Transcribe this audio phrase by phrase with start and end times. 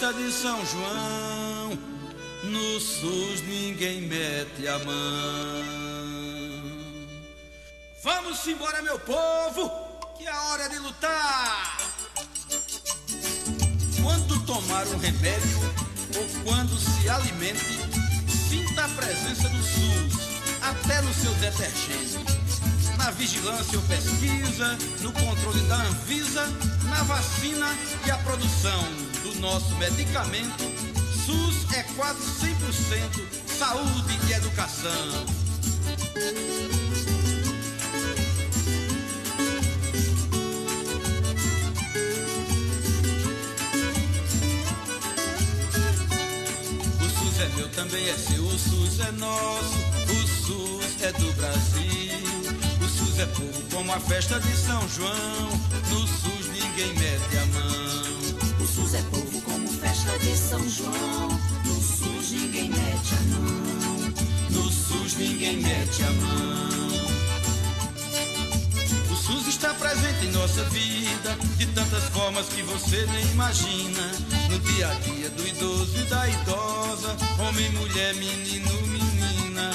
[0.00, 1.78] festa de São João,
[2.44, 5.64] no SUS ninguém mete a mão.
[8.02, 9.70] Vamos embora, meu povo,
[10.16, 11.76] que é a hora de lutar.
[14.02, 15.74] Quando tomar um remédio
[16.16, 17.60] ou quando se alimente,
[18.48, 20.18] sinta a presença do SUS,
[20.62, 22.39] até no seu detergente
[23.00, 26.46] na vigilância ou pesquisa, no controle da Anvisa,
[26.84, 27.66] na vacina
[28.06, 28.82] e a produção
[29.22, 30.64] do nosso medicamento.
[31.24, 34.90] SUS é quase 100% saúde e educação.
[47.00, 49.78] O SUS é meu, também é seu, o SUS é nosso,
[50.10, 51.99] o SUS é do Brasil
[53.18, 55.50] é povo como a festa de São João.
[55.90, 58.60] No SUS ninguém mete a mão.
[58.60, 61.28] O SUS é povo como festa de São João.
[61.64, 64.12] No SUS ninguém mete a mão.
[64.50, 66.70] No SUS ninguém mete a mão.
[69.10, 74.12] O SUS está presente em nossa vida de tantas formas que você nem imagina.
[74.50, 79.70] No dia a dia do idoso e da idosa, homem, mulher, menino, menina.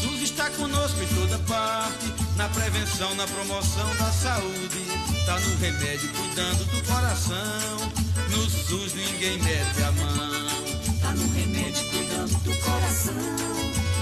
[0.00, 2.06] SUS está conosco em toda parte
[2.36, 4.86] na prevenção, na promoção da saúde,
[5.26, 7.36] tá no remédio cuidando do coração.
[8.30, 11.00] No SUS ninguém mete a mão.
[11.02, 13.14] Tá no remédio cuidando do coração.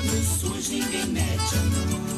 [0.04, 2.17] No SUS ninguém mete a mão.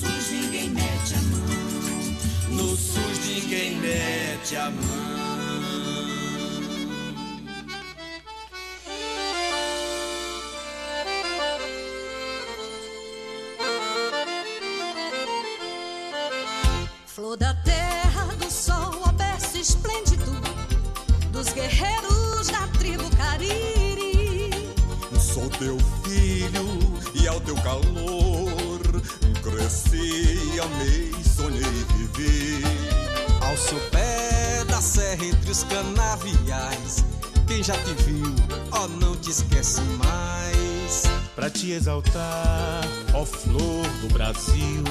[2.71, 4.81] No SUS ninguém mete a mão.
[17.05, 20.31] Flor da terra, do sol, aberto esplêndido,
[21.33, 24.49] dos guerreiros da tribo Cariri.
[25.19, 26.65] Sou teu filho
[27.21, 28.50] e ao teu calor
[29.71, 32.61] cresci, amei sonhei viver.
[33.41, 37.05] Ao sopé da serra entre os canaviais,
[37.47, 38.35] quem já te viu,
[38.71, 41.03] ó, não te esquece mais.
[41.35, 42.81] Pra te exaltar,
[43.13, 44.83] ó flor do Brasil,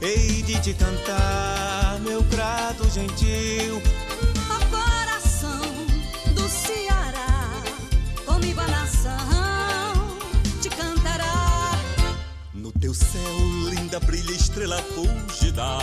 [0.00, 3.82] hei de te cantar, meu grato gentil.
[13.98, 15.78] Linda, brilha estrela fugida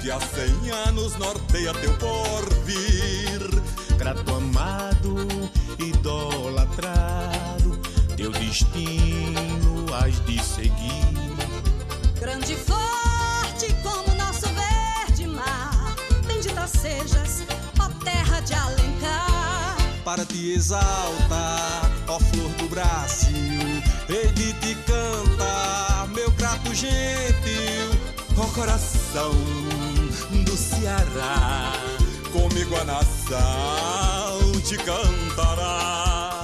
[0.00, 3.40] que há cem anos norteia teu porvir.
[3.96, 5.26] Grato amado,
[5.78, 7.78] idolatrado,
[8.16, 11.06] teu destino has de seguir.
[12.20, 15.94] Grande e forte como nosso verde mar,
[16.26, 17.42] bendita sejas,
[17.80, 19.76] ó terra de Alencar.
[20.04, 25.87] Para te exaltar, ó flor do Brasil, hei de te cantar,
[26.48, 27.90] meu grato gentil,
[28.38, 29.32] ó coração
[30.44, 31.72] do Ceará.
[32.32, 36.42] Comigo a nação te cantará.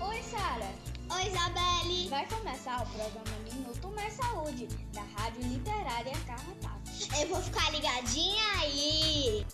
[0.00, 0.70] Oi, Sara.
[1.10, 2.08] Oi, Isabelle.
[2.08, 6.75] Vai começar o programa Minuto Mais Saúde, da Rádio Literária Carrapato.
[7.20, 9.46] Eu vou ficar ligadinha aí.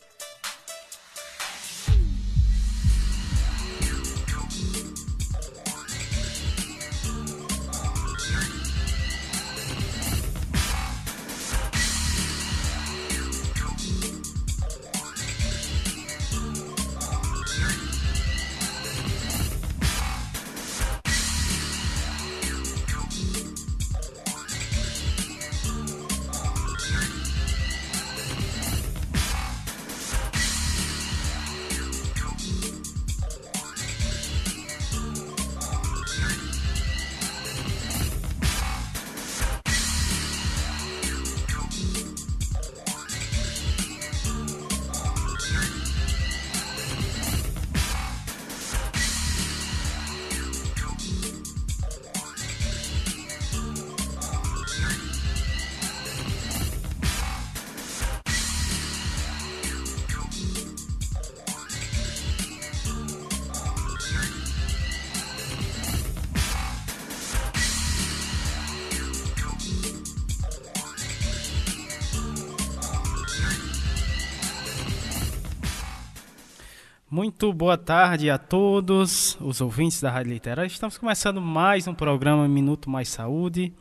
[77.22, 80.66] Muito boa tarde a todos os ouvintes da Rádio Literária.
[80.66, 83.72] Estamos começando mais um programa Minuto Mais Saúde,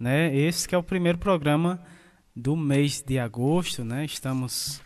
[0.00, 0.34] né?
[0.34, 1.78] Esse é o primeiro programa
[2.34, 4.06] do mês de agosto, né?
[4.06, 4.80] Estamos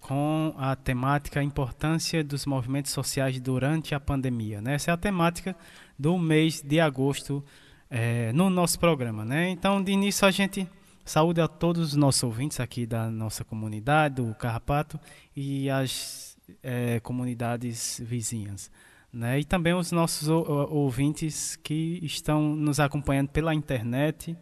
[0.00, 4.74] com a temática importância dos movimentos sociais durante a pandemia, né?
[4.74, 5.56] Essa é a temática
[5.98, 7.42] do mês de agosto
[7.88, 9.48] é, no nosso programa, né?
[9.48, 10.68] Então, de início a gente
[11.06, 15.00] saúde a todos os nossos ouvintes aqui da nossa comunidade, do Carrapato
[15.34, 16.25] e as
[16.62, 18.70] é, comunidades vizinhas.
[19.12, 19.40] Né?
[19.40, 24.36] E também os nossos ouvintes que estão nos acompanhando pela internet,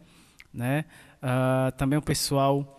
[0.53, 0.85] né?
[1.21, 2.75] Uh, também o pessoal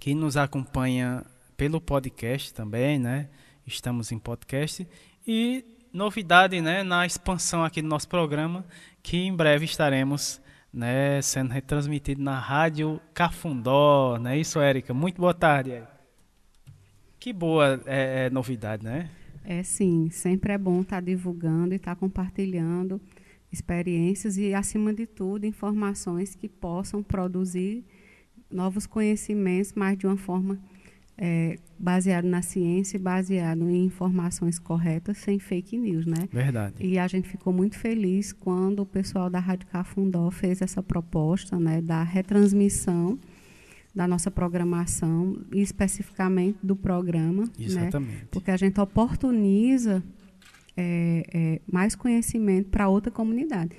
[0.00, 1.24] que nos acompanha
[1.56, 3.28] pelo podcast também, né?
[3.66, 4.86] Estamos em podcast
[5.26, 6.82] e novidade, né?
[6.82, 8.64] Na expansão aqui do nosso programa,
[9.02, 10.40] que em breve estaremos,
[10.72, 11.22] né?
[11.22, 14.36] Sendo retransmitido na rádio Cafundó, né?
[14.36, 14.92] Isso, Érica.
[14.92, 15.72] Muito boa tarde.
[15.72, 15.93] Érica.
[17.24, 19.08] Que boa é, é novidade, né?
[19.46, 23.00] É sim, sempre é bom estar tá divulgando e estar tá compartilhando
[23.50, 27.82] experiências e, acima de tudo, informações que possam produzir
[28.50, 30.58] novos conhecimentos, mas de uma forma
[31.16, 36.28] é, baseado na ciência e baseado em informações corretas, sem fake news, né?
[36.30, 36.74] Verdade.
[36.78, 41.58] E a gente ficou muito feliz quando o pessoal da Rádio Cafundó fez essa proposta,
[41.58, 43.18] né, da retransmissão
[43.94, 47.50] da nossa programação e especificamente do programa, né?
[47.58, 48.12] Exatamente.
[48.12, 48.28] Né?
[48.30, 50.02] porque a gente oportuniza
[50.76, 53.70] é, é, mais conhecimento para outra comunidade.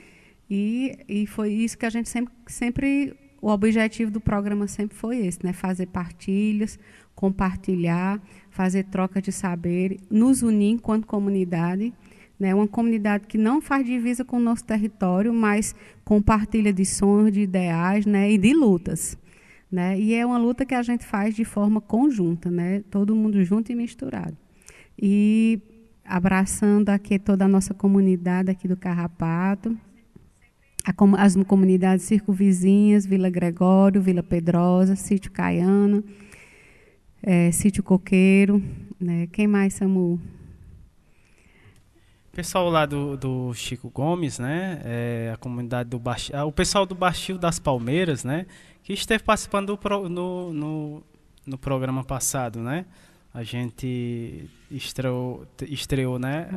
[0.49, 5.25] E, e foi isso que a gente sempre, sempre, o objetivo do programa sempre foi
[5.25, 5.51] esse, né?
[5.51, 6.79] fazer partilhas,
[7.13, 11.93] compartilhar, fazer troca de saber, nos unir enquanto comunidade,
[12.39, 12.53] né?
[12.53, 15.75] uma comunidade que não faz divisa com o nosso território, mas
[16.05, 18.31] compartilha de sonhos, de ideais né?
[18.31, 19.17] e de lutas.
[19.75, 19.99] Né?
[19.99, 22.81] E é uma luta que a gente faz de forma conjunta, né?
[22.89, 24.37] todo mundo junto e misturado.
[24.97, 25.59] E
[26.05, 29.77] abraçando aqui toda a nossa comunidade aqui do Carrapato,
[31.17, 36.01] as comunidades circunvizinhas, Vila Gregório, Vila Pedrosa, Sítio Caiana,
[37.21, 38.63] é, Sítio Coqueiro.
[38.97, 39.27] Né?
[39.27, 40.21] Quem mais, Samu?
[42.35, 44.81] Pessoal lá do, do Chico Gomes, né?
[44.83, 48.45] É, a comunidade do Baixio, o pessoal do Baixio das Palmeiras, né?
[48.85, 51.03] que esteve participando do pro, no, no,
[51.45, 52.85] no, programa passado, né?
[53.33, 56.47] A gente estreou, estreou né?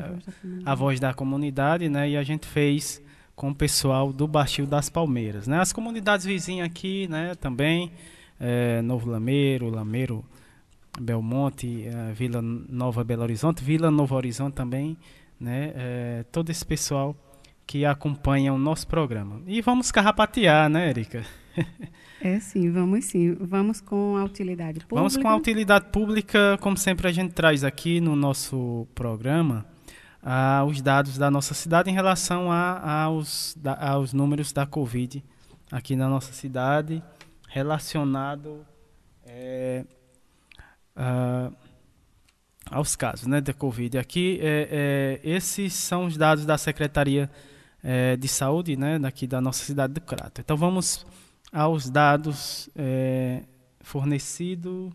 [0.65, 2.11] A voz, da comunidade, né?
[2.11, 3.03] E a gente fez
[3.35, 5.59] com o pessoal do Baixio das Palmeiras, né?
[5.59, 7.35] As comunidades vizinhas aqui, né?
[7.35, 7.91] Também,
[8.39, 10.23] é, Novo Lameiro, Lameiro,
[11.01, 14.99] Belmonte, é, Vila Nova Belo Horizonte, Vila Novo Horizonte também,
[15.41, 15.73] né?
[15.75, 17.17] É, todo esse pessoal
[17.67, 19.43] que acompanha o nosso programa.
[19.47, 21.25] E vamos carrapatear, né, Erika?
[22.21, 23.33] É sim, vamos sim.
[23.35, 24.97] Vamos com a utilidade pública.
[24.97, 29.65] Vamos com a utilidade pública, como sempre a gente traz aqui no nosso programa
[30.21, 35.25] ah, os dados da nossa cidade em relação a, aos, da, aos números da Covid
[35.71, 37.03] aqui na nossa cidade,
[37.49, 38.67] relacionado
[39.25, 39.85] é,
[40.97, 41.53] ah,
[42.71, 43.99] aos casos né, da Covid.
[43.99, 47.31] Aqui, é, é, esses são os dados da Secretaria
[47.83, 50.41] é, de Saúde né, daqui da nossa cidade do Crato.
[50.41, 51.07] Então vamos
[51.53, 53.43] aos dados é,
[53.81, 54.93] fornecidos,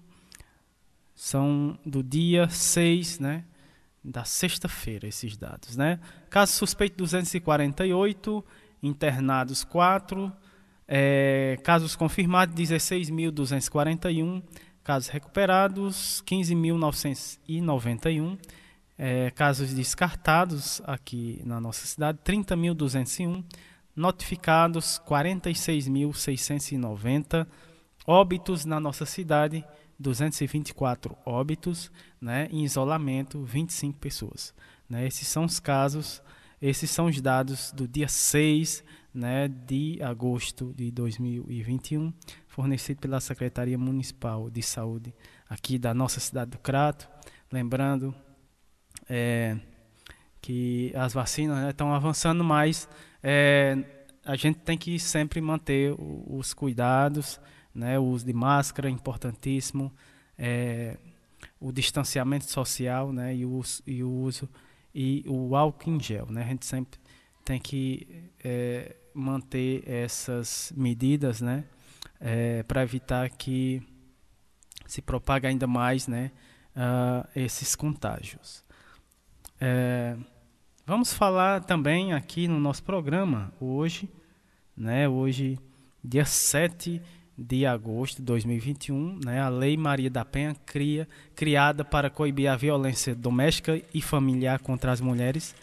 [1.15, 3.43] são do dia 6, né,
[4.03, 5.75] da sexta-feira, esses dados.
[5.75, 5.99] Né?
[6.29, 8.45] Caso suspeito 248,
[8.81, 10.31] internados 4,
[10.87, 14.43] é, casos confirmados 16.241,
[14.83, 18.37] casos recuperados 15.991,
[18.97, 23.43] é, casos descartados aqui na nossa cidade 30.201,
[23.95, 27.47] notificados 46.690
[28.05, 29.63] óbitos na nossa cidade,
[29.97, 34.53] 224 óbitos, né, em isolamento 25 pessoas.
[34.89, 36.21] Né, esses são os casos,
[36.61, 42.13] esses são os dados do dia 6 né, de agosto de 2021,
[42.47, 45.13] fornecido pela Secretaria Municipal de Saúde
[45.49, 47.07] aqui da nossa cidade do Crato.
[47.51, 48.13] Lembrando
[49.07, 49.57] é,
[50.41, 52.89] que as vacinas estão né, avançando mais
[53.23, 53.77] é,
[54.25, 57.39] a gente tem que sempre manter os cuidados,
[57.73, 57.97] né?
[57.97, 59.91] o uso de máscara, importantíssimo,
[60.37, 60.97] é,
[61.59, 63.35] o distanciamento social né?
[63.35, 64.49] e, o, e o uso
[64.93, 66.27] e o álcool em gel.
[66.29, 66.43] Né?
[66.43, 66.99] A gente sempre
[67.43, 71.63] tem que é, manter essas medidas né?
[72.19, 73.81] É, para evitar que
[74.85, 76.31] se propague ainda mais né?
[76.75, 78.63] Uh, esses contágios.
[79.61, 80.17] É,
[80.85, 84.09] Vamos falar também aqui no nosso programa hoje,
[84.75, 85.07] né?
[85.07, 85.57] Hoje,
[86.03, 87.01] dia 7
[87.37, 92.57] de agosto de 2021, né, a Lei Maria da Penha, cria, criada para coibir a
[92.57, 95.55] violência doméstica e familiar contra as mulheres,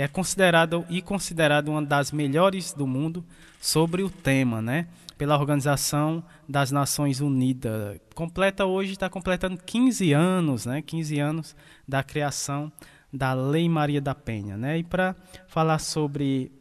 [0.00, 3.24] é considerada e considerada uma das melhores do mundo
[3.60, 7.98] sobre o tema, né, pela Organização das Nações Unidas.
[8.14, 11.56] Completa hoje está completando 15 anos, né, 15 anos
[11.88, 12.70] da criação
[13.10, 14.78] da Lei Maria da Penha, né?
[14.78, 16.52] E para falar sobre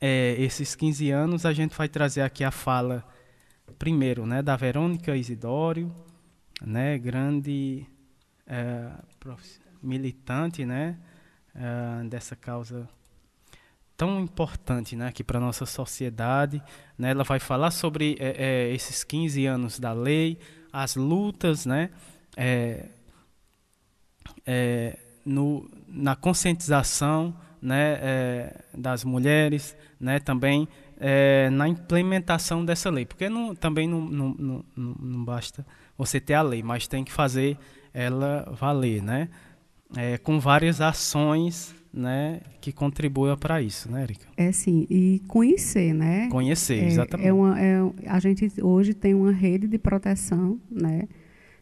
[0.00, 3.04] é, esses 15 anos, a gente vai trazer aqui a fala
[3.78, 5.92] primeiro, né, da Verônica Isidório,
[6.64, 7.84] né, grande
[8.46, 8.90] é,
[9.82, 10.96] militante, né,
[11.58, 12.88] é, dessa causa
[13.96, 16.62] tão importante, né, aqui para nossa sociedade,
[16.98, 20.38] né, ela vai falar sobre é, é esses 15 anos da lei,
[20.70, 21.90] as lutas, né,
[22.36, 22.84] é,
[25.24, 30.68] no, na conscientização, né, das mulheres, né, também
[31.50, 33.06] na implementação dessa lei.
[33.06, 37.10] Porque não, também não, não, não, não, basta você ter a lei, mas tem que
[37.10, 37.58] fazer
[37.92, 39.28] ela valer, né?
[39.94, 44.26] É, com várias ações né, que contribuam para isso, né, Erika?
[44.36, 46.28] É sim, e conhecer, né?
[46.28, 47.28] Conhecer, é, exatamente.
[47.28, 51.08] É uma, é, a gente hoje tem uma rede de proteção, né?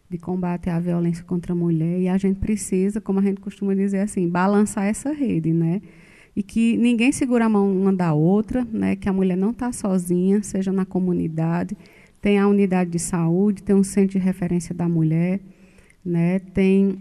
[0.08, 3.74] De combate à violência contra a mulher e a gente precisa, como a gente costuma
[3.74, 5.80] dizer assim, balançar essa rede, né?
[6.36, 9.72] e que ninguém segura a mão uma da outra, né, que a mulher não está
[9.72, 11.76] sozinha, seja na comunidade,
[12.20, 15.40] tem a unidade de saúde, tem um centro de referência da mulher,
[16.04, 16.98] né, tem,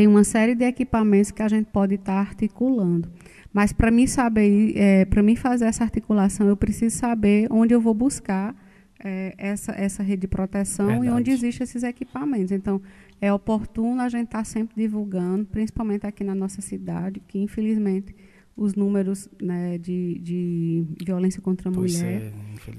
[0.00, 3.06] tem uma série de equipamentos que a gente pode estar tá articulando.
[3.52, 7.82] Mas para mim saber, é, para mim fazer essa articulação, eu preciso saber onde eu
[7.82, 8.56] vou buscar
[9.04, 11.06] é, essa, essa rede de proteção Verdade.
[11.06, 12.50] e onde existem esses equipamentos.
[12.50, 12.80] Então,
[13.20, 18.14] é oportuno a gente estar tá sempre divulgando, principalmente aqui na nossa cidade, que infelizmente
[18.56, 22.32] os números né, de, de, violência contra a pois mulher,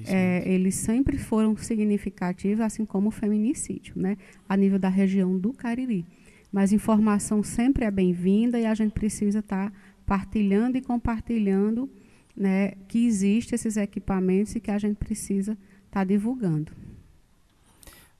[0.07, 4.17] é, é, eles sempre foram significativos, assim como o feminicídio, né,
[4.49, 6.03] a nível da região do Cariri.
[6.51, 11.89] Mas informação sempre é bem-vinda e a gente precisa estar tá partilhando e compartilhando
[12.35, 16.73] né, que existem esses equipamentos e que a gente precisa estar tá divulgando.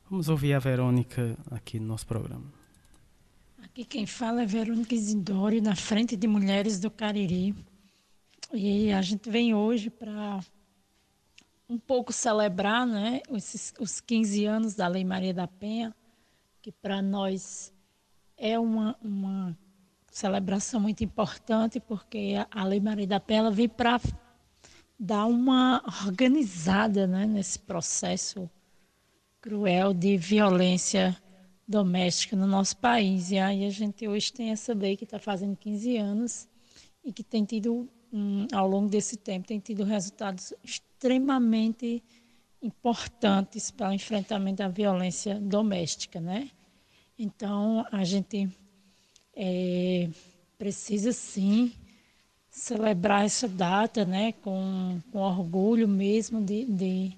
[0.10, 2.46] Vamos ouvir a Verônica aqui no nosso programa.
[3.64, 7.56] Aqui quem fala é Verônica Isidório, na frente de Mulheres do Cariri.
[8.54, 10.42] E a gente vem hoje para
[11.70, 15.96] um pouco celebrar né, os, os 15 anos da Lei Maria da Penha,
[16.62, 17.74] que para nós
[18.42, 19.56] é uma, uma
[20.12, 24.02] celebração muito importante, porque a Lei Maria da Penha vem para
[25.00, 28.50] dar uma organizada né, nesse processo
[29.40, 31.16] cruel de violência
[31.68, 33.30] doméstica no nosso país.
[33.30, 36.50] E aí a gente hoje tem essa lei que está fazendo 15 anos
[37.06, 42.04] e que tem tido, um, ao longo desse tempo, tem tido resultados extremamente
[42.60, 46.50] importantes para o enfrentamento da violência doméstica, né?
[47.24, 48.50] Então, a gente
[49.36, 50.10] é,
[50.58, 51.72] precisa sim
[52.50, 57.10] celebrar essa data, né, com, com orgulho mesmo de, de,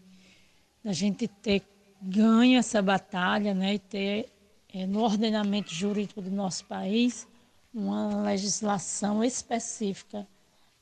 [0.83, 1.63] de a gente ter
[2.01, 4.29] ganha essa batalha né, e ter
[4.73, 7.25] é, no ordenamento jurídico do nosso país
[7.73, 10.27] uma legislação específica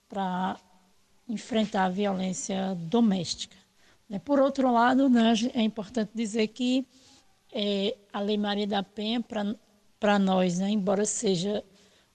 [0.09, 0.57] para
[1.29, 3.55] enfrentar a violência doméstica.
[4.09, 4.17] Né.
[4.17, 6.87] Por outro lado, né, é importante dizer que
[7.51, 9.23] é, a Lei Maria da Penha,
[9.99, 11.63] para nós, né, embora seja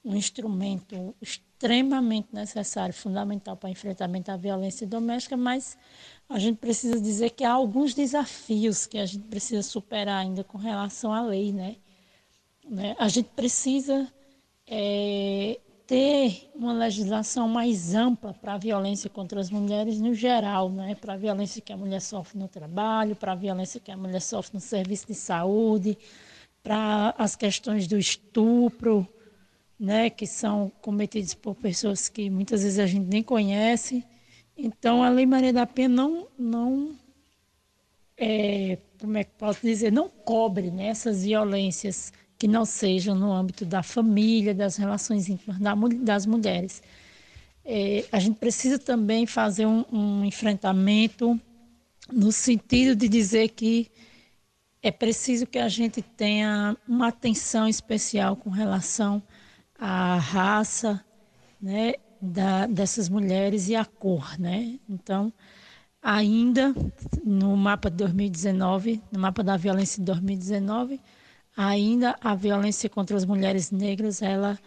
[0.04, 5.76] um instrumento extremamente necessário, fundamental para enfrentamento à violência doméstica, mas
[6.28, 10.58] a gente precisa dizer que há alguns desafios que a gente precisa superar ainda com
[10.58, 11.76] relação à lei, né?
[12.68, 12.94] né?
[12.98, 14.10] A gente precisa
[14.66, 20.94] é, ter uma legislação mais ampla para a violência contra as mulheres no geral, né?
[20.94, 24.20] Para a violência que a mulher sofre no trabalho, para a violência que a mulher
[24.20, 25.96] sofre no serviço de saúde,
[26.62, 29.06] para as questões do estupro,
[29.78, 30.10] né?
[30.10, 34.04] Que são cometidos por pessoas que muitas vezes a gente nem conhece
[34.56, 36.96] então, a Lei Maria da Penha não, não
[38.16, 43.32] é, como é que posso dizer, não cobre né, essas violências que não sejam no
[43.32, 45.58] âmbito da família, das relações íntimas
[46.00, 46.82] das mulheres.
[47.64, 51.40] É, a gente precisa também fazer um, um enfrentamento
[52.12, 53.90] no sentido de dizer que
[54.82, 59.20] é preciso que a gente tenha uma atenção especial com relação
[59.76, 61.04] à raça,
[61.60, 64.78] né, da, dessas mulheres e a cor, né?
[64.88, 65.32] Então,
[66.00, 66.72] ainda
[67.24, 71.00] no mapa de 2019, no mapa da violência de 2019,
[71.56, 74.58] ainda a violência contra as mulheres negras, ela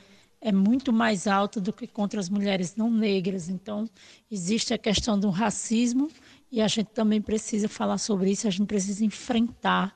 [0.41, 3.49] é muito mais alta do que contra as mulheres não negras.
[3.49, 3.87] Então,
[4.31, 6.09] existe a questão do racismo
[6.51, 9.95] e a gente também precisa falar sobre isso, a gente precisa enfrentar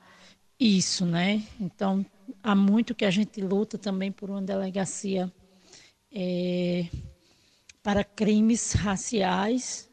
[0.58, 1.42] isso, né?
[1.60, 2.06] Então,
[2.42, 5.32] há muito que a gente luta também por uma delegacia
[6.12, 6.86] é,
[7.82, 9.90] para crimes raciais,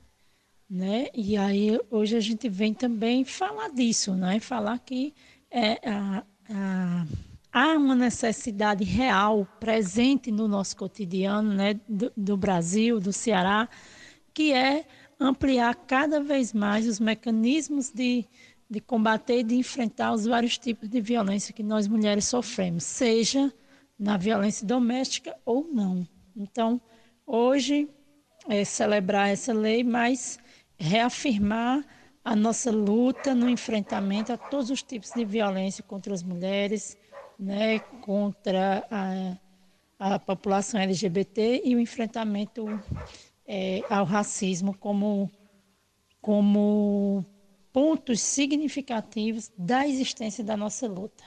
[0.69, 1.07] né?
[1.13, 4.39] E aí hoje a gente vem também falar disso, né?
[4.39, 5.13] Falar que
[5.49, 7.05] é, a, a,
[7.51, 11.79] há uma necessidade real presente no nosso cotidiano, né?
[11.87, 13.67] Do, do Brasil, do Ceará,
[14.33, 14.85] que é
[15.19, 18.25] ampliar cada vez mais os mecanismos de,
[18.69, 23.53] de combater e de enfrentar os vários tipos de violência que nós mulheres sofremos, seja
[23.99, 26.07] na violência doméstica ou não.
[26.35, 26.81] Então,
[27.25, 27.87] hoje,
[28.49, 30.39] é celebrar essa lei, mas
[30.77, 31.85] reafirmar
[32.23, 36.97] a nossa luta no enfrentamento a todos os tipos de violência contra as mulheres,
[37.37, 39.37] né, contra a,
[40.13, 42.67] a população LGBT e o enfrentamento
[43.47, 45.29] é, ao racismo como,
[46.21, 47.25] como
[47.73, 51.23] pontos significativos da existência da nossa luta.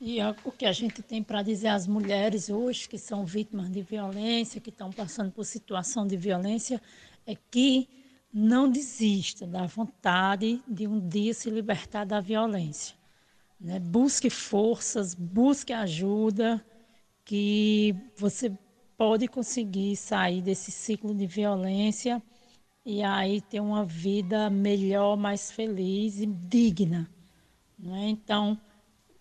[0.00, 3.70] E é o que a gente tem para dizer às mulheres hoje que são vítimas
[3.70, 6.82] de violência, que estão passando por situação de violência,
[7.24, 7.88] é que
[8.34, 12.96] não desista da vontade de um dia se libertar da violência.
[13.60, 13.78] Né?
[13.78, 16.64] Busque forças, busque ajuda,
[17.24, 18.52] que você
[18.96, 22.20] pode conseguir sair desse ciclo de violência
[22.84, 27.08] e aí ter uma vida melhor, mais feliz e digna.
[27.78, 28.08] Né?
[28.08, 28.58] Então,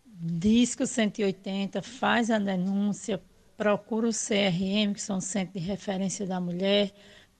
[0.05, 3.21] Disco 180, faz a denúncia,
[3.55, 6.91] procura o CRM, que são o Centro de Referência da Mulher,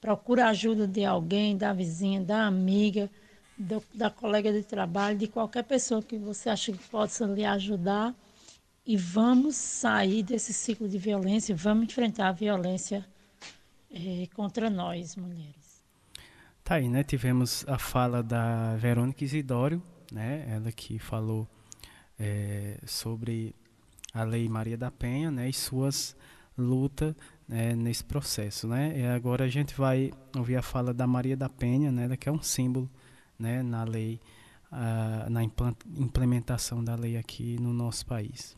[0.03, 3.09] procura ajuda de alguém, da vizinha, da amiga,
[3.57, 8.13] do, da colega de trabalho, de qualquer pessoa que você acha que possa lhe ajudar
[8.85, 13.05] e vamos sair desse ciclo de violência, vamos enfrentar a violência
[13.89, 15.81] é, contra nós, mulheres.
[16.65, 17.01] Tá aí, né?
[17.01, 20.45] Tivemos a fala da Verônica Isidório, né?
[20.49, 21.47] Ela que falou
[22.19, 23.55] é, sobre
[24.13, 25.47] a Lei Maria da Penha, né?
[25.47, 26.13] E suas
[26.57, 27.15] lutas
[27.47, 28.99] né, nesse processo, né?
[28.99, 32.15] E agora a gente vai ouvir a fala da Maria da Penha, né?
[32.17, 32.89] Que é um símbolo,
[33.37, 33.61] né?
[33.61, 34.19] Na lei,
[34.71, 38.55] uh, na implementação da lei aqui no nosso país.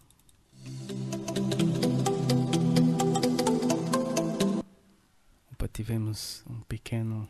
[5.52, 7.28] Opa, tivemos um pequeno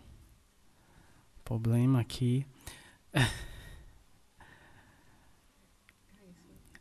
[1.44, 2.46] problema aqui.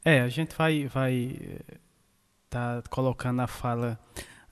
[0.06, 1.58] É, a gente vai vai
[2.50, 3.98] tá colocando a fala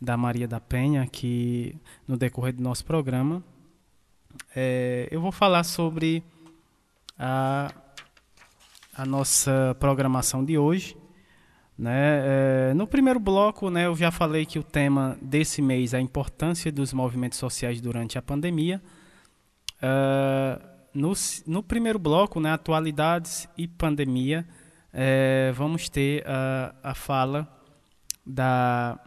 [0.03, 1.77] da Maria da Penha aqui
[2.09, 3.41] no decorrer do nosso programa.
[4.55, 6.25] É, eu vou falar sobre
[7.17, 7.73] a,
[8.97, 10.97] a nossa programação de hoje.
[11.79, 12.71] Né?
[12.71, 16.01] É, no primeiro bloco, né, eu já falei que o tema desse mês é a
[16.01, 18.83] importância dos movimentos sociais durante a pandemia.
[19.79, 21.13] Uh, no,
[21.47, 24.47] no primeiro bloco, né, atualidades e pandemia,
[24.93, 27.49] é, vamos ter a, a fala
[28.27, 28.99] da,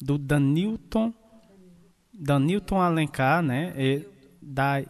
[0.00, 1.12] do Danilton,
[2.12, 4.06] Danilton Alencar, né, e,
[4.40, 4.82] da,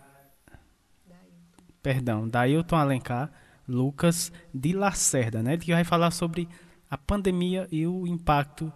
[1.83, 3.31] perdão, Dailton Alencar,
[3.69, 6.49] Lucas de Lacerda, né, que vai falar sobre
[6.91, 8.73] a pandemia e o impacto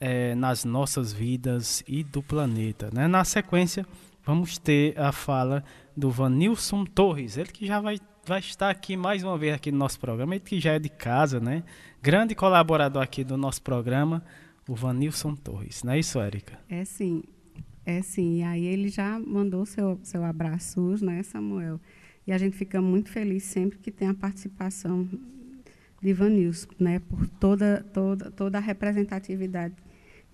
[0.00, 2.90] é, nas nossas vidas e do planeta.
[2.92, 3.06] Né?
[3.06, 3.86] Na sequência,
[4.24, 5.64] vamos ter a fala
[5.96, 9.78] do Vanilson Torres, ele que já vai, vai estar aqui mais uma vez aqui no
[9.78, 11.62] nosso programa, ele que já é de casa, né?
[12.00, 14.24] grande colaborador aqui do nosso programa,
[14.68, 15.82] o Vanilson Torres.
[15.82, 16.58] Não é isso, Érica?
[16.68, 17.22] É sim,
[17.84, 18.38] é sim.
[18.38, 21.80] E aí ele já mandou seu, seu abraço, né, Samuel?
[22.26, 25.08] E a gente fica muito feliz sempre que tem a participação
[26.00, 29.74] de Ivanilson, né, por toda, toda, toda a representatividade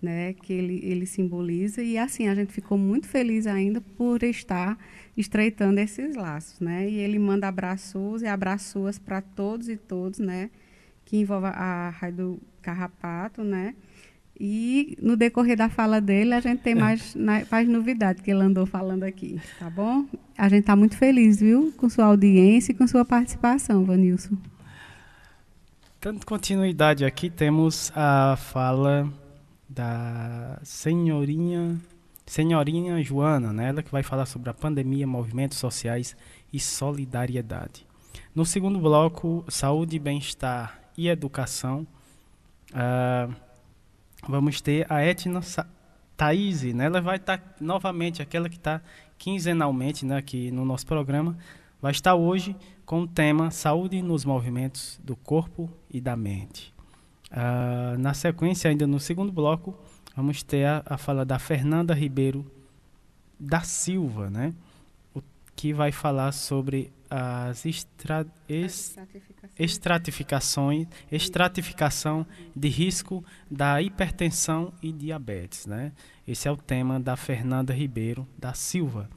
[0.00, 1.82] né, que ele, ele simboliza.
[1.82, 4.78] E assim, a gente ficou muito feliz ainda por estar
[5.16, 6.60] estreitando esses laços.
[6.60, 6.88] Né?
[6.88, 10.50] E ele manda abraços e abraços para todos e todos, né,
[11.04, 13.74] que envolve a do Carrapato, né?
[14.40, 16.76] E no decorrer da fala dele, a gente tem é.
[16.76, 17.16] mais,
[17.50, 20.06] mais novidade que ele andou falando aqui, tá bom?
[20.36, 24.36] A gente está muito feliz, viu, com sua audiência e com sua participação, Vanilson.
[26.00, 29.12] Dando continuidade aqui, temos a fala
[29.68, 31.76] da senhorinha,
[32.24, 33.70] senhorinha Joana, né?
[33.70, 36.16] ela que vai falar sobre a pandemia, movimentos sociais
[36.52, 37.84] e solidariedade.
[38.32, 41.84] No segundo bloco, saúde, bem-estar e educação,
[42.70, 43.34] uh,
[44.26, 45.40] vamos ter a Etna
[46.16, 46.86] Thaís, né?
[46.86, 48.80] ela vai estar tá, novamente, aquela que está
[49.16, 51.36] quinzenalmente né, aqui no nosso programa,
[51.80, 56.74] vai estar hoje com o tema Saúde nos movimentos do corpo e da mente.
[57.30, 59.78] Uh, na sequência, ainda no segundo bloco,
[60.16, 62.50] vamos ter a, a fala da Fernanda Ribeiro
[63.38, 64.54] da Silva, né?
[65.14, 65.22] O
[65.54, 68.98] que vai falar sobre as estra, est,
[69.58, 75.92] estratificações, estratificação de risco da hipertensão e diabetes, né?
[76.26, 79.08] Esse é o tema da Fernanda Ribeiro da Silva.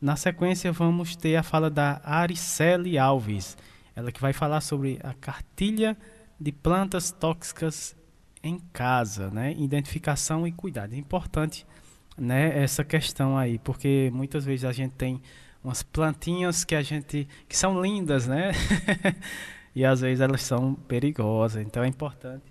[0.00, 3.56] Na sequência vamos ter a fala da Aricele Alves,
[3.94, 5.96] ela que vai falar sobre a cartilha
[6.40, 7.96] de plantas tóxicas
[8.42, 9.52] em casa, né?
[9.52, 10.94] Identificação e cuidado.
[10.94, 11.66] É importante,
[12.16, 15.22] né, essa questão aí, porque muitas vezes a gente tem
[15.62, 18.52] umas plantinhas que a gente que são lindas, né?
[19.74, 21.64] e às vezes elas são perigosas.
[21.64, 22.44] Então é importante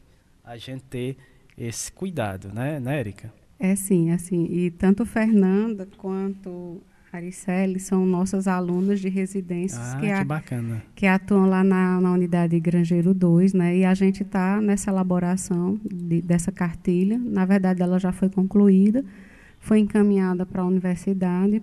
[0.44, 1.18] a gente ter
[1.58, 3.32] esse cuidado, né, né Érica?
[3.60, 6.82] É sim, assim, e tanto Fernanda quanto
[7.14, 10.82] Aricele são nossas alunas de residências ah, que, a, bacana.
[10.96, 13.78] que atuam lá na, na unidade Grangeiro 2, né?
[13.78, 17.20] E a gente está nessa elaboração de, dessa cartilha.
[17.20, 19.04] Na verdade, ela já foi concluída,
[19.60, 21.62] foi encaminhada para a universidade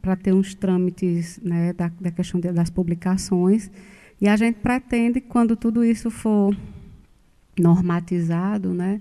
[0.00, 3.70] para ter uns trâmites né, da, da questão de, das publicações.
[4.20, 6.56] E a gente pretende, quando tudo isso for
[7.58, 9.00] normatizado, né?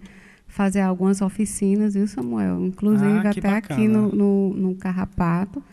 [0.51, 2.65] fazer algumas oficinas, viu, Samuel?
[2.65, 3.57] Inclusive ah, até bacana.
[3.59, 5.63] aqui no, no, no, Carrapato.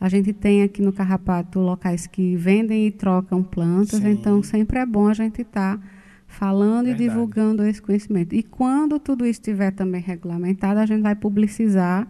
[0.00, 4.10] A gente tem aqui no Carrapato locais que vendem e trocam plantas, Sim.
[4.10, 5.82] então sempre é bom a gente estar tá
[6.28, 7.04] falando Verdade.
[7.04, 8.32] e divulgando esse conhecimento.
[8.32, 12.06] E quando tudo isso estiver também regulamentado, a gente vai publicizar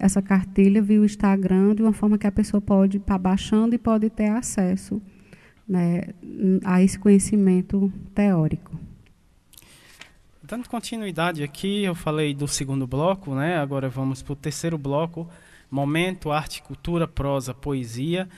[0.00, 3.74] essa cartilha via o Instagram de uma forma que a pessoa pode estar tá baixando
[3.74, 5.00] e pode ter acesso
[5.68, 6.02] né,
[6.64, 8.78] a esse conhecimento teórico.
[10.42, 13.56] Dando continuidade aqui, eu falei do segundo bloco, né?
[13.58, 15.28] Agora vamos para o terceiro bloco,
[15.70, 18.28] momento, arte, cultura, prosa, poesia.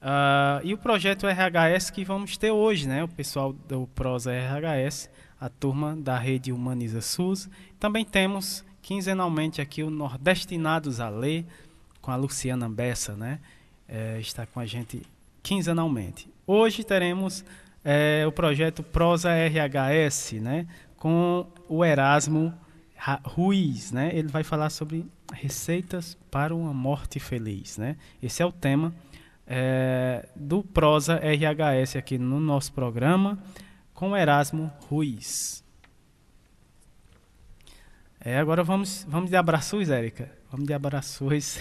[0.00, 3.02] Uh, e o projeto RHS que vamos ter hoje, né?
[3.02, 7.48] O pessoal do Prosa RHS, a turma da rede Humaniza SUS.
[7.80, 11.44] Também temos quinzenalmente aqui o Nordestinados a Ler,
[12.00, 13.40] com a Luciana Bessa, né?
[13.88, 15.02] É, está com a gente
[15.42, 16.28] quinzenalmente.
[16.46, 17.44] Hoje teremos
[17.84, 20.68] é, o projeto Prosa RHS, né?
[20.96, 22.54] com o Erasmo
[23.24, 24.12] Ruiz, né?
[24.14, 27.96] Ele vai falar sobre receitas para uma morte feliz, né?
[28.22, 28.94] Esse é o tema
[29.48, 33.36] é, do Prosa RHS aqui no nosso programa
[33.92, 35.65] com Erasmo Ruiz.
[38.26, 40.28] É, agora vamos, vamos de abraços, Érica.
[40.50, 41.60] Vamos de abraços.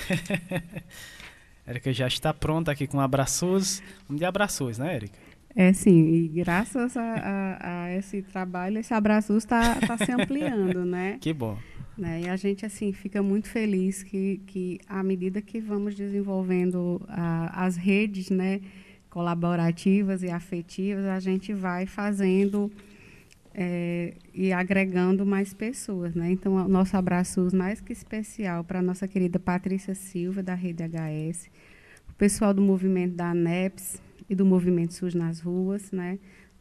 [1.63, 3.84] Érica já está pronta aqui com abraços.
[4.08, 5.15] Vamos de abraços, né, Érica?
[5.56, 10.84] É sim, e graças a, a, a esse trabalho, esse abraço está tá se ampliando,
[10.84, 11.17] né?
[11.21, 11.56] Que bom.
[11.95, 12.21] Né?
[12.21, 17.63] E a gente assim fica muito feliz que, que à medida que vamos desenvolvendo a,
[17.63, 18.60] as redes, né,
[19.08, 22.71] colaborativas e afetivas, a gente vai fazendo
[23.57, 26.31] é, e agregando mais pessoas, né?
[26.31, 30.83] Então, o nosso abraço mais que especial para a nossa querida Patrícia Silva da Rede
[30.83, 31.49] HS,
[32.09, 36.19] o pessoal do movimento da ANEPS, e do Movimento SUS nas ruas, né?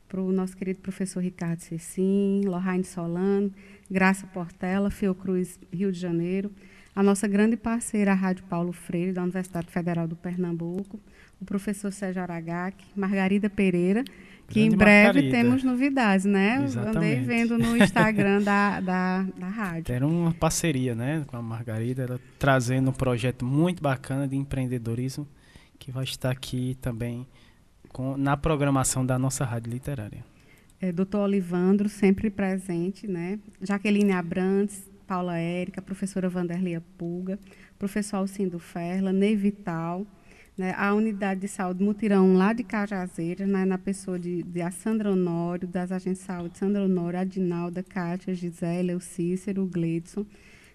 [0.09, 3.53] para o nosso querido professor Ricardo Cecim, Lohane Solano,
[3.91, 6.53] Graça Portela, Fiocruz, Rio de Janeiro,
[6.95, 11.01] a nossa grande parceira, a Rádio Paulo Freire, da Universidade Federal do Pernambuco,
[11.41, 14.05] o professor Sérgio Aragac, Margarida Pereira,
[14.49, 15.37] que grande em breve Margarida.
[15.37, 16.63] temos novidades, né?
[16.65, 16.97] Exatamente.
[16.97, 19.95] Andei vendo no Instagram da, da, da rádio.
[19.95, 25.27] Era uma parceria né, com a Margarida, ela trazendo um projeto muito bacana de empreendedorismo,
[25.79, 27.27] que vai estar aqui também
[27.93, 30.25] com, na programação da nossa rádio literária.
[30.81, 33.39] É, doutor Olivandro, sempre presente, né?
[33.63, 37.39] Jaqueline Abrantes, Paula Érica, professora Vanderlia Pulga,
[37.79, 40.07] professor Alcindo Ferla, Ney Vital,
[40.57, 40.75] né?
[40.77, 43.65] a unidade de saúde Mutirão lá de Cajazeiras, né?
[43.65, 48.35] na pessoa de, de a Sandra Honório, das agências de saúde Sandra Honório, Adinalda, Kátia,
[48.35, 50.25] Gisele, o Cícero, o Gleidson,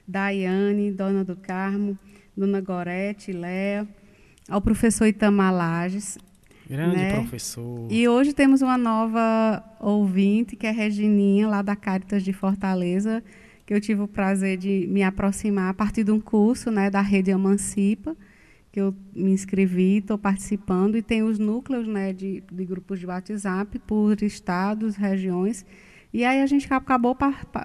[0.07, 1.97] Daiane, Dona do Carmo,
[2.35, 3.87] Dona Gorete, Léa,
[4.49, 6.17] ao professor Itamar Lages,
[6.69, 7.13] Grande né?
[7.13, 7.87] professor.
[7.89, 13.23] E hoje temos uma nova ouvinte, que é Regininha, lá da Caritas de Fortaleza,
[13.65, 17.01] que eu tive o prazer de me aproximar a partir de um curso né, da
[17.01, 18.15] Rede Emancipa,
[18.79, 23.05] que eu me inscrevi, estou participando, e tem os núcleos né, de, de grupos de
[23.05, 25.65] WhatsApp por estados, regiões.
[26.13, 27.15] E aí a gente acabou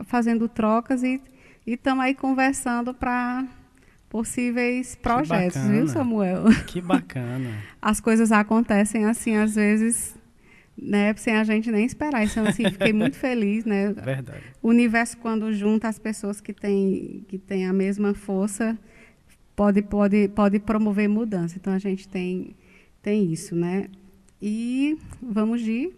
[0.06, 1.20] fazendo trocas e
[1.64, 3.46] estamos aí conversando para
[4.10, 6.46] possíveis projetos, viu, Samuel?
[6.66, 7.62] Que bacana.
[7.80, 10.16] As coisas acontecem assim, às vezes,
[10.76, 12.24] né, sem a gente nem esperar.
[12.24, 13.92] Então, assim, fiquei muito feliz, né?
[13.92, 14.42] Verdade.
[14.60, 18.76] O universo, quando junta as pessoas que têm, que têm a mesma força,
[19.54, 21.56] pode, pode, pode promover mudança.
[21.56, 22.56] Então, a gente tem,
[23.02, 23.88] tem isso, né?
[24.40, 25.92] E vamos de...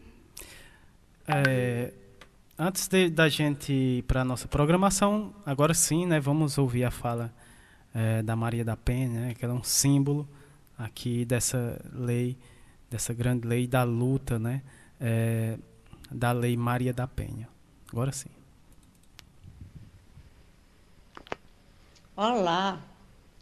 [1.26, 1.92] É,
[2.58, 6.90] antes de, da gente ir para a nossa programação, agora sim, né, vamos ouvir a
[6.90, 7.34] fala
[7.92, 10.28] é, da Maria da Penha, né, que ela é um símbolo
[10.78, 12.36] aqui dessa lei,
[12.90, 14.62] dessa grande lei da luta, né?
[15.00, 15.58] É,
[16.10, 17.48] da lei Maria da Penha.
[17.90, 18.30] Agora sim.
[22.16, 22.80] Olá,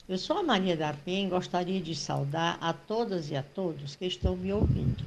[0.06, 3.96] eu sou a Maria da Penha e gostaria de saudar a todas e a todos
[3.96, 5.04] que estão me ouvindo.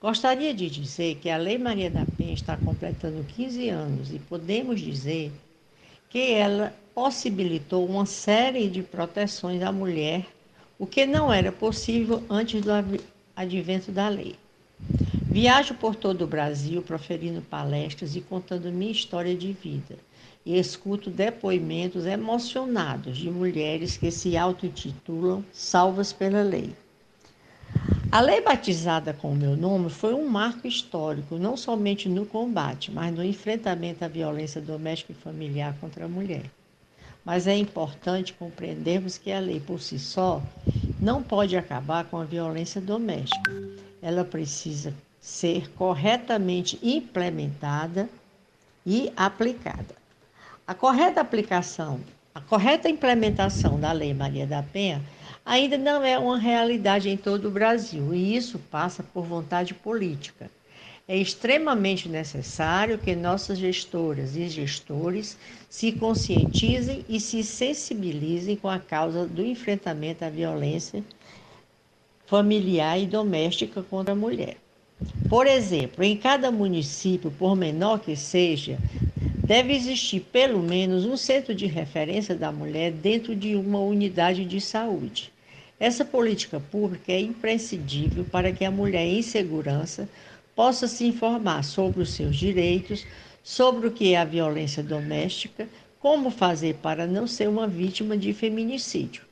[0.00, 4.80] Gostaria de dizer que a Lei Maria da Penha está completando 15 anos e podemos
[4.80, 5.30] dizer
[6.08, 10.26] que ela possibilitou uma série de proteções à mulher,
[10.78, 12.70] o que não era possível antes do
[13.36, 14.36] advento da lei.
[15.30, 19.96] Viajo por todo o Brasil proferindo palestras e contando minha história de vida.
[20.44, 26.74] E escuto depoimentos emocionados de mulheres que se auto-intitulam salvas pela lei.
[28.10, 32.90] A lei batizada com o meu nome foi um marco histórico, não somente no combate,
[32.90, 36.44] mas no enfrentamento à violência doméstica e familiar contra a mulher.
[37.24, 40.42] Mas é importante compreendermos que a lei por si só
[41.00, 43.50] não pode acabar com a violência doméstica.
[44.02, 48.08] Ela precisa ser corretamente implementada
[48.84, 50.01] e aplicada.
[50.72, 52.00] A correta aplicação,
[52.34, 55.02] a correta implementação da Lei Maria da Penha
[55.44, 60.50] ainda não é uma realidade em todo o Brasil e isso passa por vontade política.
[61.06, 65.36] É extremamente necessário que nossas gestoras e gestores
[65.68, 71.04] se conscientizem e se sensibilizem com a causa do enfrentamento à violência
[72.24, 74.56] familiar e doméstica contra a mulher.
[75.28, 78.80] Por exemplo, em cada município, por menor que seja,
[79.52, 84.58] deve existir pelo menos um centro de referência da mulher dentro de uma unidade de
[84.62, 85.30] saúde.
[85.78, 90.08] Essa política pública é imprescindível para que a mulher em segurança
[90.56, 93.04] possa se informar sobre os seus direitos,
[93.44, 95.68] sobre o que é a violência doméstica,
[96.00, 99.22] como fazer para não ser uma vítima de feminicídio.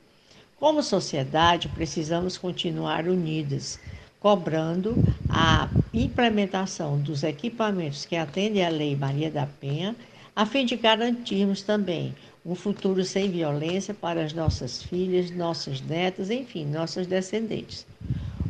[0.55, 3.79] Como sociedade, precisamos continuar unidas
[4.19, 9.95] cobrando a implementação dos equipamentos que atendem à Lei Maria da Penha,
[10.35, 12.15] a fim de garantirmos também
[12.45, 17.85] um futuro sem violência para as nossas filhas, nossas netas, enfim, nossas descendentes.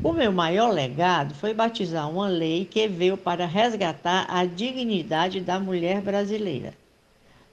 [0.03, 5.59] O meu maior legado foi batizar uma lei que veio para resgatar a dignidade da
[5.59, 6.73] mulher brasileira.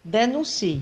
[0.04, 0.80] Denuncie,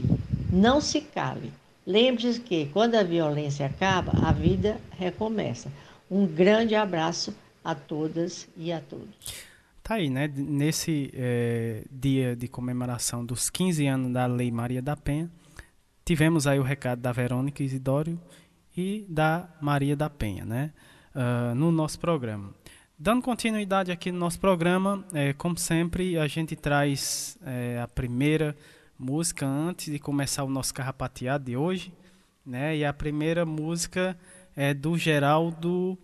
[0.53, 1.53] não se cale.
[1.87, 5.73] Lembre-se que quando a violência acaba, a vida recomeça.
[6.11, 9.46] Um grande abraço a todas e a todos.
[9.87, 10.27] Tá aí, né?
[10.27, 15.31] Nesse é, dia de comemoração dos 15 anos da Lei Maria da Penha,
[16.05, 18.21] tivemos aí o recado da Verônica Isidório
[18.77, 20.73] e da Maria da Penha, né?
[21.15, 22.53] Uh, no nosso programa.
[22.99, 28.57] Dando continuidade aqui no nosso programa, é, como sempre, a gente traz é, a primeira
[28.99, 31.95] música antes de começar o nosso carrapateado de hoje,
[32.45, 32.77] né?
[32.77, 34.19] E a primeira música
[34.57, 35.97] é do Geraldo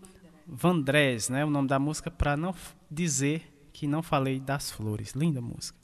[0.46, 1.44] Vandrés, né?
[1.44, 2.54] O nome da música para não
[2.88, 5.12] dizer que não falei das flores.
[5.12, 5.78] Linda música.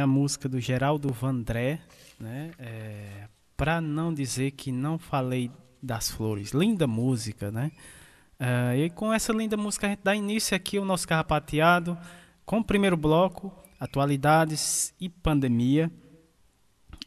[0.00, 1.80] A música do Geraldo Vandré,
[2.18, 2.50] né?
[2.58, 5.50] É, pra não dizer que não falei
[5.82, 6.52] das flores.
[6.52, 7.70] Linda música, né?
[8.38, 11.96] É, e com essa linda música a gente dá início aqui ao nosso carrapateado
[12.46, 15.90] com o primeiro bloco, atualidades e pandemia.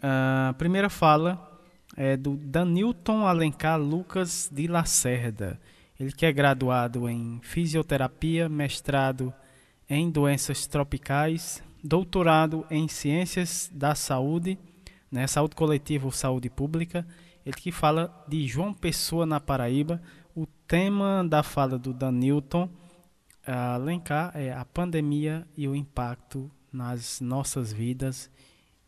[0.02, 1.60] A primeira fala
[1.98, 5.60] é do Danilton Alencar Lucas de Lacerda.
[6.00, 9.34] Ele que é graduado em fisioterapia, mestrado
[9.90, 14.58] em doenças tropicais, doutorado em ciências da saúde,
[15.12, 17.06] né, saúde coletiva ou saúde pública.
[17.46, 20.02] Ele que fala de João Pessoa na Paraíba.
[20.34, 22.70] O tema da fala do Danilton
[23.46, 28.32] Alencar é a pandemia e o impacto nas nossas vidas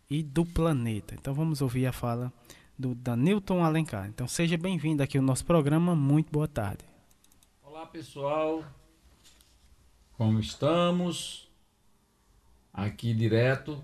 [0.10, 1.14] e do planeta.
[1.14, 2.32] Então vamos ouvir a fala
[2.80, 4.08] do Danilton Alencar.
[4.08, 5.94] Então seja bem-vindo aqui ao nosso programa.
[5.94, 6.86] Muito boa tarde.
[7.62, 8.64] Olá pessoal,
[10.18, 11.45] como estamos?
[12.78, 13.82] Aqui direto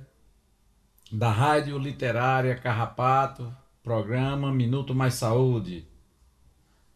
[1.10, 5.88] da Rádio Literária Carrapato, programa Minuto Mais Saúde.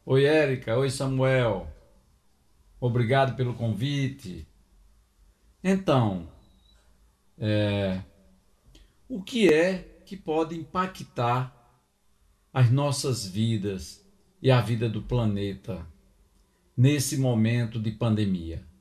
[0.06, 1.74] Oi Érica, oi Samuel,
[2.82, 4.46] obrigado pelo convite.
[5.64, 6.28] Então,
[7.38, 8.02] é,
[9.08, 11.80] o que é que pode impactar
[12.52, 14.06] as nossas vidas
[14.42, 15.88] e a vida do planeta
[16.76, 18.75] nesse momento de pandemia?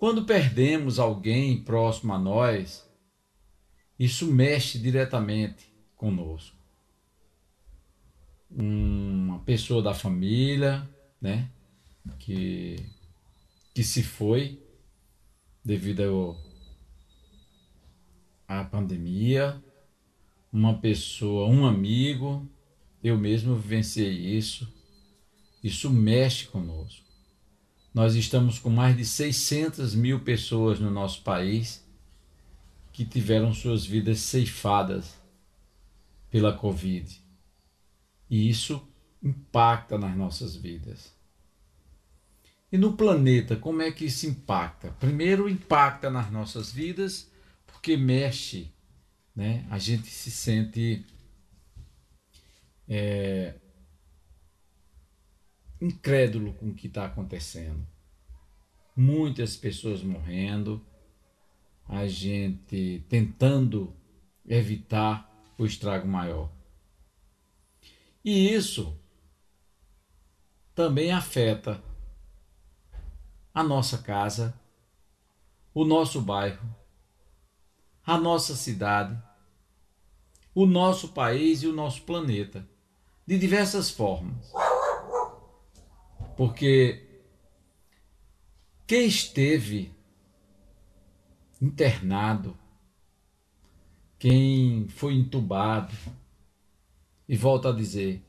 [0.00, 2.90] Quando perdemos alguém próximo a nós,
[3.98, 6.56] isso mexe diretamente conosco.
[8.50, 10.88] Uma pessoa da família,
[11.20, 11.50] né,
[12.18, 12.76] que,
[13.74, 14.58] que se foi
[15.62, 16.34] devido
[18.48, 19.62] à pandemia,
[20.50, 22.50] uma pessoa, um amigo,
[23.04, 24.66] eu mesmo vivenciei isso.
[25.62, 27.09] Isso mexe conosco.
[27.92, 31.84] Nós estamos com mais de 600 mil pessoas no nosso país
[32.92, 35.14] que tiveram suas vidas ceifadas
[36.30, 37.20] pela Covid.
[38.28, 38.86] E isso
[39.22, 41.12] impacta nas nossas vidas.
[42.72, 44.92] E no planeta, como é que isso impacta?
[45.00, 47.28] Primeiro, impacta nas nossas vidas,
[47.66, 48.70] porque mexe,
[49.34, 49.66] né?
[49.68, 51.04] a gente se sente
[52.88, 53.54] é,
[55.80, 57.86] incrédulo com o que está acontecendo.
[58.94, 60.84] Muitas pessoas morrendo,
[61.88, 63.94] a gente tentando
[64.46, 66.50] evitar o estrago maior.
[68.24, 68.96] E isso
[70.74, 71.82] também afeta
[73.52, 74.54] a nossa casa,
[75.74, 76.74] o nosso bairro,
[78.06, 79.20] a nossa cidade,
[80.54, 82.66] o nosso país e o nosso planeta,
[83.26, 84.52] de diversas formas.
[86.40, 87.06] Porque
[88.86, 89.92] quem esteve
[91.60, 92.56] internado,
[94.18, 95.94] quem foi entubado,
[97.28, 98.24] e volto a dizer,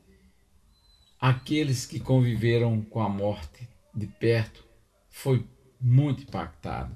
[1.18, 4.62] aqueles que conviveram com a morte de perto
[5.08, 5.48] foi
[5.80, 6.94] muito impactado.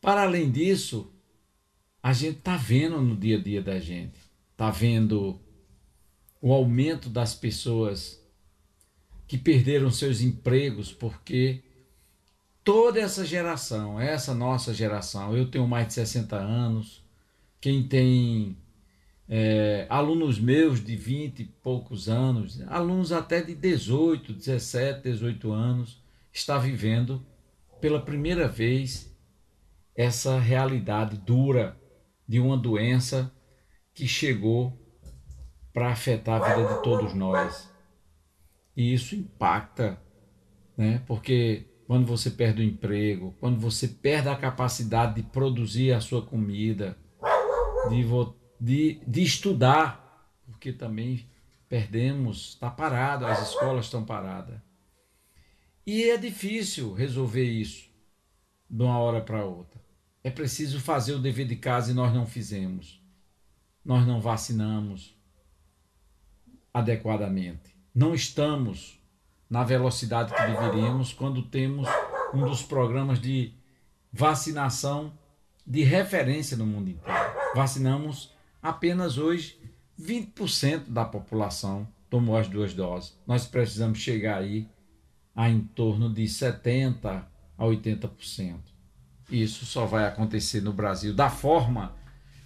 [0.00, 1.12] Para além disso,
[2.02, 4.18] a gente está vendo no dia a dia da gente,
[4.50, 5.38] está vendo
[6.40, 8.20] o aumento das pessoas
[9.26, 11.62] que perderam seus empregos porque
[12.64, 17.02] toda essa geração, essa nossa geração, eu tenho mais de 60 anos,
[17.60, 18.56] quem tem
[19.28, 26.02] é, alunos meus de 20 e poucos anos, alunos até de 18, 17, 18 anos,
[26.32, 27.24] está vivendo
[27.80, 29.14] pela primeira vez
[29.94, 31.76] essa realidade dura
[32.26, 33.32] de uma doença
[33.94, 34.76] que chegou
[35.72, 37.70] para afetar a vida de todos nós.
[38.76, 40.00] E isso impacta,
[40.76, 41.02] né?
[41.06, 46.24] Porque quando você perde o emprego, quando você perde a capacidade de produzir a sua
[46.24, 46.96] comida,
[47.88, 48.04] de,
[48.60, 51.28] de, de estudar, porque também
[51.68, 54.60] perdemos, está parado, as escolas estão paradas.
[55.86, 57.90] E é difícil resolver isso
[58.68, 59.80] de uma hora para outra.
[60.22, 63.02] É preciso fazer o dever de casa e nós não fizemos.
[63.84, 65.19] Nós não vacinamos
[66.72, 67.74] adequadamente.
[67.94, 69.00] Não estamos
[69.48, 71.88] na velocidade que deveríamos quando temos
[72.32, 73.52] um dos programas de
[74.12, 75.12] vacinação
[75.66, 77.20] de referência no mundo inteiro.
[77.54, 79.60] Vacinamos apenas hoje
[80.00, 83.16] 20% da população tomou as duas doses.
[83.26, 84.68] Nós precisamos chegar aí
[85.34, 88.58] a em torno de 70 a 80%.
[89.30, 91.94] Isso só vai acontecer no Brasil da forma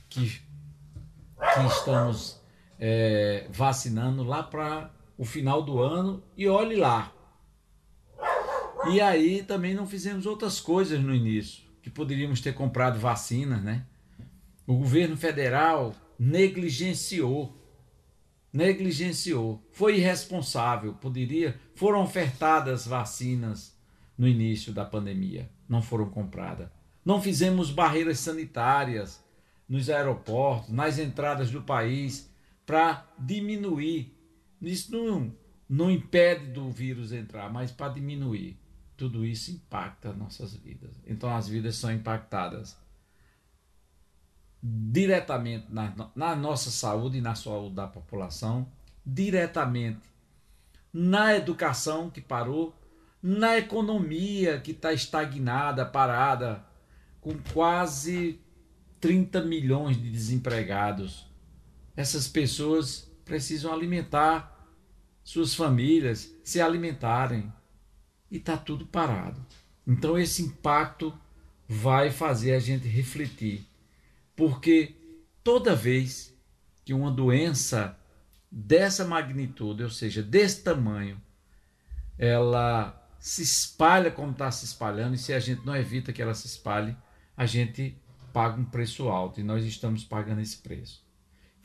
[0.08, 2.38] que, que estamos
[2.78, 7.12] é, vacinando lá para o final do ano e olhe lá.
[8.90, 13.86] E aí também não fizemos outras coisas no início, que poderíamos ter comprado vacinas, né?
[14.66, 17.60] O governo federal negligenciou.
[18.52, 19.62] Negligenciou.
[19.72, 20.94] Foi irresponsável.
[20.94, 21.58] Poderia.
[21.74, 23.76] Foram ofertadas vacinas
[24.16, 25.50] no início da pandemia.
[25.68, 26.68] Não foram compradas.
[27.04, 29.22] Não fizemos barreiras sanitárias
[29.68, 32.30] nos aeroportos, nas entradas do país,
[32.66, 34.16] para diminuir.
[34.60, 35.34] Isso não,
[35.68, 38.58] não impede do vírus entrar, mas para diminuir.
[38.96, 40.92] Tudo isso impacta nossas vidas.
[41.06, 42.76] Então as vidas são impactadas
[44.66, 48.66] diretamente na, na nossa saúde e na saúde da população,
[49.04, 50.00] diretamente
[50.90, 52.72] na educação que parou,
[53.20, 56.64] na economia que está estagnada, parada,
[57.20, 58.40] com quase
[59.00, 61.26] 30 milhões de desempregados.
[61.96, 64.50] Essas pessoas precisam alimentar
[65.22, 67.52] suas famílias, se alimentarem.
[68.30, 69.44] E está tudo parado.
[69.86, 71.16] Então esse impacto
[71.68, 73.66] vai fazer a gente refletir
[74.36, 74.94] porque
[75.42, 76.34] toda vez
[76.84, 77.96] que uma doença
[78.50, 81.20] dessa magnitude, ou seja, desse tamanho,
[82.18, 86.34] ela se espalha como está se espalhando, e se a gente não evita que ela
[86.34, 86.96] se espalhe,
[87.36, 87.96] a gente
[88.32, 91.03] paga um preço alto, e nós estamos pagando esse preço.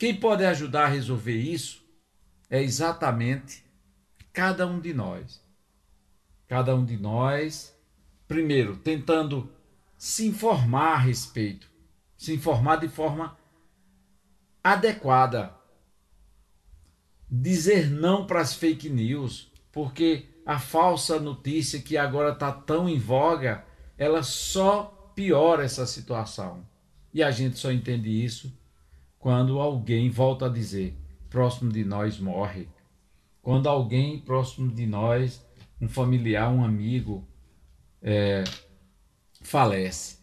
[0.00, 1.84] Quem pode ajudar a resolver isso
[2.48, 3.62] é exatamente
[4.32, 5.44] cada um de nós.
[6.48, 7.76] Cada um de nós,
[8.26, 9.52] primeiro, tentando
[9.98, 11.70] se informar a respeito,
[12.16, 13.36] se informar de forma
[14.64, 15.54] adequada.
[17.30, 22.98] Dizer não para as fake news, porque a falsa notícia que agora está tão em
[22.98, 23.66] voga,
[23.98, 26.66] ela só piora essa situação.
[27.12, 28.58] E a gente só entende isso
[29.20, 30.98] quando alguém volta a dizer:
[31.28, 32.66] próximo de nós morre.
[33.40, 35.46] Quando alguém próximo de nós,
[35.80, 37.26] um familiar, um amigo,
[38.02, 38.42] é,
[39.42, 40.18] falece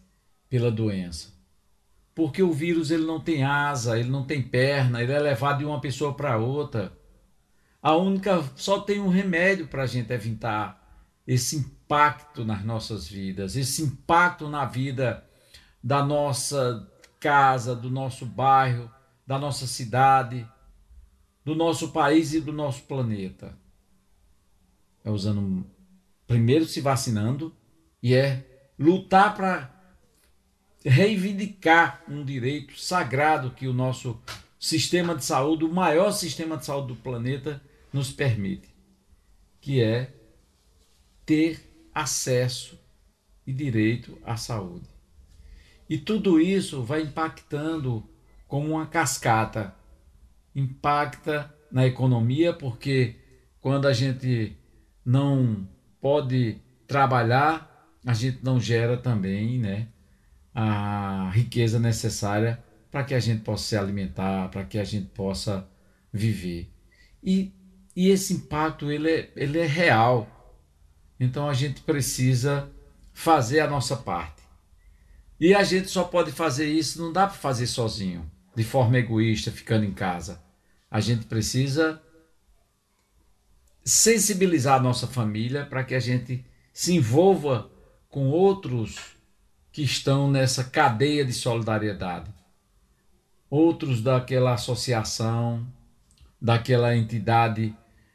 [0.48, 1.32] pela doença.
[2.14, 5.64] Porque o vírus ele não tem asa, ele não tem perna, ele é levado de
[5.64, 6.92] uma pessoa para outra.
[7.80, 13.54] A única só tem um remédio para a gente evitar esse impacto nas nossas vidas,
[13.54, 15.24] esse impacto na vida
[15.82, 16.88] da nossa
[17.20, 18.90] casa, do nosso bairro,
[19.26, 20.46] da nossa cidade,
[21.44, 23.56] do nosso país e do nosso planeta.
[25.04, 25.66] É usando
[26.26, 27.54] primeiro se vacinando
[28.02, 28.44] e é
[28.78, 29.74] lutar para
[30.84, 34.20] reivindicar um direito sagrado que o nosso
[34.58, 37.62] sistema de saúde, o maior sistema de saúde do planeta,
[37.92, 38.68] nos permite,
[39.60, 40.12] que é
[41.24, 41.60] ter
[41.94, 42.78] acesso
[43.46, 44.87] e direito à saúde.
[45.88, 48.04] E tudo isso vai impactando
[48.46, 49.74] como uma cascata.
[50.54, 53.16] Impacta na economia, porque
[53.60, 54.56] quando a gente
[55.04, 55.68] não
[56.00, 59.88] pode trabalhar, a gente não gera também né,
[60.54, 65.68] a riqueza necessária para que a gente possa se alimentar, para que a gente possa
[66.12, 66.70] viver.
[67.22, 67.52] E,
[67.94, 70.26] e esse impacto ele é, ele é real.
[71.20, 72.70] Então a gente precisa
[73.12, 74.37] fazer a nossa parte.
[75.40, 79.52] E a gente só pode fazer isso, não dá para fazer sozinho, de forma egoísta,
[79.52, 80.42] ficando em casa.
[80.90, 82.02] A gente precisa
[83.84, 87.70] sensibilizar a nossa família para que a gente se envolva
[88.08, 89.16] com outros
[89.70, 92.32] que estão nessa cadeia de solidariedade.
[93.48, 95.66] Outros daquela associação,
[96.40, 97.74] daquela entidade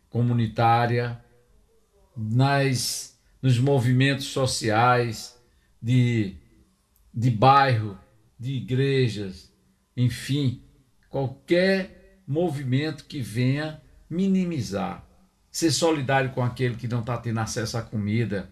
[0.10, 1.24] comunitária,
[2.16, 5.36] nas, nos movimentos sociais
[5.82, 6.36] de,
[7.14, 7.98] de bairro,
[8.40, 9.54] de igrejas,
[9.96, 10.64] enfim,
[11.10, 15.06] qualquer movimento que venha minimizar,
[15.52, 18.50] ser solidário com aquele que não está tendo acesso à comida,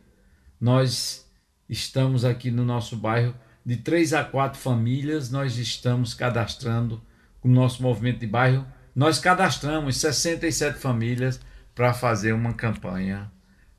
[0.59, 1.27] nós
[1.67, 3.33] estamos aqui no nosso bairro,
[3.65, 7.01] de três a quatro famílias, nós estamos cadastrando
[7.41, 8.65] o nosso movimento de bairro.
[8.95, 11.39] Nós cadastramos 67 famílias
[11.73, 13.31] para fazer uma campanha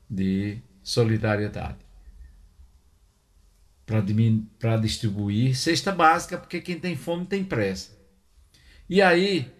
[0.09, 1.82] de solidariedade.
[3.85, 7.91] Para distribuir cesta básica, porque quem tem fome tem pressa.
[8.89, 9.51] E aí,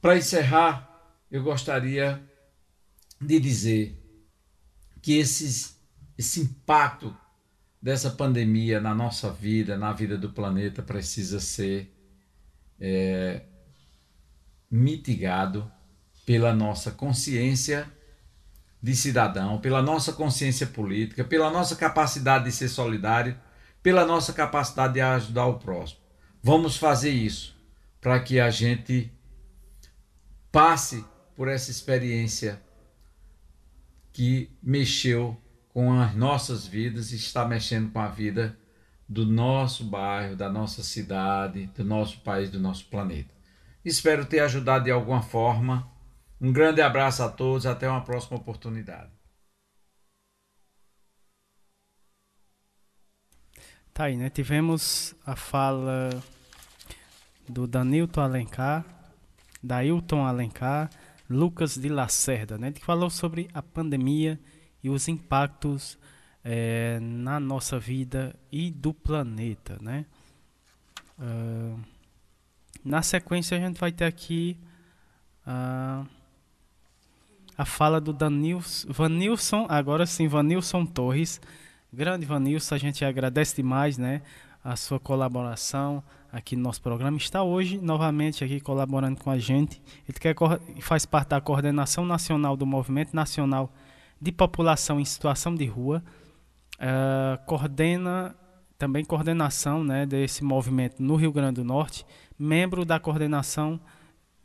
[0.00, 2.20] para encerrar, eu gostaria
[3.20, 3.96] de dizer
[5.00, 5.78] que esses
[6.18, 7.16] esse impacto
[7.80, 11.94] dessa pandemia na nossa vida, na vida do planeta, precisa ser
[12.80, 13.42] é,
[14.68, 15.70] mitigado
[16.26, 17.90] pela nossa consciência
[18.82, 23.36] de cidadão, pela nossa consciência política, pela nossa capacidade de ser solidário,
[23.82, 26.00] pela nossa capacidade de ajudar o próximo.
[26.42, 27.56] Vamos fazer isso
[28.00, 29.12] para que a gente
[30.52, 31.04] passe
[31.34, 32.60] por essa experiência
[34.12, 35.36] que mexeu
[35.68, 38.58] com as nossas vidas e está mexendo com a vida
[39.08, 43.32] do nosso bairro, da nossa cidade, do nosso país, do nosso planeta.
[43.84, 45.88] Espero ter ajudado de alguma forma.
[46.40, 49.10] Um grande abraço a todos, até uma próxima oportunidade.
[53.92, 54.30] Tá aí, né?
[54.30, 56.10] Tivemos a fala
[57.48, 58.84] do Danilton Alencar,
[59.60, 60.88] da Hilton Alencar,
[61.28, 62.70] Lucas de Lacerda, né?
[62.70, 64.38] Que falou sobre a pandemia
[64.82, 65.98] e os impactos
[66.44, 70.06] é, na nossa vida e do planeta, né?
[71.18, 71.80] Uh,
[72.84, 74.56] na sequência a gente vai ter aqui
[75.44, 76.08] uh,
[77.58, 81.40] a fala do Danilson, Vanilson, agora sim, Vanilson Torres,
[81.92, 84.22] grande Vanilson, a gente agradece demais, né?
[84.62, 86.02] A sua colaboração
[86.32, 87.16] aqui no nosso programa.
[87.16, 89.82] Está hoje novamente aqui colaborando com a gente.
[90.08, 90.36] Ele quer,
[90.80, 93.72] faz parte da coordenação nacional do Movimento Nacional
[94.20, 96.02] de população em situação de rua,
[96.74, 98.36] uh, coordena
[98.78, 102.06] também coordenação né, desse movimento no Rio Grande do Norte,
[102.38, 103.80] membro da coordenação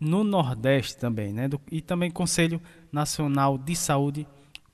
[0.04, 4.28] no Nordeste também, né, do, e também Conselho Nacional de Saúde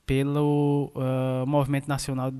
[0.05, 2.33] pelo uh, Movimento Nacional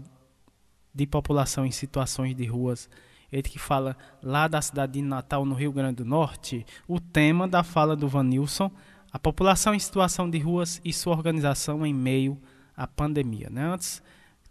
[0.94, 2.90] de População em Situações de Ruas.
[3.32, 7.48] Ele que fala lá da cidade de Natal, no Rio Grande do Norte, o tema
[7.48, 8.72] da fala do Vanilson,
[9.12, 12.42] a população em situação de ruas e sua organização em meio
[12.76, 13.50] à pandemia.
[13.52, 13.64] Né?
[13.64, 14.02] Antes,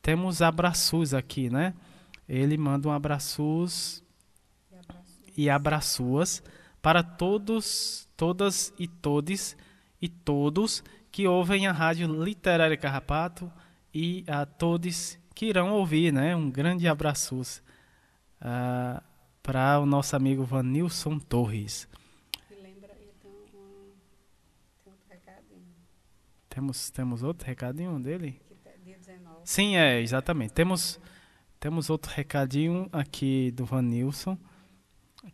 [0.00, 1.74] temos abraços aqui, né?
[2.28, 4.02] Ele manda um abraços
[5.36, 6.42] e abraços
[6.80, 9.56] para todos, todas e todes
[10.02, 13.50] e todos que ouvem a Rádio Literária Carrapato
[13.94, 16.34] e a todos que irão ouvir, né?
[16.34, 19.00] Um grande abraço uh,
[19.40, 21.88] para o nosso amigo Vanilson Torres.
[26.48, 28.42] Temos, temos outro recadinho dele?
[28.64, 28.72] Tá
[29.44, 30.52] Sim, é, exatamente.
[30.52, 30.98] Temos,
[31.60, 34.36] temos outro recadinho aqui do Vanilson,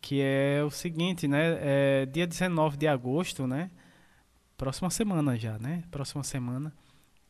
[0.05, 1.57] que é o seguinte, né?
[1.63, 3.71] É dia 19 de agosto, né?
[4.55, 5.83] próxima semana já, né?
[5.91, 6.71] Próxima semana.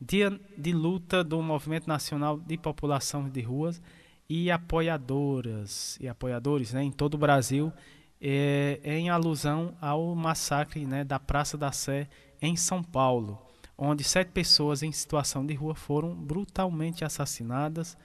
[0.01, 3.81] Dia de luta do Movimento Nacional de População de Ruas
[4.29, 7.73] e apoiadoras e apoiadores né, em todo o Brasil,
[8.21, 12.09] é, em alusão ao massacre né, da Praça da Sé
[12.43, 13.41] em São Paulo,
[13.79, 17.97] onde sete pessoas em situação de rua foram brutalmente assassinadas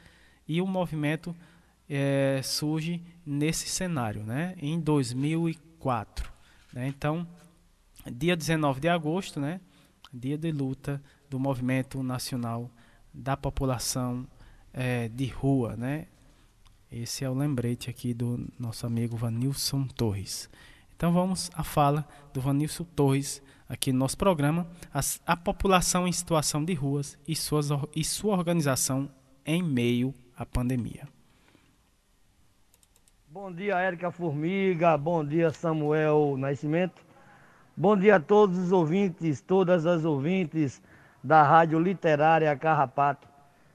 [0.48, 1.36] e o movimento
[1.90, 6.32] é, surge nesse cenário, né, em 2004.
[6.72, 6.88] Né?
[6.88, 7.28] Então,
[8.12, 9.60] dia 19 de agosto, né?
[10.14, 12.70] Dia de luta do Movimento Nacional
[13.14, 14.28] da População
[14.74, 16.08] é, de Rua, né?
[16.92, 20.50] Esse é o lembrete aqui do nosso amigo Vanilson Torres.
[20.96, 26.12] Então vamos à fala do Vanilson Torres aqui no nosso programa, as, a população em
[26.12, 29.10] situação de ruas e, suas, e sua organização
[29.46, 31.08] em meio à pandemia.
[33.32, 34.98] Bom dia, Érica Formiga.
[34.98, 37.00] Bom dia, Samuel Nascimento.
[37.78, 40.82] Bom dia a todos os ouvintes, todas as ouvintes
[41.24, 43.28] da Rádio Literária Carrapato.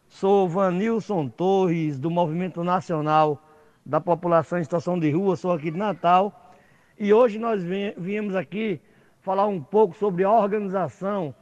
[0.09, 3.41] Sou Vanilson Torres, do Movimento Nacional
[3.87, 6.53] da População em Situação de Rua, sou aqui de Natal.
[6.99, 7.63] E hoje nós
[7.97, 8.81] viemos aqui
[9.21, 11.33] falar um pouco sobre a organização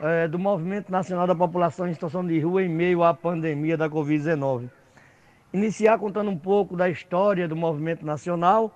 [0.00, 3.90] é, do Movimento Nacional da População em Situação de Rua em meio à pandemia da
[3.90, 4.70] Covid-19.
[5.50, 8.70] Iniciar contando um pouco da história do Movimento Nacional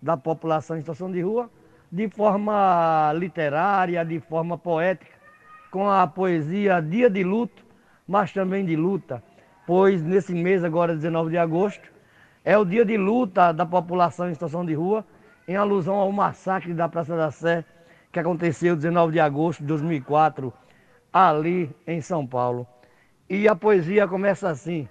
[0.00, 1.50] da População em Situação de Rua
[1.92, 5.14] de forma literária, de forma poética,
[5.70, 7.62] com a poesia Dia de Luto,
[8.08, 9.22] mas também de luta,
[9.66, 11.92] pois nesse mês agora, 19 de agosto,
[12.42, 15.04] é o dia de luta da população em situação de rua,
[15.46, 17.64] em alusão ao massacre da Praça da Sé,
[18.10, 20.52] que aconteceu 19 de agosto de 2004,
[21.12, 22.66] ali em São Paulo.
[23.28, 24.88] E a poesia começa assim: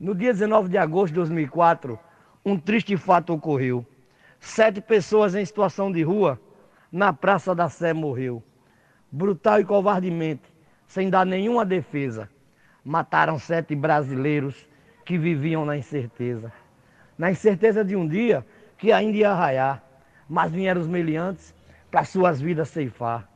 [0.00, 1.98] No dia 19 de agosto de 2004,
[2.42, 3.84] um triste fato ocorreu.
[4.38, 6.40] Sete pessoas em situação de rua
[6.90, 8.42] na Praça da Sé morreu.
[9.12, 10.50] Brutal e covardemente,
[10.86, 12.30] sem dar nenhuma defesa.
[12.82, 14.66] Mataram sete brasileiros
[15.04, 16.50] que viviam na incerteza.
[17.18, 18.46] Na incerteza de um dia
[18.78, 19.84] que ainda ia raiar,
[20.26, 21.54] mas vieram os meliantes
[21.90, 23.28] para suas vidas ceifar.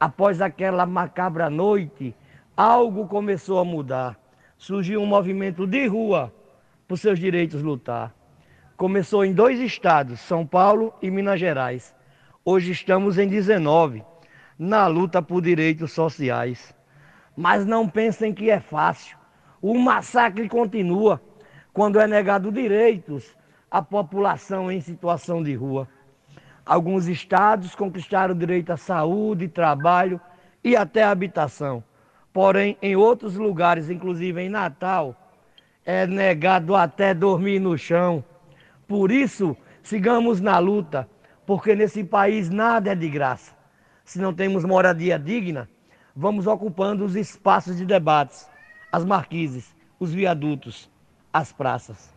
[0.00, 2.12] Após aquela macabra noite,
[2.56, 4.20] algo começou a mudar.
[4.62, 6.32] Surgiu um movimento de rua
[6.86, 8.14] por seus direitos lutar.
[8.76, 11.92] Começou em dois estados, São Paulo e Minas Gerais.
[12.44, 14.04] Hoje estamos em 19,
[14.56, 16.72] na luta por direitos sociais.
[17.36, 19.18] Mas não pensem que é fácil.
[19.60, 21.20] O massacre continua
[21.72, 23.36] quando é negado direitos
[23.68, 25.88] à população em situação de rua.
[26.64, 30.20] Alguns estados conquistaram direito à saúde, trabalho
[30.62, 31.82] e até habitação.
[32.32, 35.16] Porém, em outros lugares, inclusive em Natal,
[35.84, 38.24] é negado até dormir no chão
[38.92, 41.08] por isso, sigamos na luta,
[41.46, 43.56] porque nesse país nada é de graça.
[44.04, 45.66] Se não temos moradia digna,
[46.14, 48.46] vamos ocupando os espaços de debates,
[48.92, 50.90] as marquises, os viadutos,
[51.32, 52.12] as praças.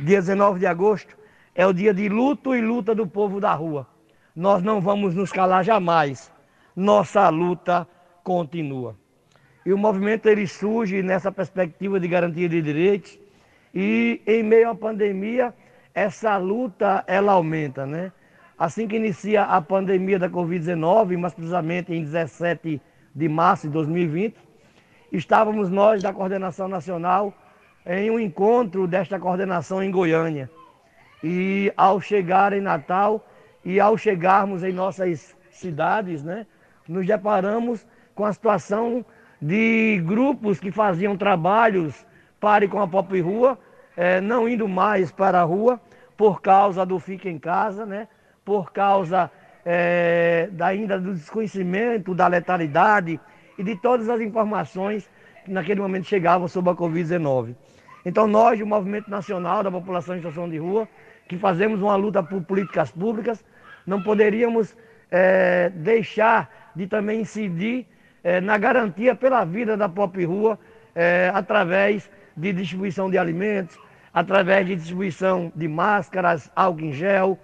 [0.00, 1.14] Dia 19 de agosto
[1.54, 3.86] é o dia de luto e luta do povo da rua.
[4.34, 6.32] Nós não vamos nos calar jamais.
[6.74, 7.86] Nossa luta
[8.22, 8.96] continua.
[9.64, 13.18] E o movimento ele surge nessa perspectiva de garantia de direitos
[13.74, 15.54] e em meio à pandemia
[15.94, 18.12] essa luta ela aumenta, né?
[18.58, 22.80] Assim que inicia a pandemia da Covid-19, mais precisamente em 17
[23.14, 24.36] de março de 2020,
[25.10, 27.32] estávamos nós da Coordenação Nacional
[27.86, 30.50] em um encontro desta coordenação em Goiânia.
[31.22, 33.26] E ao chegar em Natal
[33.64, 36.46] e ao chegarmos em nossas cidades, né,
[36.88, 39.04] nos deparamos com a situação
[39.44, 42.06] de grupos que faziam trabalhos
[42.40, 43.58] pare com a pop rua
[43.94, 45.78] é, não indo mais para a rua
[46.16, 48.08] por causa do fica em casa, né?
[48.42, 49.30] por causa
[49.62, 53.20] é, da, ainda do desconhecimento da letalidade
[53.58, 55.10] e de todas as informações
[55.44, 57.54] que naquele momento chegavam sobre a Covid-19.
[58.02, 60.88] Então nós, o Movimento Nacional da População em Situação de Rua,
[61.28, 63.44] que fazemos uma luta por políticas públicas,
[63.86, 64.74] não poderíamos
[65.10, 67.86] é, deixar de também incidir
[68.24, 70.58] é, na garantia pela vida da própria rua,
[70.94, 73.78] é, através de distribuição de alimentos,
[74.12, 77.38] através de distribuição de máscaras, álcool em gel,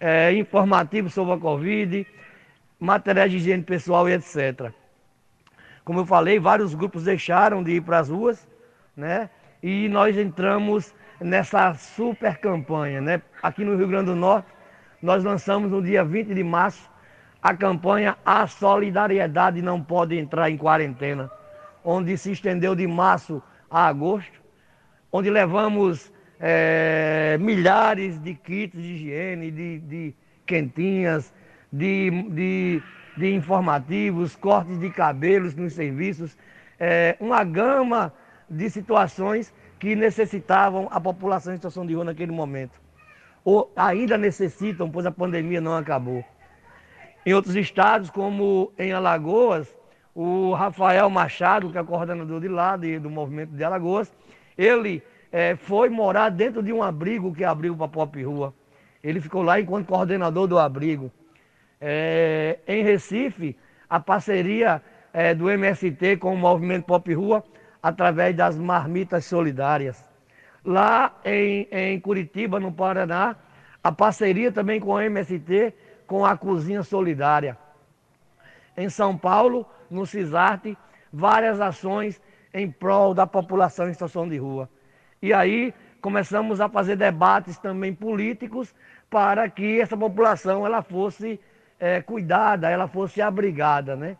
[0.00, 2.06] é, informativos sobre a Covid,
[2.80, 4.72] materiais de higiene pessoal e etc.
[5.84, 8.48] Como eu falei, vários grupos deixaram de ir para as ruas,
[8.96, 9.28] né?
[9.62, 13.22] E nós entramos nessa super campanha, né?
[13.42, 14.48] Aqui no Rio Grande do Norte,
[15.00, 16.90] nós lançamos no dia 20 de março
[17.42, 21.28] a campanha A Solidariedade Não Pode Entrar em Quarentena,
[21.84, 24.40] onde se estendeu de março a agosto,
[25.10, 30.14] onde levamos é, milhares de kits de higiene, de, de
[30.46, 31.34] quentinhas,
[31.72, 32.82] de, de,
[33.16, 36.38] de, informativos, cortes de cabelos nos serviços,
[36.78, 38.12] é, uma gama
[38.48, 42.80] de situações que necessitavam a população em situação de rua naquele momento.
[43.44, 46.24] Ou ainda necessitam, pois a pandemia não acabou.
[47.24, 49.72] Em outros estados, como em Alagoas,
[50.14, 54.12] o Rafael Machado, que é coordenador de lá, de, do movimento de Alagoas,
[54.58, 58.52] ele é, foi morar dentro de um abrigo que abriu para Pop Rua.
[59.02, 61.10] Ele ficou lá enquanto coordenador do abrigo.
[61.80, 63.56] É, em Recife,
[63.88, 67.44] a parceria é, do MST com o movimento Pop Rua,
[67.82, 70.04] através das marmitas solidárias.
[70.64, 73.36] Lá em, em Curitiba, no Paraná,
[73.82, 75.74] a parceria também com o MST,
[76.12, 77.56] com a Cozinha Solidária.
[78.76, 80.76] Em São Paulo, no CISARTE,
[81.10, 82.20] várias ações
[82.52, 84.68] em prol da população em situação de rua.
[85.22, 88.74] E aí começamos a fazer debates também políticos
[89.08, 91.40] para que essa população ela fosse
[91.80, 94.18] é, cuidada, ela fosse abrigada, né?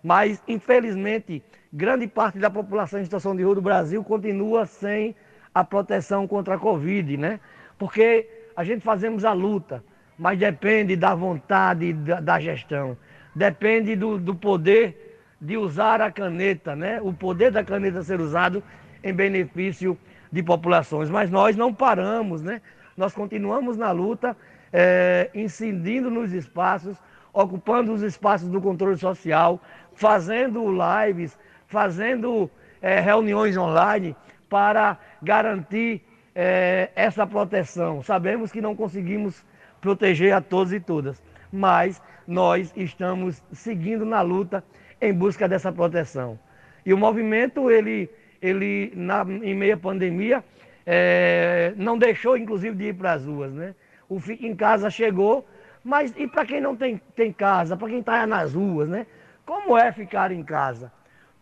[0.00, 5.16] Mas, infelizmente, grande parte da população em situação de rua do Brasil continua sem
[5.52, 7.40] a proteção contra a Covid, né?
[7.76, 9.82] Porque a gente fazemos a luta,
[10.22, 12.96] mas depende da vontade da, da gestão,
[13.34, 17.00] depende do, do poder de usar a caneta, né?
[17.02, 18.62] O poder da caneta ser usado
[19.02, 19.98] em benefício
[20.30, 21.10] de populações.
[21.10, 22.62] Mas nós não paramos, né?
[22.96, 24.36] Nós continuamos na luta,
[24.72, 26.96] é, incidindo nos espaços,
[27.32, 29.60] ocupando os espaços do controle social,
[29.92, 32.48] fazendo lives, fazendo
[32.80, 34.14] é, reuniões online
[34.48, 36.00] para garantir
[36.32, 38.04] é, essa proteção.
[38.04, 39.44] Sabemos que não conseguimos
[39.82, 41.22] proteger a todos e todas,
[41.52, 44.64] mas nós estamos seguindo na luta
[44.98, 46.38] em busca dessa proteção.
[46.86, 48.08] E o movimento, ele
[48.42, 50.44] ele, na, em meio à pandemia,
[50.84, 53.52] é, não deixou, inclusive, de ir para as ruas.
[53.52, 53.74] Né?
[54.08, 55.46] O Fique em Casa chegou,
[55.84, 59.06] mas e para quem não tem, tem casa, para quem está nas ruas, né?
[59.46, 60.92] como é ficar em casa?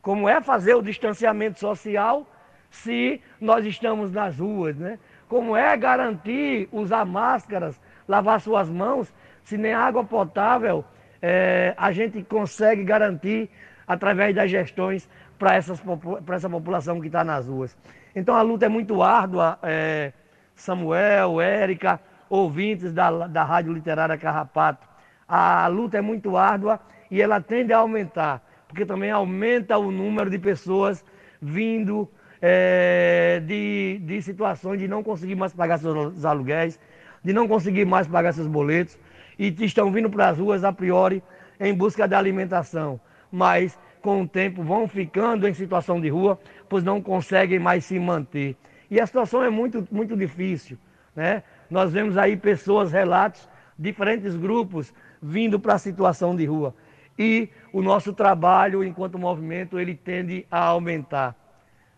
[0.03, 2.27] Como é fazer o distanciamento social
[2.71, 4.77] se nós estamos nas ruas?
[4.77, 4.99] Né?
[5.27, 7.81] Como é garantir usar máscaras,
[8.11, 10.85] lavar suas mãos, se nem água potável
[11.23, 13.49] é, a gente consegue garantir
[13.87, 15.09] através das gestões
[15.39, 17.77] para essa população que está nas ruas.
[18.15, 20.13] Então a luta é muito árdua, é,
[20.57, 24.89] Samuel, Érica, ouvintes da, da Rádio Literária Carrapato.
[25.29, 26.81] A luta é muito árdua
[27.11, 31.05] e ela tende a aumentar, porque também aumenta o número de pessoas
[31.41, 32.11] vindo
[32.43, 36.79] é, de, de situações de não conseguir mais pagar seus aluguéis,
[37.23, 38.99] de não conseguir mais pagar seus boletos,
[39.39, 41.23] e estão vindo para as ruas a priori
[41.59, 43.01] em busca de alimentação.
[43.33, 47.99] Mas com o tempo vão ficando em situação de rua, pois não conseguem mais se
[47.99, 48.57] manter.
[48.91, 50.79] E a situação é muito, muito difícil.
[51.15, 51.43] Né?
[51.71, 53.49] Nós vemos aí pessoas, relatos,
[53.79, 54.93] diferentes grupos
[55.23, 56.75] vindo para a situação de rua.
[57.19, 61.37] E o nosso trabalho, enquanto movimento, ele tende a aumentar.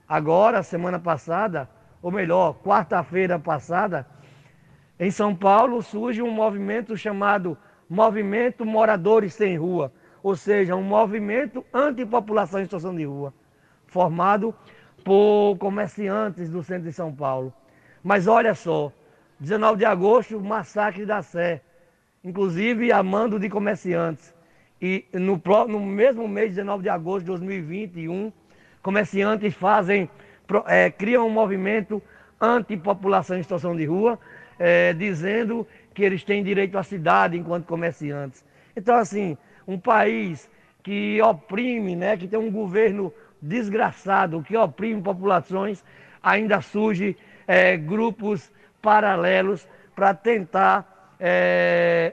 [0.09, 1.68] Agora, semana passada,
[2.03, 4.07] ou melhor, quarta-feira passada,
[5.05, 9.92] em São Paulo surge um movimento chamado Movimento Moradores Sem Rua
[10.22, 13.34] ou seja, um movimento antipopulação em situação de rua,
[13.86, 14.55] formado
[15.05, 17.53] por comerciantes do centro de São Paulo.
[18.03, 18.92] Mas olha só,
[19.40, 21.61] 19 de agosto, massacre da Sé,
[22.22, 24.32] inclusive a mando de comerciantes.
[24.80, 28.32] E no, no mesmo mês, 19 de agosto de 2021,
[28.80, 30.09] comerciantes fazem,
[30.66, 32.00] é, criam um movimento
[32.40, 34.18] antipopulação em situação de rua,
[34.64, 38.44] é, dizendo que eles têm direito à cidade enquanto comerciantes.
[38.76, 39.36] Então, assim,
[39.66, 40.48] um país
[40.84, 45.84] que oprime, né, que tem um governo desgraçado, que oprime populações,
[46.22, 52.12] ainda surge é, grupos paralelos para tentar é,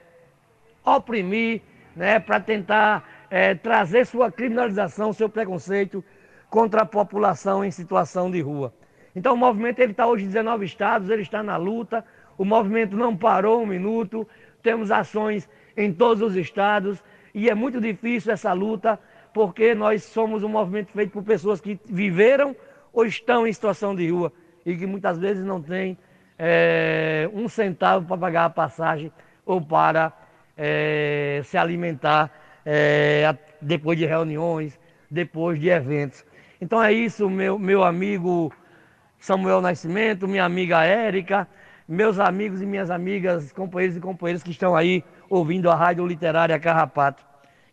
[0.83, 1.61] oprimir,
[1.95, 6.03] né, para tentar é, trazer sua criminalização, seu preconceito
[6.49, 8.73] contra a população em situação de rua.
[9.15, 12.03] Então o movimento ele está hoje em 19 estados, ele está na luta,
[12.39, 14.25] o movimento não parou um minuto,
[14.63, 17.03] temos ações em todos os estados.
[17.35, 18.97] E é muito difícil essa luta
[19.33, 22.55] porque nós somos um movimento feito por pessoas que viveram
[22.93, 24.31] ou estão em situação de rua
[24.65, 25.97] e que muitas vezes não têm
[26.37, 29.11] é, um centavo para pagar a passagem
[29.45, 30.13] ou para
[30.57, 32.31] é, se alimentar
[32.65, 34.79] é, depois de reuniões,
[35.11, 36.25] depois de eventos.
[36.61, 38.49] Então é isso, meu, meu amigo
[39.19, 41.45] Samuel Nascimento, minha amiga Érica,
[41.89, 46.59] meus amigos e minhas amigas, companheiros e companheiras que estão aí ouvindo a Rádio Literária
[46.59, 47.25] Carrapato.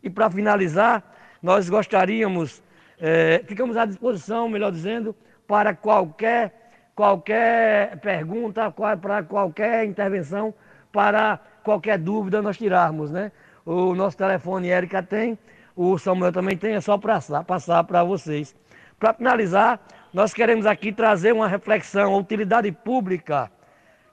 [0.03, 1.03] E para finalizar,
[1.43, 2.63] nós gostaríamos,
[2.99, 5.15] é, ficamos à disposição, melhor dizendo,
[5.47, 10.55] para qualquer, qualquer pergunta, para qualquer intervenção,
[10.91, 13.31] para qualquer dúvida nós tirarmos, né?
[13.67, 15.39] O nosso telefone Érica tem,
[15.77, 18.57] o Samuel também tem, é só passar, passar para vocês.
[18.99, 19.79] Para finalizar,
[20.15, 23.51] nós queremos aqui trazer uma reflexão, a utilidade pública,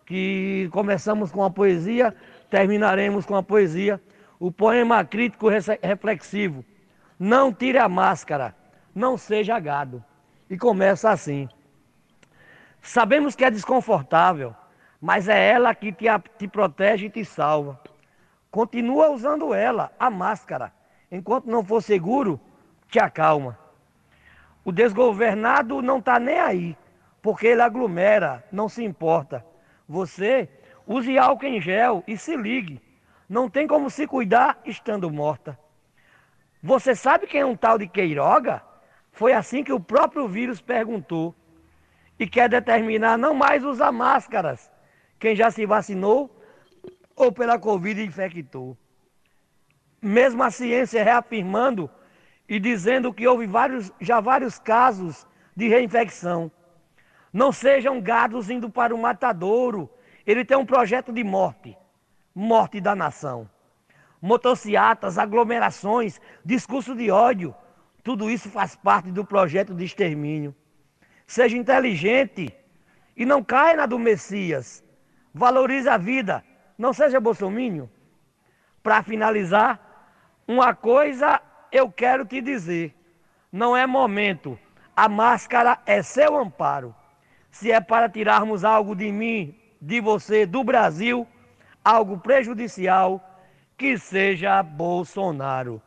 [0.05, 2.15] que começamos com a poesia,
[2.49, 4.01] terminaremos com a poesia,
[4.39, 6.65] o poema crítico reflexivo.
[7.17, 8.55] Não tire a máscara,
[8.93, 10.03] não seja gado.
[10.49, 11.47] E começa assim.
[12.81, 14.53] Sabemos que é desconfortável,
[14.99, 16.05] mas é ela que te,
[16.37, 17.79] te protege e te salva.
[18.51, 20.71] Continua usando ela, a máscara.
[21.09, 22.39] Enquanto não for seguro,
[22.89, 23.57] te acalma.
[24.65, 26.77] O desgovernado não está nem aí,
[27.21, 29.45] porque ele aglomera, não se importa.
[29.87, 30.49] Você
[30.87, 32.81] use álcool em gel e se ligue.
[33.27, 35.57] Não tem como se cuidar estando morta.
[36.61, 38.61] Você sabe quem é um tal de Queiroga?
[39.11, 41.35] Foi assim que o próprio vírus perguntou.
[42.17, 44.71] E quer determinar não mais usar máscaras.
[45.19, 46.29] Quem já se vacinou
[47.15, 48.77] ou pela Covid infectou.
[50.01, 51.89] Mesmo a ciência reafirmando
[52.47, 55.25] e dizendo que houve vários, já vários casos
[55.55, 56.51] de reinfecção.
[57.33, 59.89] Não sejam gados indo para o matadouro.
[60.25, 61.75] Ele tem um projeto de morte
[62.33, 63.49] morte da nação.
[64.21, 67.53] Motociatas, aglomerações, discurso de ódio,
[68.03, 70.55] tudo isso faz parte do projeto de extermínio.
[71.27, 72.53] Seja inteligente
[73.15, 74.83] e não caia na do Messias.
[75.33, 76.43] Valorize a vida,
[76.77, 77.89] não seja bolsomínio.
[78.81, 79.79] Para finalizar,
[80.47, 82.95] uma coisa eu quero te dizer:
[83.51, 84.59] não é momento.
[84.95, 86.95] A máscara é seu amparo.
[87.53, 91.27] Se é para tirarmos algo de mim, de você, do Brasil,
[91.85, 93.23] algo prejudicial,
[93.77, 95.79] que seja Bolsonaro.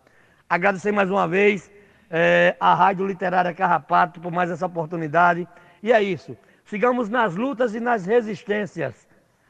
[0.48, 1.68] Agradecer mais uma vez
[2.08, 5.46] é, a Rádio Literária Carrapato por mais essa oportunidade.
[5.82, 6.36] E é isso.
[6.64, 9.08] Sigamos nas lutas e nas resistências.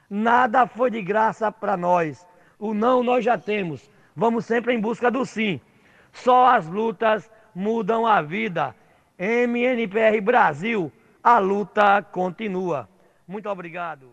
[0.08, 2.26] Nada foi de graça para nós.
[2.58, 3.90] O não nós já temos.
[4.16, 5.60] Vamos sempre em busca do sim.
[6.14, 8.74] Só as lutas mudam a vida.
[9.18, 10.90] MNPR Brasil,
[11.26, 12.88] a luta continua.
[13.26, 14.10] Muito obrigado.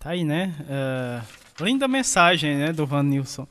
[0.00, 0.52] Tá aí, né?
[0.62, 3.46] Uh, linda mensagem, né, do Vanilson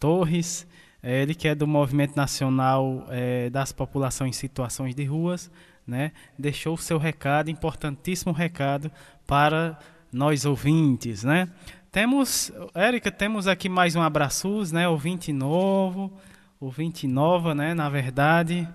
[0.00, 0.66] Torres.
[1.02, 5.50] É, ele que é do Movimento Nacional é, das Populações em Situações de Ruas,
[5.86, 6.12] né?
[6.38, 8.90] Deixou o seu recado, importantíssimo recado
[9.26, 9.78] para
[10.10, 11.50] nós ouvintes, né?
[11.92, 14.88] Temos, Érica, temos aqui mais um abraços, né?
[14.88, 16.10] Ouvinte novo
[16.58, 17.74] ouvinte nova, né?
[17.74, 18.66] Na verdade.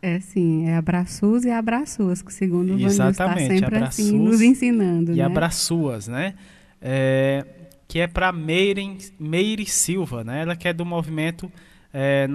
[0.00, 5.12] É sim, é abraços e abraços, que segundo o Vanil está sempre assim, nos ensinando.
[5.12, 5.22] E né?
[5.22, 6.34] abraçuas, né?
[6.80, 7.44] É,
[7.88, 10.42] que é para Meire, Meire Silva, né?
[10.42, 11.50] Ela que é do movimento
[11.92, 12.28] é,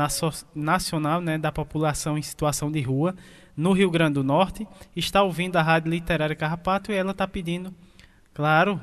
[0.53, 3.15] nacional né, da população em situação de rua
[3.55, 4.67] no Rio Grande do Norte.
[4.95, 7.73] Está ouvindo a Rádio Literária Carrapato e ela está pedindo,
[8.33, 8.81] claro,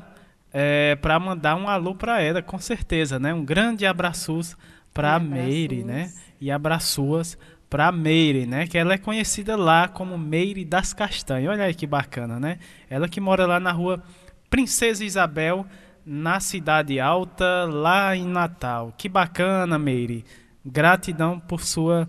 [0.53, 3.35] é, para mandar um alô para ela, com certeza, né?
[3.35, 4.57] Um grande abraços
[4.95, 6.12] para Meire, né?
[6.41, 7.37] E abraços
[7.71, 8.66] para Meire, né?
[8.66, 11.53] Que ela é conhecida lá como Meire das Castanhas.
[11.53, 12.59] Olha aí que bacana, né?
[12.91, 14.03] Ela que mora lá na rua
[14.51, 15.64] Princesa Isabel,
[16.05, 18.93] na Cidade Alta, lá em Natal.
[18.99, 20.25] Que bacana, Meire.
[20.66, 22.09] Gratidão por sua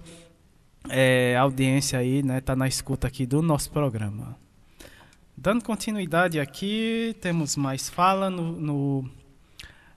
[0.89, 2.41] é, audiência aí, né?
[2.41, 4.35] Tá na escuta aqui do nosso programa.
[5.37, 9.11] Dando continuidade aqui, temos mais fala no, no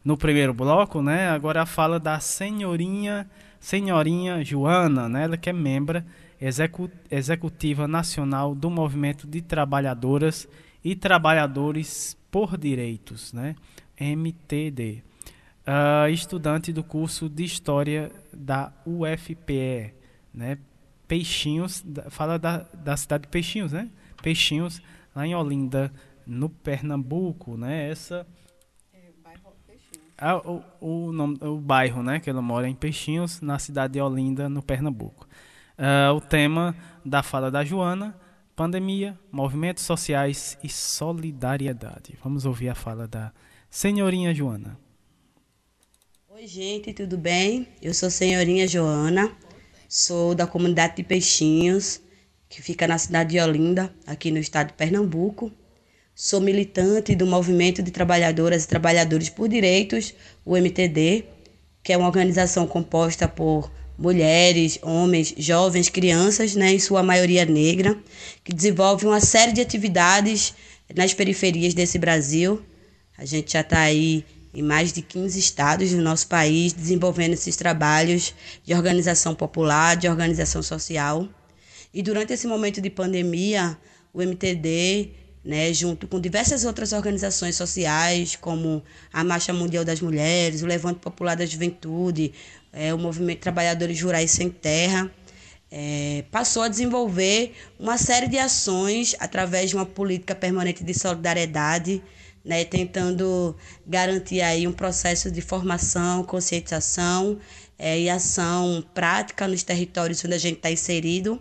[0.04, 1.30] no primeiro bloco, né?
[1.30, 3.28] Agora a fala da senhorinha,
[3.64, 5.24] senhorinha Joana, né?
[5.24, 5.54] Ela que é
[6.38, 10.46] execu executiva nacional do Movimento de Trabalhadoras
[10.84, 13.56] e Trabalhadores por Direitos, né?
[13.98, 15.02] MTD.
[15.66, 19.94] Uh, estudante do curso de História da UFPE,
[20.32, 20.58] né?
[21.08, 23.88] Peixinhos, fala da, da cidade de Peixinhos, né?
[24.22, 24.82] Peixinhos,
[25.16, 25.90] lá em Olinda,
[26.26, 27.88] no Pernambuco, né?
[27.88, 28.26] Essa
[30.16, 33.94] a, o, o, nome, o bairro né, que ela mora é em Peixinhos, na cidade
[33.94, 35.26] de Olinda, no Pernambuco.
[35.78, 38.16] Uh, o tema da fala da Joana,
[38.54, 42.16] pandemia, movimentos sociais e solidariedade.
[42.22, 43.32] Vamos ouvir a fala da
[43.68, 44.78] senhorinha Joana.
[46.30, 47.68] Oi, gente, tudo bem?
[47.82, 49.32] Eu sou senhorinha Joana,
[49.88, 52.00] sou da comunidade de Peixinhos,
[52.48, 55.50] que fica na cidade de Olinda, aqui no estado de Pernambuco.
[56.16, 61.24] Sou militante do Movimento de Trabalhadoras e Trabalhadores por Direitos, o MTD,
[61.82, 67.98] que é uma organização composta por mulheres, homens, jovens, crianças, né, em sua maioria negra,
[68.44, 70.54] que desenvolve uma série de atividades
[70.94, 72.62] nas periferias desse Brasil.
[73.18, 77.56] A gente já está aí em mais de 15 estados do nosso país desenvolvendo esses
[77.56, 81.28] trabalhos de organização popular, de organização social.
[81.92, 83.76] E durante esse momento de pandemia,
[84.12, 88.82] o MTD né, junto com diversas outras organizações sociais, como
[89.12, 92.32] a Marcha Mundial das Mulheres, o Levante Popular da Juventude,
[92.72, 95.10] é, o Movimento Trabalhadores Rurais Sem Terra,
[95.70, 102.02] é, passou a desenvolver uma série de ações através de uma política permanente de solidariedade,
[102.42, 103.54] né, tentando
[103.86, 107.38] garantir aí um processo de formação, conscientização
[107.78, 111.40] é, e ação prática nos territórios onde a gente está inserido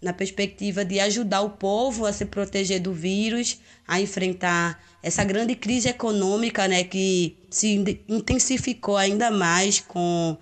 [0.00, 5.54] na perspectiva de ajudar o povo a se proteger do vírus, a enfrentar essa grande
[5.54, 10.36] crise econômica né, que se intensificou ainda mais com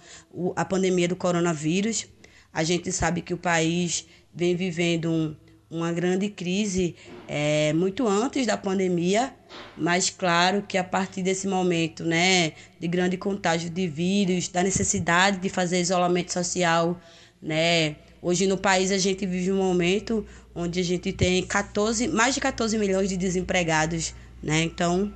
[0.56, 2.06] a pandemia do coronavírus.
[2.52, 5.36] A gente sabe que o país vem vivendo um,
[5.70, 6.96] uma grande crise
[7.28, 9.34] é, muito antes da pandemia,
[9.76, 15.38] mas claro que a partir desse momento né, de grande contágio de vírus, da necessidade
[15.38, 17.00] de fazer isolamento social,
[17.40, 22.34] né, Hoje no país a gente vive um momento onde a gente tem 14, mais
[22.34, 24.62] de 14 milhões de desempregados, né?
[24.62, 25.12] Então,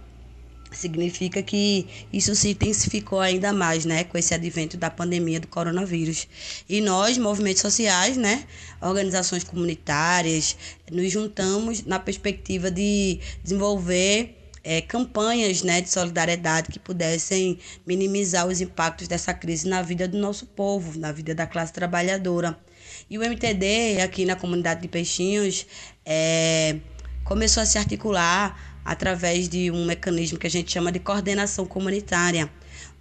[0.71, 6.29] significa que isso se intensificou ainda mais, né, com esse advento da pandemia do coronavírus.
[6.69, 8.45] E nós, movimentos sociais, né,
[8.79, 10.55] organizações comunitárias,
[10.93, 18.61] nos juntamos na perspectiva de desenvolver é, campanhas né, de solidariedade que pudessem minimizar os
[18.61, 22.68] impactos dessa crise na vida do nosso povo, na vida da classe trabalhadora.
[23.11, 25.67] E o MTD, aqui na comunidade de Peixinhos,
[26.05, 26.77] é,
[27.25, 32.51] começou a se articular através de um mecanismo que a gente chama de coordenação comunitária,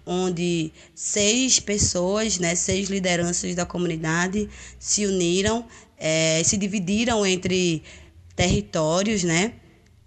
[0.06, 4.48] onde seis pessoas, né, seis lideranças da comunidade
[4.78, 5.66] se uniram,
[5.98, 7.82] é, se dividiram entre
[8.34, 9.52] territórios, né,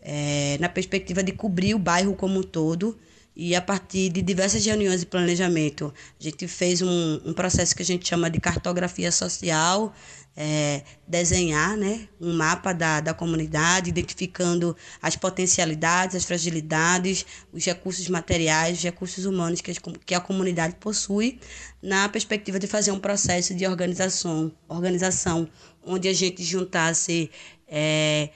[0.01, 2.97] é, na perspectiva de cobrir o bairro como um todo
[3.35, 7.81] e a partir de diversas reuniões de planejamento, a gente fez um, um processo que
[7.81, 9.93] a gente chama de cartografia social,
[10.35, 18.07] é, desenhar né, um mapa da, da comunidade, identificando as potencialidades, as fragilidades, os recursos
[18.09, 19.73] materiais, os recursos humanos que,
[20.05, 21.39] que a comunidade possui,
[21.81, 25.47] na perspectiva de fazer um processo de organização, organização
[25.85, 27.31] onde a gente juntasse
[27.67, 28.29] é,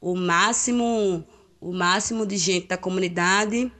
[0.00, 1.24] o máximo
[1.60, 3.70] o máximo de gente da comunidade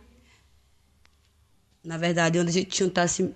[1.85, 3.35] na verdade, onde a gente juntasse.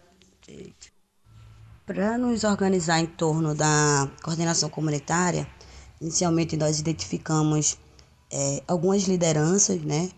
[1.87, 5.47] Para nos organizar em torno da coordenação comunitária,
[6.01, 7.79] inicialmente nós identificamos
[8.31, 10.11] é, algumas lideranças né,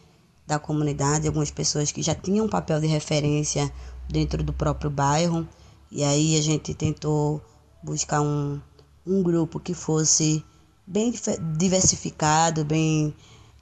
[0.46, 3.70] da comunidade, algumas pessoas que já tinham um papel de referência
[4.08, 5.46] dentro do próprio bairro,
[5.90, 7.42] e aí a gente tentou
[7.82, 8.60] buscar um,
[9.04, 10.44] um grupo que fosse
[10.86, 11.12] bem
[11.56, 13.12] diversificado, bem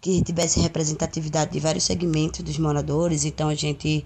[0.01, 4.05] que tivesse representatividade de vários segmentos dos moradores, então a gente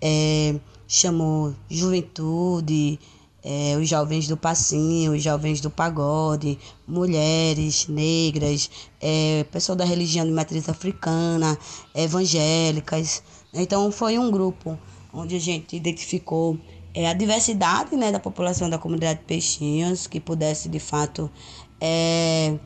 [0.00, 0.54] é,
[0.86, 2.98] chamou juventude,
[3.42, 8.70] é, os jovens do passinho, os jovens do pagode, mulheres negras,
[9.00, 11.58] é, pessoal da religião de matriz africana,
[11.94, 13.22] evangélicas.
[13.54, 14.78] Então foi um grupo
[15.12, 16.58] onde a gente identificou
[16.92, 21.30] é, a diversidade né, da população da comunidade de Peixinhos, que pudesse de fato
[21.80, 22.58] é,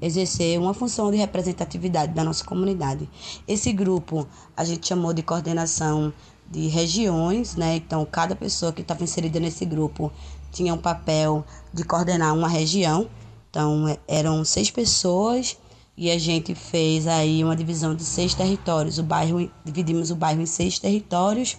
[0.00, 3.08] exercer uma função de representatividade da nossa comunidade.
[3.46, 4.26] Esse grupo
[4.56, 6.12] a gente chamou de coordenação
[6.50, 7.76] de regiões, né?
[7.76, 10.12] Então, cada pessoa que estava inserida nesse grupo
[10.50, 13.08] tinha um papel de coordenar uma região.
[13.48, 15.56] Então, é, eram seis pessoas
[15.96, 18.98] e a gente fez aí uma divisão de seis territórios.
[18.98, 21.56] O bairro, dividimos o bairro em seis territórios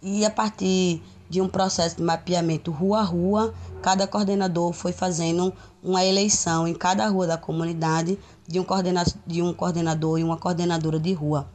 [0.00, 3.52] e a partir de um processo de mapeamento rua a rua,
[3.82, 5.52] cada coordenador foi fazendo
[5.82, 10.36] uma eleição em cada rua da comunidade de um, coordena de um coordenador e uma
[10.36, 11.48] coordenadora de rua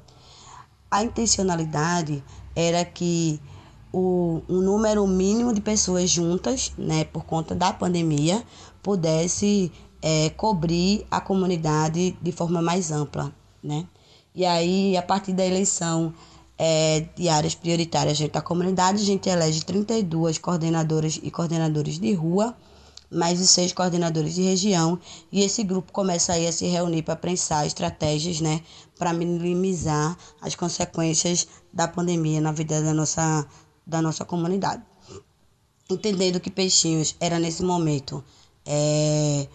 [0.91, 2.23] a intencionalidade
[2.55, 3.39] era que
[3.91, 8.43] o, um número mínimo de pessoas juntas, né, por conta da pandemia,
[8.83, 9.71] pudesse
[10.01, 13.33] é, cobrir a comunidade de forma mais ampla,
[13.63, 13.87] né?
[14.35, 16.13] E aí, a partir da eleição
[16.63, 19.01] é, de áreas prioritárias dentro da comunidade.
[19.01, 22.55] A gente elege 32 coordenadoras e coordenadores de rua,
[23.09, 24.99] mais de seis coordenadores de região,
[25.31, 28.61] e esse grupo começa aí a se reunir para pensar estratégias, né,
[29.01, 33.47] para minimizar as consequências da pandemia na vida da nossa,
[33.83, 34.83] da nossa comunidade.
[35.89, 38.23] Entendendo que Peixinhos era nesse momento
[38.63, 39.47] é,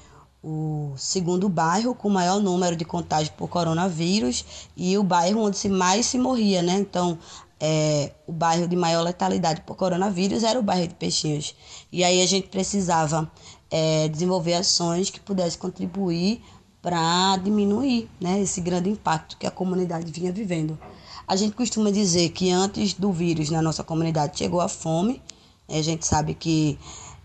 [0.42, 4.44] o segundo bairro com maior número de contágios por coronavírus
[4.76, 6.80] e o bairro onde se mais se morria, né?
[6.80, 7.16] Então,
[7.60, 11.54] é, o bairro de maior letalidade por coronavírus era o bairro de Peixinhos.
[11.92, 13.30] E aí a gente precisava
[13.70, 16.42] é, desenvolver ações que pudessem contribuir
[16.86, 20.78] para diminuir né, esse grande impacto que a comunidade vinha vivendo.
[21.26, 25.20] A gente costuma dizer que antes do vírus na nossa comunidade chegou a fome.
[25.68, 26.78] A gente sabe que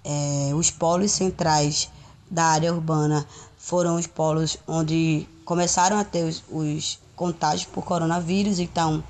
[0.04, 1.92] é, os polos centrais
[2.28, 3.24] da área urbana
[3.56, 8.58] foram os polos onde começaram a ter os, os contágios por coronavírus.
[8.58, 9.04] Então,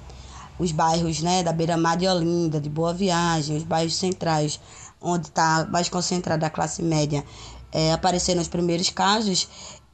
[0.60, 4.60] os bairros né, da Beira-Mar de Olinda, de Boa Viagem, os bairros centrais,
[5.00, 7.24] onde está mais concentrada a classe média,
[7.72, 9.48] é, apareceram os primeiros casos,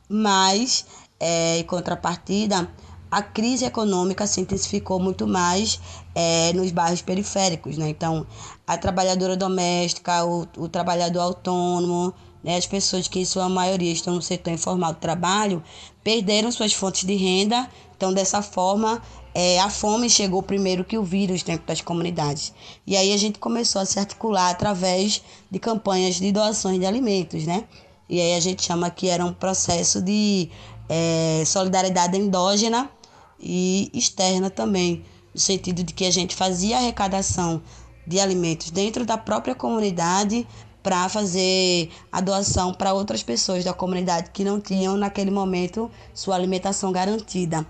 [0.09, 0.85] mas,
[1.19, 2.69] é, em contrapartida,
[3.09, 5.79] a crise econômica se intensificou muito mais
[6.13, 7.77] é, nos bairros periféricos.
[7.77, 7.89] Né?
[7.89, 8.25] Então,
[8.65, 14.15] a trabalhadora doméstica, o, o trabalhador autônomo, né, as pessoas que, em sua maioria, estão
[14.15, 15.63] no setor informal do trabalho,
[16.03, 17.69] perderam suas fontes de renda.
[17.95, 19.01] Então, dessa forma,
[19.33, 22.53] é, a fome chegou primeiro que o vírus dentro das comunidades.
[22.85, 27.45] E aí a gente começou a se articular através de campanhas de doações de alimentos,
[27.45, 27.65] né?
[28.09, 30.49] E aí a gente chama que era um processo de
[30.89, 32.89] é, solidariedade endógena
[33.39, 35.03] e externa também,
[35.33, 37.61] no sentido de que a gente fazia arrecadação
[38.05, 40.47] de alimentos dentro da própria comunidade
[40.81, 46.35] para fazer a doação para outras pessoas da comunidade que não tinham naquele momento sua
[46.35, 47.65] alimentação garantida.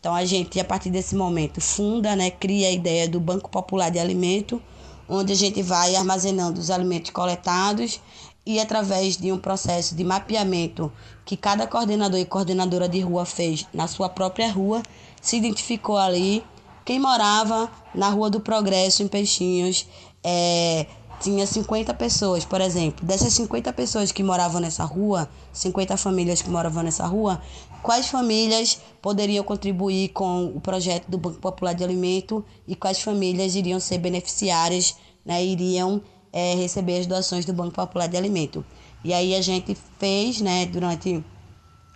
[0.00, 3.90] Então a gente a partir desse momento funda, né, cria a ideia do Banco Popular
[3.90, 4.60] de Alimento,
[5.06, 8.00] onde a gente vai armazenando os alimentos coletados
[8.44, 10.92] e através de um processo de mapeamento
[11.24, 14.82] que cada coordenador e coordenadora de rua fez na sua própria rua,
[15.20, 16.44] se identificou ali
[16.84, 19.86] quem morava na Rua do Progresso em Peixinhos,
[20.24, 20.86] é,
[21.20, 23.06] tinha 50 pessoas, por exemplo.
[23.06, 27.40] Dessas 50 pessoas que moravam nessa rua, 50 famílias que moravam nessa rua,
[27.82, 33.54] quais famílias poderiam contribuir com o projeto do Banco Popular de Alimento e quais famílias
[33.54, 36.02] iriam ser beneficiárias, né, iriam
[36.32, 38.64] é, receber as doações do Banco Popular de Alimento.
[39.04, 41.24] E aí a gente fez, né, durante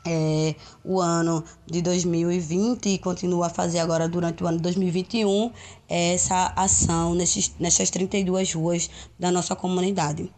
[0.07, 5.51] é, o ano de 2020 e continua a fazer agora durante o ano de 2021
[5.89, 10.32] essa ação nesses, nessas 32 ruas da nossa comunidade.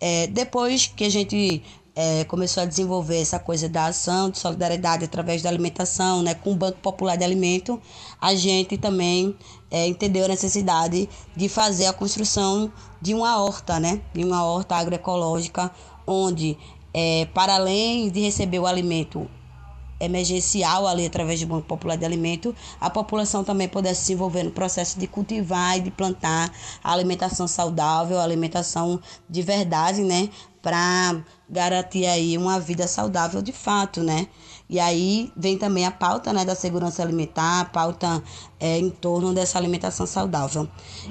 [0.00, 1.62] É, depois que a gente
[1.94, 6.52] é, começou a desenvolver essa coisa da ação de solidariedade através da alimentação, né, com
[6.52, 7.80] o Banco Popular de Alimento,
[8.20, 9.36] a gente também
[9.72, 12.70] é, entendeu a necessidade de fazer a construção
[13.00, 15.70] de uma horta, né, de uma horta agroecológica,
[16.06, 16.58] onde
[16.92, 19.26] é, para além de receber o alimento
[19.98, 24.50] emergencial ali através do Banco Popular de Alimento, a população também pudesse se envolver no
[24.50, 26.52] processo de cultivar e de plantar
[26.84, 29.00] a alimentação saudável, a alimentação
[29.30, 30.28] de verdade, né,
[30.60, 34.28] para garantir aí uma vida saudável de fato, né?
[34.68, 38.22] E aí vem também a pauta né, da segurança alimentar, a pauta
[38.58, 40.68] é, em torno dessa alimentação saudável.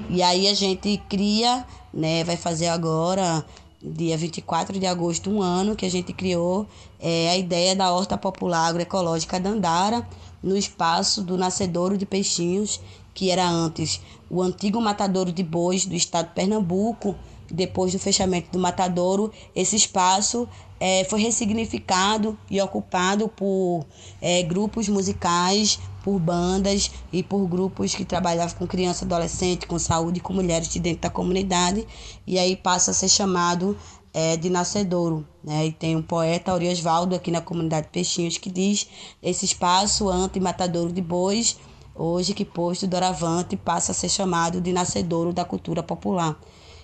[0.08, 3.44] E aí a gente cria, né, vai fazer agora
[3.82, 6.66] dia 24 de agosto, um ano que a gente criou
[7.00, 10.06] é, a ideia da Horta Popular Agroecológica Dandara,
[10.42, 12.80] no espaço do Nascedouro de Peixinhos,
[13.14, 14.00] que era antes
[14.30, 17.14] o antigo matadouro de bois do estado de Pernambuco.
[17.50, 20.48] Depois do fechamento do matadouro, esse espaço
[20.84, 23.86] é, foi ressignificado e ocupado por
[24.20, 30.18] é, grupos musicais, por bandas e por grupos que trabalhavam com criança, adolescente, com saúde,
[30.18, 31.86] com mulheres de dentro da comunidade.
[32.26, 33.78] E aí passa a ser chamado
[34.12, 35.24] é, de Nascedouro.
[35.44, 35.66] Né?
[35.66, 38.88] E tem um poeta, Auriosvaldo, aqui na comunidade Peixinhos, que diz:
[39.22, 41.58] esse espaço anti-matadouro de bois,
[41.94, 46.36] hoje que posto doravante, passa a ser chamado de Nascedouro da cultura popular.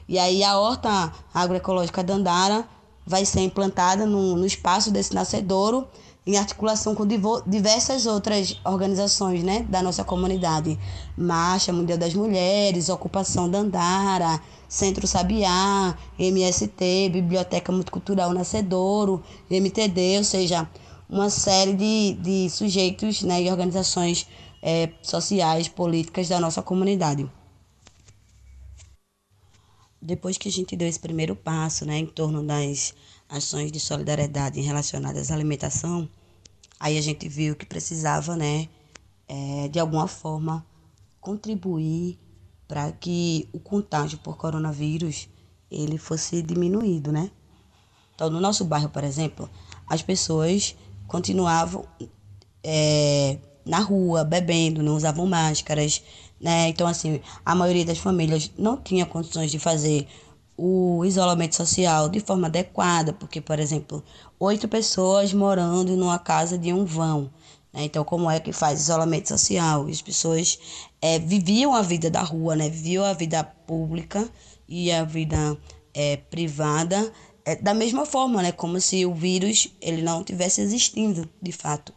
[0.08, 2.77] E aí a horta agroecológica Dandara
[3.08, 5.88] vai ser implantada no, no espaço desse nascedouro
[6.26, 7.06] em articulação com
[7.46, 10.78] diversas outras organizações né, da nossa comunidade.
[11.16, 20.68] Marcha Mundial das Mulheres, Ocupação Dandara, Centro Sabiá, MST, Biblioteca Multicultural Nascedouro, MTD, ou seja,
[21.08, 24.26] uma série de, de sujeitos né, e organizações
[24.62, 27.26] é, sociais, políticas da nossa comunidade
[30.00, 32.94] depois que a gente deu esse primeiro passo, né, em torno das
[33.28, 36.08] ações de solidariedade relacionadas à alimentação,
[36.78, 38.68] aí a gente viu que precisava, né,
[39.28, 40.64] é, de alguma forma
[41.20, 42.18] contribuir
[42.66, 45.28] para que o contágio por coronavírus
[45.70, 47.30] ele fosse diminuído, né?
[48.14, 49.48] Então, no nosso bairro, por exemplo,
[49.86, 50.76] as pessoas
[51.06, 51.86] continuavam
[52.62, 56.02] é, na rua, bebendo, não usavam máscaras,
[56.40, 56.68] né?
[56.68, 60.06] Então, assim, a maioria das famílias não tinha condições de fazer
[60.56, 64.02] o isolamento social de forma adequada, porque, por exemplo,
[64.40, 67.30] oito pessoas morando numa casa de um vão.
[67.72, 67.84] Né?
[67.84, 69.86] Então, como é que faz isolamento social?
[69.86, 70.58] As pessoas
[71.00, 72.68] é, viviam a vida da rua, né?
[72.68, 74.28] viviam a vida pública
[74.68, 75.56] e a vida
[75.94, 77.12] é, privada
[77.48, 78.52] é, da mesma forma, né?
[78.52, 81.94] Como se o vírus ele não tivesse existindo, de fato,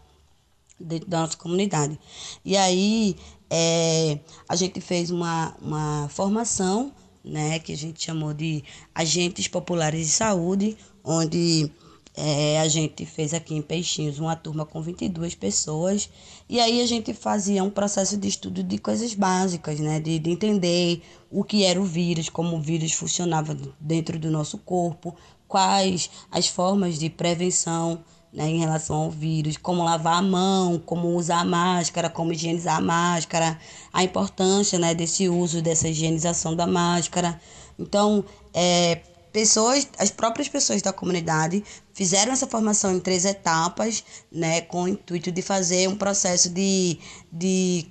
[0.80, 2.00] dentro da nossa comunidade.
[2.46, 3.18] E aí
[3.54, 4.18] é,
[4.48, 7.60] a gente fez uma, uma formação, né?
[7.60, 8.64] Que a gente chamou de
[8.96, 11.70] agentes populares de saúde, onde
[12.16, 16.10] é, a gente fez aqui em Peixinhos uma turma com 22 pessoas
[16.48, 20.00] e aí a gente fazia um processo de estudo de coisas básicas, né?
[20.00, 24.58] De, de entender o que era o vírus, como o vírus funcionava dentro do nosso
[24.60, 25.14] corpo,
[25.46, 28.02] quais as formas de prevenção
[28.34, 32.78] né, em relação ao vírus, como lavar a mão, como usar a máscara, como higienizar
[32.78, 33.60] a máscara,
[33.92, 37.40] a importância né, desse uso, dessa higienização da máscara.
[37.78, 39.02] Então, é,
[39.34, 41.64] pessoas, as próprias pessoas da comunidade
[41.94, 46.98] fizeram essa formação em três etapas, né, com o intuito de fazer um processo de,
[47.32, 47.88] de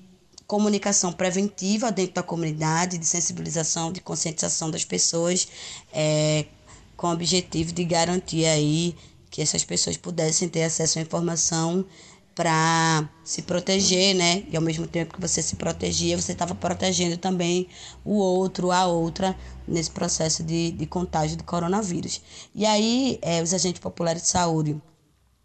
[0.47, 5.47] comunicação preventiva dentro da comunidade, de sensibilização, de conscientização das pessoas,
[5.93, 6.47] é,
[6.97, 8.95] com o objetivo de garantir aí
[9.31, 11.87] que essas pessoas pudessem ter acesso à informação
[12.35, 14.45] para se proteger, né?
[14.51, 17.69] E ao mesmo tempo que você se protegia, você estava protegendo também
[18.05, 19.37] o outro, a outra,
[19.67, 22.21] nesse processo de, de contágio do coronavírus.
[22.55, 24.81] E aí, é, os agentes populares de saúde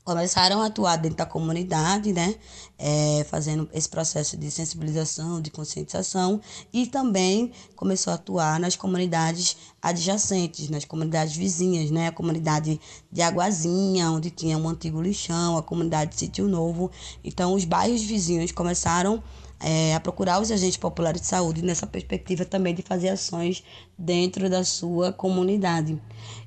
[0.05, 2.35] começaram a atuar dentro da comunidade, né,
[2.77, 6.41] é, fazendo esse processo de sensibilização, de conscientização,
[6.73, 12.79] e também começou a atuar nas comunidades adjacentes, nas comunidades vizinhas, né, a comunidade
[13.11, 16.91] de Aguazinha, onde tinha um antigo lixão, a comunidade de Sítio Novo.
[17.23, 19.23] Então, os bairros vizinhos começaram
[19.59, 23.63] é, a procurar os agentes populares de saúde nessa perspectiva também de fazer ações
[23.97, 25.99] dentro da sua comunidade.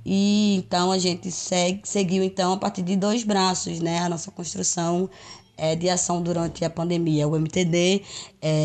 [0.04, 4.30] E então a gente segue, seguiu então a partir de dois braços, né, a nossa
[4.30, 5.08] construção
[5.58, 7.26] é, de ação durante a pandemia.
[7.26, 8.02] O MTD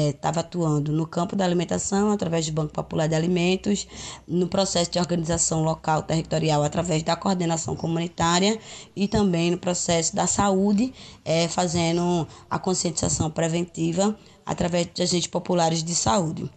[0.09, 3.87] estava é, atuando no campo da alimentação, através do Banco Popular de Alimentos,
[4.27, 8.59] no processo de organização local territorial, através da coordenação comunitária,
[8.95, 10.93] e também no processo da saúde,
[11.25, 14.15] é, fazendo a conscientização preventiva
[14.45, 16.49] através de agentes populares de saúde.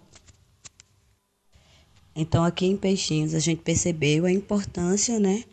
[2.15, 5.45] Então, aqui em Peixinhos, a gente percebeu a importância né,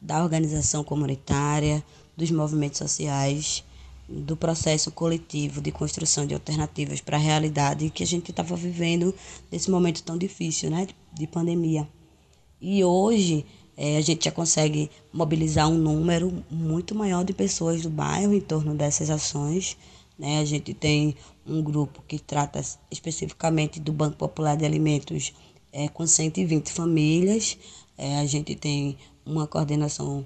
[0.00, 1.82] da organização comunitária,
[2.16, 3.62] dos movimentos sociais,
[4.08, 9.14] do processo coletivo de construção de alternativas para a realidade que a gente estava vivendo
[9.52, 11.86] nesse momento tão difícil né, de pandemia.
[12.60, 13.44] E hoje
[13.76, 18.40] é, a gente já consegue mobilizar um número muito maior de pessoas do bairro em
[18.40, 19.76] torno dessas ações.
[20.18, 20.40] Né?
[20.40, 21.14] A gente tem
[21.46, 22.60] um grupo que trata
[22.90, 25.34] especificamente do Banco Popular de Alimentos
[25.70, 27.58] é, com 120 famílias.
[27.96, 30.24] É, a gente tem uma coordenação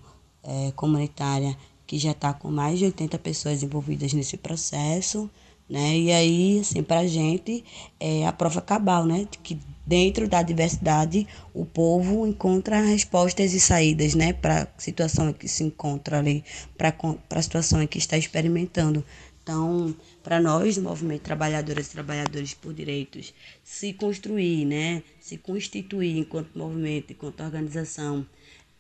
[0.75, 1.57] comunitária
[1.93, 5.31] que já está com mais de 80 pessoas envolvidas nesse processo.
[5.69, 5.99] Né?
[5.99, 7.63] E aí, assim, para a gente
[8.01, 9.29] é a prova cabal, né?
[9.43, 14.33] Que dentro da diversidade o povo encontra respostas e saídas, né?
[14.33, 16.43] Para a situação em que se encontra ali,
[16.79, 16.95] para
[17.29, 19.05] a situação em que está experimentando.
[19.43, 26.17] Então, para nós do movimento Trabalhadoras e Trabalhadores por Direitos se construir, né, se constituir
[26.17, 28.25] enquanto movimento, enquanto organização,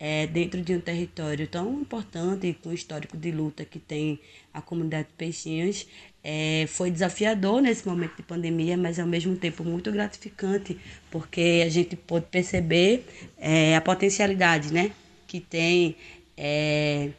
[0.05, 4.19] é, dentro de um território tão importante com o histórico de luta que tem
[4.53, 5.87] a comunidade de Peixinhos,
[6.25, 10.77] é, foi desafiador nesse momento de pandemia, mas ao mesmo tempo muito gratificante,
[11.09, 13.07] porque a gente pôde perceber
[13.39, 14.91] é, a potencialidade né,
[15.29, 15.95] que tem
[16.37, 17.11] é,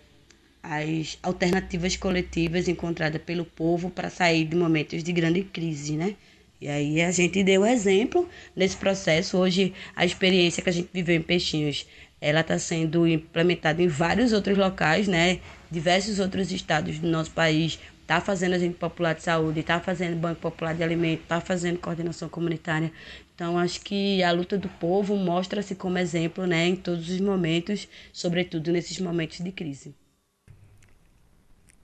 [0.62, 6.18] as alternativas coletivas encontradas pelo povo para sair de momentos de grande crise, né?
[6.60, 9.38] E aí a gente deu exemplo nesse processo.
[9.38, 11.86] Hoje, a experiência que a gente viveu em Peixinhos,
[12.24, 15.42] ela está sendo implementada em vários outros locais, né?
[15.70, 20.40] Diversos outros estados do nosso país está fazendo agente popular de saúde, está fazendo banco
[20.40, 22.94] popular de alimentos, está fazendo coordenação comunitária.
[23.36, 27.90] Então, acho que a luta do povo mostra-se como exemplo, né, em todos os momentos,
[28.14, 29.94] sobretudo nesses momentos de crise.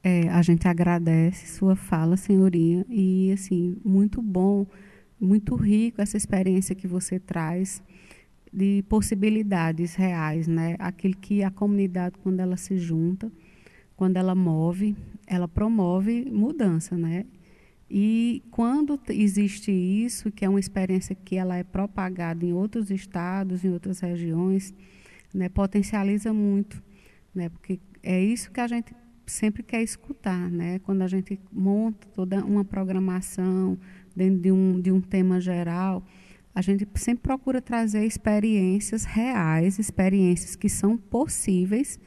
[0.01, 4.65] É, a gente agradece sua fala, senhorinha, e assim, muito bom,
[5.19, 7.83] muito rico essa experiência que você traz
[8.51, 10.75] de possibilidades reais, né?
[10.79, 13.31] Aquilo que a comunidade quando ela se junta,
[13.95, 14.95] quando ela move,
[15.27, 17.25] ela promove mudança, né?
[17.89, 23.65] E quando existe isso, que é uma experiência que ela é propagada em outros estados,
[23.65, 24.73] em outras regiões,
[25.33, 26.81] né, potencializa muito,
[27.33, 28.93] né, porque é isso que a gente
[29.25, 33.77] sempre quer escutar, né, quando a gente monta toda uma programação
[34.15, 36.05] dentro de um, de um tema geral,
[36.59, 41.97] a gente sempre procura trazer experiências reais, experiências que são possíveis,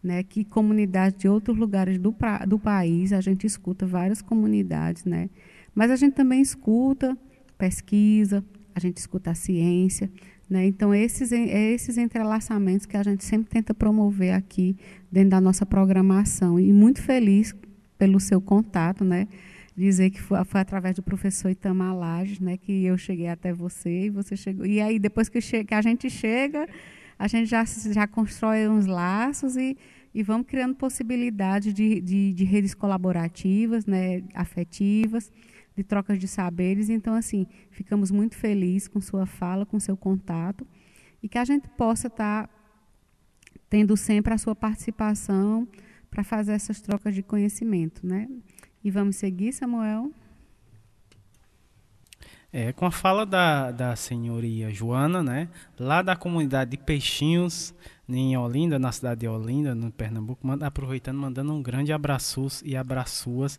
[0.00, 2.14] né, que comunidades de outros lugares do,
[2.46, 5.28] do país, a gente escuta várias comunidades, né,
[5.74, 7.18] mas a gente também escuta
[7.58, 8.44] pesquisa,
[8.76, 10.08] a gente escuta a ciência,
[10.48, 14.76] né, então esses, esses entrelaçamentos que a gente sempre tenta promover aqui
[15.10, 16.60] dentro da nossa programação.
[16.60, 17.52] E muito feliz
[17.98, 19.26] pelo seu contato, né,
[19.76, 24.06] dizer que foi, foi, através do professor Itamar Lages, né, que eu cheguei até você
[24.06, 24.64] e você chegou.
[24.64, 26.66] E aí depois que, que a gente chega,
[27.18, 29.76] a gente já, já constrói uns laços e,
[30.14, 35.30] e vamos criando possibilidades de, de, de redes colaborativas, né, afetivas,
[35.76, 36.88] de trocas de saberes.
[36.88, 40.66] Então, assim, ficamos muito felizes com sua fala, com seu contato,
[41.22, 42.54] e que a gente possa estar tá
[43.68, 45.68] tendo sempre a sua participação
[46.10, 48.26] para fazer essas trocas de conhecimento, né?
[48.86, 50.12] E vamos seguir, Samuel?
[52.52, 57.74] É, com a fala da, da senhoria Joana, né, lá da comunidade de Peixinhos,
[58.08, 62.76] em Olinda, na cidade de Olinda, no Pernambuco, manda, aproveitando, mandando um grande abraços e
[62.76, 63.58] abraçuas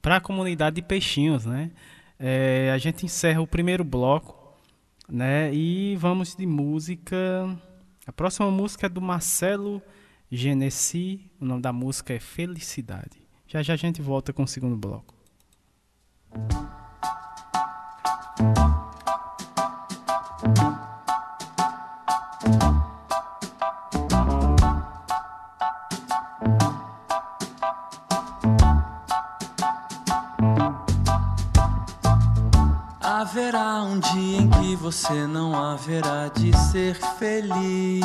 [0.00, 1.70] para a comunidade de Peixinhos, né.
[2.18, 4.56] É, a gente encerra o primeiro bloco,
[5.06, 7.46] né, e vamos de música.
[8.06, 9.82] A próxima música é do Marcelo
[10.30, 13.21] Genesi, o nome da música é Felicidade.
[13.52, 15.14] Já já a gente volta com o segundo bloco.
[33.02, 38.02] Haverá um dia em que você não haverá de ser feliz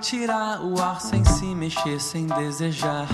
[0.00, 3.06] tirar o ar, sem se mexer, sem desejar,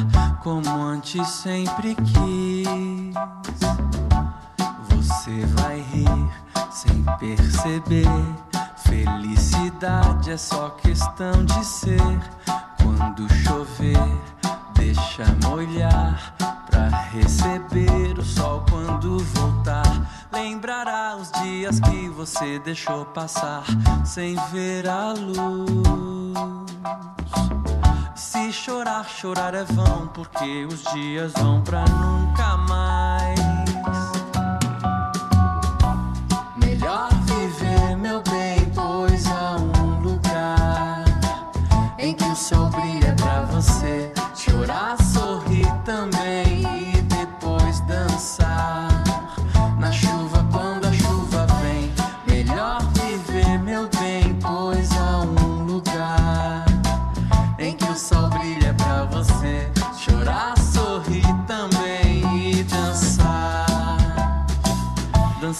[0.42, 3.14] como antes sempre quis.
[4.90, 6.30] Você vai rir
[6.70, 8.06] sem perceber.
[8.76, 12.00] Felicidade é só questão de ser.
[12.80, 13.98] Quando chover,
[14.74, 16.34] deixa molhar
[16.70, 20.28] pra receber o sol quando voltar.
[20.32, 23.64] Lembrará os dias que você deixou passar
[24.04, 26.25] sem ver a luz.
[28.14, 33.45] Se chorar, chorar é vão, porque os dias vão pra nunca mais.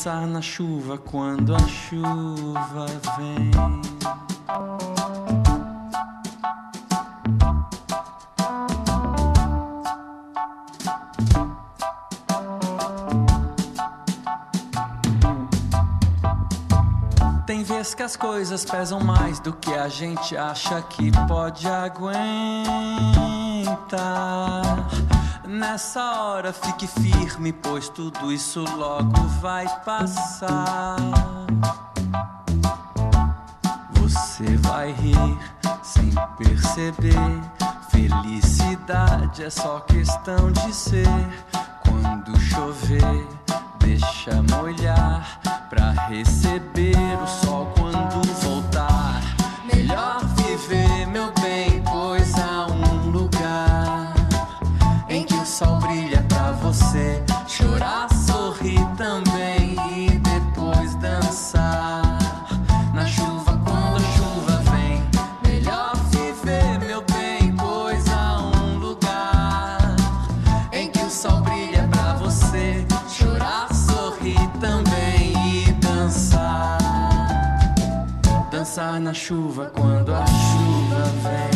[0.06, 2.86] Dançar na chuva quando a chuva
[3.18, 3.50] vem.
[17.96, 22.16] Que as coisas pesam mais do que a gente acha que pode aguentar.
[25.48, 30.96] Nessa hora fique firme, pois tudo isso logo vai passar.
[33.94, 35.38] Você vai rir
[35.82, 37.14] sem perceber.
[37.90, 41.08] Felicidade é só questão de ser.
[41.82, 43.26] Quando chover,
[43.96, 45.40] deixa molhar
[45.70, 49.22] pra receber o sol quando voltar.
[49.72, 54.12] Melhor viver, meu bem, pois há um lugar
[55.08, 57.22] em que o sol brilha pra você.
[57.46, 58.08] Chorar,
[78.76, 81.55] Na chuva quando a chuva vem.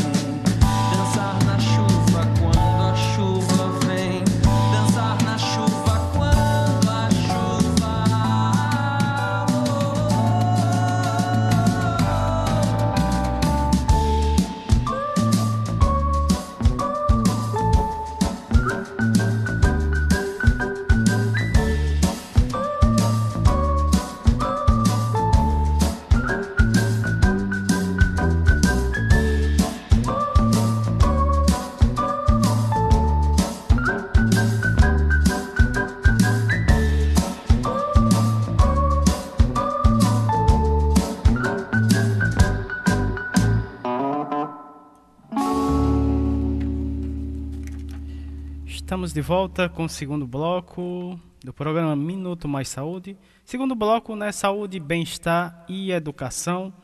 [48.91, 53.17] Estamos de volta com o segundo bloco do programa Minuto Mais Saúde.
[53.45, 54.33] Segundo bloco, né?
[54.33, 56.75] Saúde, bem-estar e educação.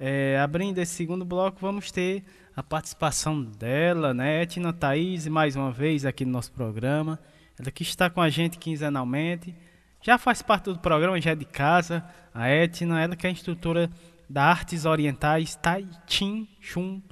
[0.00, 2.24] É, abrindo esse segundo bloco, vamos ter
[2.56, 4.40] a participação dela, né?
[4.40, 7.20] Etna Thaís, mais uma vez aqui no nosso programa.
[7.60, 9.54] Ela que está com a gente quinzenalmente.
[10.00, 12.02] Já faz parte do programa, já é de casa.
[12.32, 13.90] A Etna, ela que é instrutora
[14.26, 17.02] da Artes Orientais Tai Chin Chun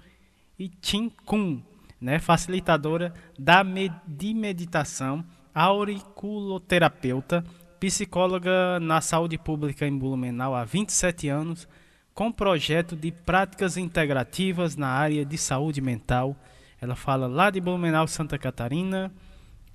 [0.58, 1.62] e Chin Kun,
[2.00, 2.18] né?
[2.18, 5.24] Facilitadora da med de meditação,
[5.54, 7.44] auriculoterapeuta,
[7.78, 11.68] psicóloga na saúde pública em Blumenau há 27 anos,
[12.14, 16.36] com projeto de práticas integrativas na área de saúde mental.
[16.80, 19.12] Ela fala lá de Blumenau, Santa Catarina.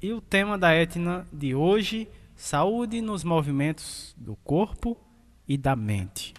[0.01, 4.97] E o tema da Etna de hoje, saúde nos movimentos do corpo
[5.47, 6.33] e da mente.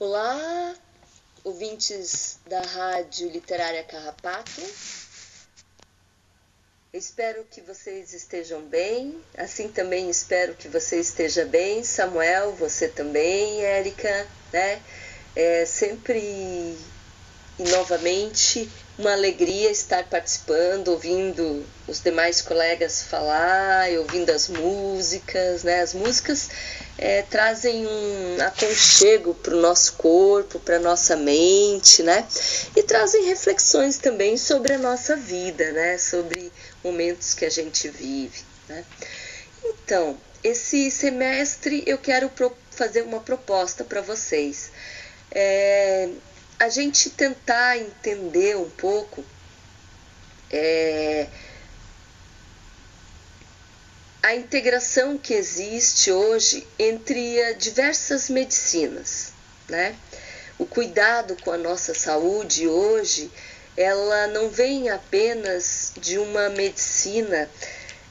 [0.00, 0.74] Olá,
[1.48, 4.62] ouvintes da Rádio Literária Carrapato.
[6.92, 13.62] Espero que vocês estejam bem, assim também espero que você esteja bem, Samuel, você também,
[13.62, 14.82] Érica, né?
[15.34, 16.76] É sempre
[17.58, 25.80] e novamente uma alegria estar participando, ouvindo os demais colegas falar, ouvindo as músicas, né?
[25.80, 26.50] As músicas
[26.98, 32.26] é, trazem um aconchego para o nosso corpo, para nossa mente, né?
[32.74, 35.96] E trazem reflexões também sobre a nossa vida, né?
[35.96, 36.52] Sobre
[36.82, 38.84] momentos que a gente vive, né?
[39.64, 42.30] Então, esse semestre eu quero
[42.72, 44.72] fazer uma proposta para vocês.
[45.30, 46.08] É,
[46.58, 49.24] a gente tentar entender um pouco
[50.50, 51.28] é,
[54.22, 59.32] a integração que existe hoje entre diversas medicinas,
[59.68, 59.96] né?
[60.58, 63.30] O cuidado com a nossa saúde hoje,
[63.76, 67.48] ela não vem apenas de uma medicina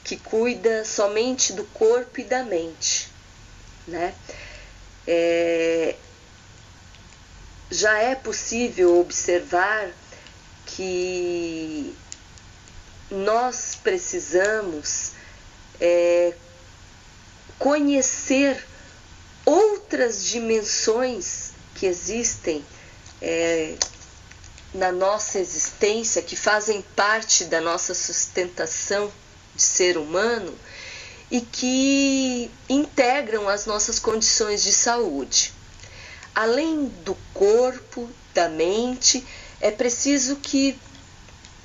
[0.03, 3.09] que cuida somente do corpo e da mente,
[3.85, 4.15] né?
[5.05, 5.95] É,
[7.69, 9.91] já é possível observar
[10.65, 11.93] que
[13.11, 15.16] nós precisamos
[15.79, 16.33] é,
[17.59, 18.65] conhecer
[19.45, 22.65] outras dimensões que existem
[23.21, 23.75] é,
[24.73, 29.11] na nossa existência, que fazem parte da nossa sustentação
[29.55, 30.53] de ser humano
[31.31, 35.53] e que integram as nossas condições de saúde.
[36.33, 39.25] Além do corpo, da mente,
[39.59, 40.79] é preciso que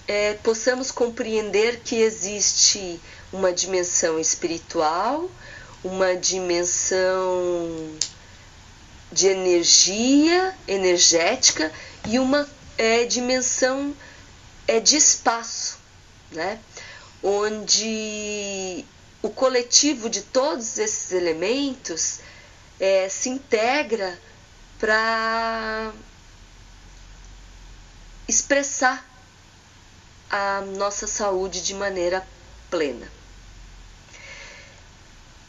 [0.09, 3.01] é, possamos compreender que existe
[3.33, 5.31] uma dimensão espiritual,
[5.83, 7.97] uma dimensão
[9.11, 11.73] de energia, energética
[12.07, 12.49] e uma
[12.79, 13.95] é, dimensão
[14.67, 15.79] é, de espaço,
[16.31, 16.59] né?
[17.23, 18.85] onde
[19.23, 22.21] o coletivo de todos esses elementos
[22.81, 24.19] é, se integra
[24.79, 25.93] para
[28.27, 29.07] expressar
[30.29, 32.27] a nossa saúde de maneira
[32.71, 33.22] plena.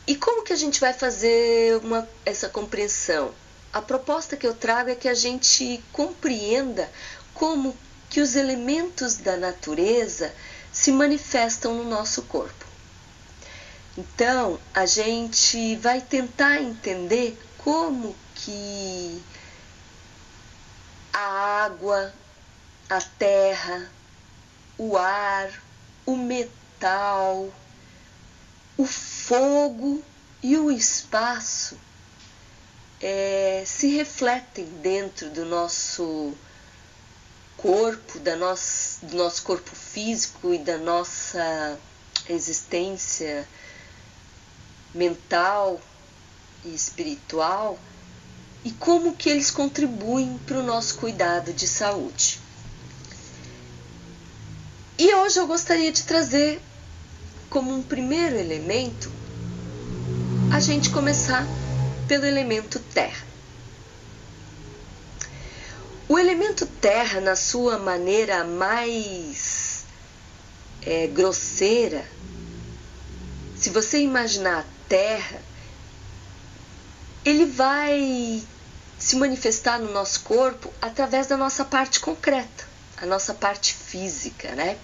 [0.06, 3.34] E como que a gente vai fazer uma, essa compreensão?
[3.72, 6.92] A proposta que eu trago é que a gente compreenda
[7.34, 7.76] como
[8.10, 10.34] que os elementos da natureza
[10.72, 12.66] se manifestam no nosso corpo.
[13.98, 19.24] Então, a gente vai tentar entender como que
[21.14, 22.14] a água,
[22.90, 23.90] a terra,
[24.78, 25.50] o ar,
[26.06, 27.54] o metal,
[28.78, 30.04] o fogo
[30.42, 31.78] e o espaço
[33.02, 36.34] é, se refletem dentro do nosso
[37.58, 41.78] corpo, da nosso, do nosso corpo físico e da nossa
[42.28, 43.48] existência
[44.94, 45.82] mental
[46.64, 47.78] e espiritual
[48.64, 52.40] e como que eles contribuem para o nosso cuidado de saúde.
[54.98, 56.62] E hoje eu gostaria de trazer
[57.54, 59.12] como um primeiro elemento
[60.52, 61.46] a gente começar
[62.08, 63.28] pelo elemento terra.
[66.10, 69.86] O elemento terra, na sua maneira mais
[70.82, 72.04] é, grosseira,
[73.56, 75.40] se você imaginar a terra,
[77.24, 78.44] ele vai
[78.98, 82.66] se manifestar no nosso corpo através da nossa parte concreta,
[82.98, 84.80] a nossa parte física, né?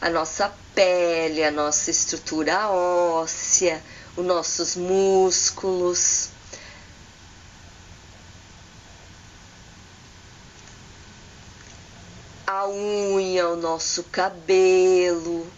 [0.00, 3.82] A nossa pele, a nossa estrutura óssea,
[4.16, 6.28] os nossos músculos.
[12.46, 15.50] a unha, o nosso cabelo.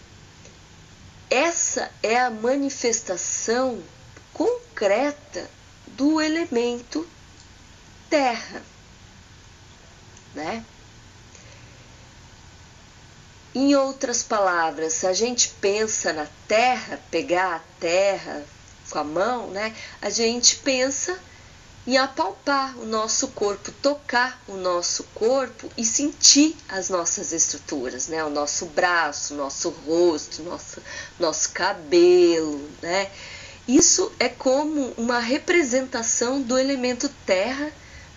[1.28, 3.82] Essa é a manifestação
[4.32, 5.50] concreta
[5.86, 7.06] do elemento
[8.08, 8.62] terra,
[10.34, 10.64] né?
[13.58, 18.44] Em outras palavras, a gente pensa na terra, pegar a terra
[18.90, 19.74] com a mão, né?
[20.02, 21.18] A gente pensa
[21.86, 28.22] em apalpar o nosso corpo, tocar o nosso corpo e sentir as nossas estruturas, né?
[28.22, 30.82] O nosso braço, nosso rosto, nosso,
[31.18, 33.10] nosso cabelo, né?
[33.66, 37.72] Isso é como uma representação do elemento terra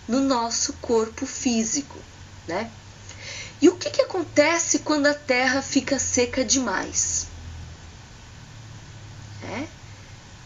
[0.06, 1.96] no nosso corpo físico,
[2.46, 2.70] né?
[3.60, 7.26] E o que, que acontece quando a terra fica seca demais?
[9.42, 9.66] É?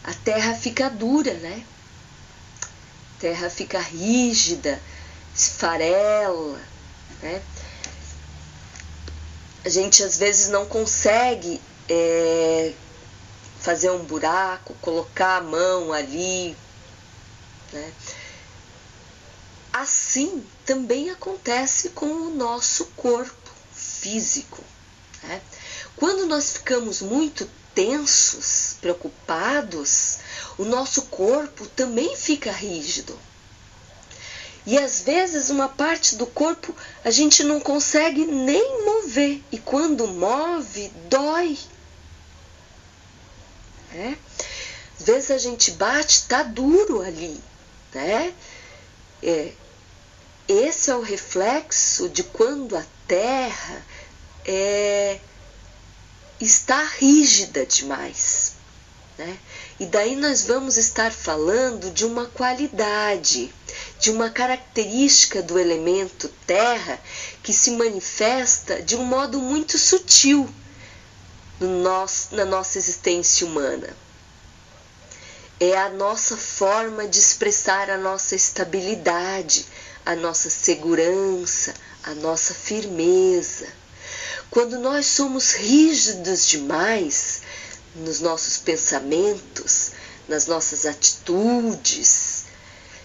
[0.05, 1.65] A terra fica dura, né?
[3.25, 4.79] terra fica rígida,
[5.35, 6.61] esfarela,
[7.23, 7.43] né?
[9.65, 11.59] A gente às vezes não consegue
[11.89, 12.75] é,
[13.61, 16.55] fazer um buraco, colocar a mão ali,
[17.73, 17.93] né?
[19.75, 24.63] Assim também acontece com o nosso corpo físico.
[25.25, 25.43] Né?
[25.97, 30.19] Quando nós ficamos muito tensos, preocupados,
[30.57, 33.19] o nosso corpo também fica rígido.
[34.65, 36.73] E às vezes uma parte do corpo
[37.05, 41.59] a gente não consegue nem mover, e quando move, dói.
[43.93, 44.17] É?
[45.01, 47.43] Às vezes a gente bate, tá duro ali,
[47.93, 48.33] né?
[49.21, 49.53] É,
[50.49, 53.87] esse é o reflexo de quando a terra
[54.45, 55.19] é,
[56.41, 58.53] está rígida demais.
[59.17, 59.39] Né?
[59.79, 63.53] E daí nós vamos estar falando de uma qualidade,
[63.99, 67.01] de uma característica do elemento terra
[67.43, 70.49] que se manifesta de um modo muito sutil
[71.61, 73.89] no nosso, na nossa existência humana.
[75.61, 79.65] É a nossa forma de expressar a nossa estabilidade,
[80.05, 83.67] a nossa segurança, a nossa firmeza.
[84.51, 87.43] Quando nós somos rígidos demais,
[87.95, 89.93] nos nossos pensamentos,
[90.29, 92.45] nas nossas atitudes.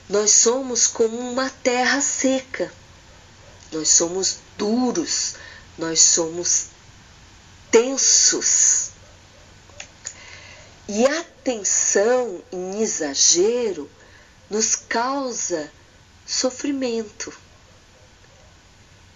[0.07, 2.71] Nós somos como uma terra seca.
[3.71, 5.35] Nós somos duros,
[5.77, 6.65] nós somos
[7.69, 8.89] tensos.
[10.87, 13.89] E a tensão em exagero
[14.49, 15.71] nos causa
[16.29, 17.33] sofrimento.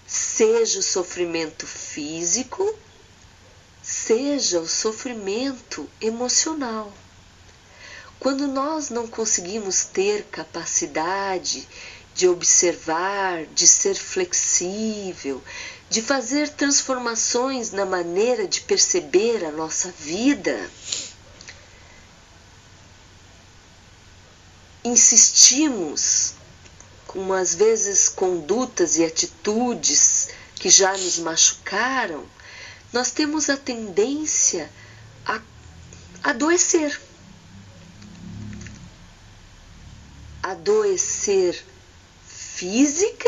[0.07, 2.77] Seja o sofrimento físico
[3.83, 6.91] seja o sofrimento emocional.
[8.17, 11.67] Quando nós não conseguimos ter capacidade
[12.15, 15.43] de observar, de ser flexível,
[15.89, 20.69] de fazer transformações na maneira de perceber a nossa vida,
[24.85, 26.35] insistimos
[27.39, 32.25] às vezes condutas e atitudes que já nos machucaram
[32.93, 34.71] nós temos a tendência
[35.25, 35.41] a
[36.23, 37.01] adoecer.
[40.43, 41.65] Adoecer
[42.27, 43.25] fisicamente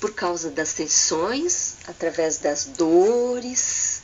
[0.00, 4.02] por causa das tensões, através das dores,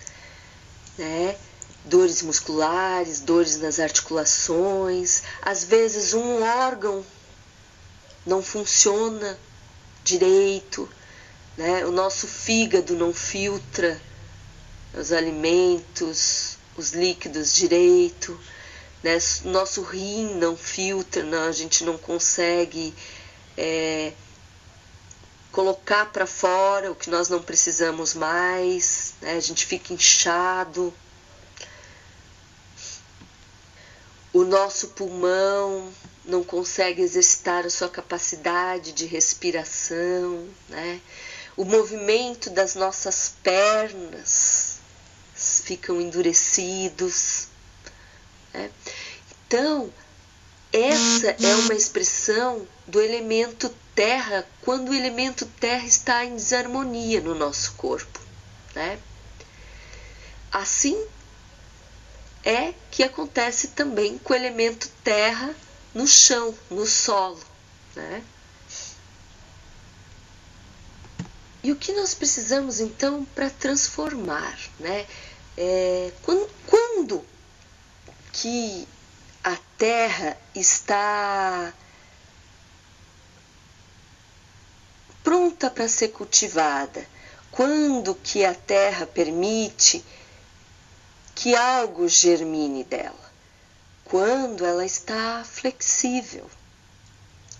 [0.98, 1.38] né?
[1.86, 7.02] Dores musculares, dores nas articulações, às vezes um órgão
[8.26, 9.38] não funciona
[10.02, 10.88] direito,
[11.56, 11.86] né?
[11.86, 14.00] O nosso fígado não filtra
[14.92, 18.38] os alimentos, os líquidos direito,
[19.02, 19.16] né?
[19.44, 22.92] Nosso rim não filtra, não, a gente não consegue
[23.56, 24.12] é,
[25.52, 29.36] colocar para fora o que nós não precisamos mais, né?
[29.36, 30.92] a gente fica inchado.
[34.32, 35.90] O nosso pulmão
[36.26, 41.00] não consegue exercitar a sua capacidade de respiração, né?
[41.56, 44.78] o movimento das nossas pernas
[45.34, 47.48] ficam endurecidos.
[48.52, 48.70] Né?
[49.46, 49.92] Então,
[50.72, 57.34] essa é uma expressão do elemento terra quando o elemento terra está em desarmonia no
[57.34, 58.20] nosso corpo.
[58.74, 58.98] Né?
[60.52, 61.02] Assim
[62.44, 65.54] é que acontece também com o elemento terra
[65.96, 67.40] no chão, no solo.
[67.94, 68.22] Né?
[71.62, 75.06] E o que nós precisamos então para transformar, né?
[75.56, 77.24] É, quando, quando
[78.30, 78.86] que
[79.42, 81.72] a terra está
[85.24, 87.08] pronta para ser cultivada,
[87.50, 90.04] quando que a terra permite
[91.34, 93.25] que algo germine dela?
[94.08, 96.48] Quando ela está flexível,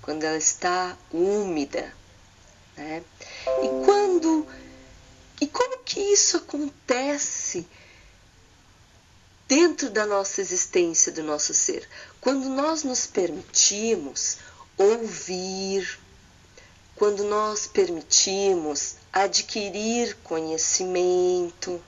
[0.00, 1.92] quando ela está úmida,
[2.76, 3.02] né?
[3.62, 4.46] E quando
[5.40, 7.66] e como que isso acontece
[9.46, 11.86] dentro da nossa existência, do nosso ser?
[12.20, 14.38] Quando nós nos permitimos
[14.78, 15.98] ouvir,
[16.94, 21.82] quando nós permitimos adquirir conhecimento,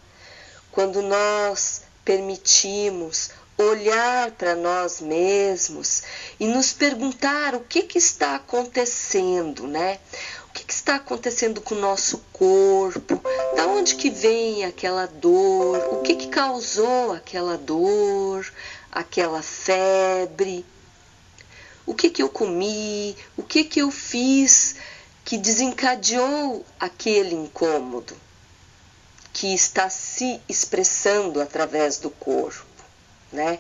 [0.71, 6.03] quando nós permitimos olhar para nós mesmos
[6.39, 9.99] e nos perguntar o que, que está acontecendo, né?
[10.49, 13.21] O que, que está acontecendo com o nosso corpo?
[13.57, 15.79] Da onde que vem aquela dor?
[15.93, 18.51] O que, que causou aquela dor,
[18.91, 20.65] aquela febre?
[21.85, 23.17] O que, que eu comi?
[23.37, 24.77] O que, que eu fiz
[25.25, 28.17] que desencadeou aquele incômodo
[29.33, 32.67] que está se expressando através do corpo,
[33.33, 33.59] né?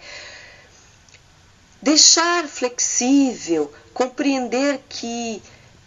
[1.81, 5.43] Deixar flexível, compreender que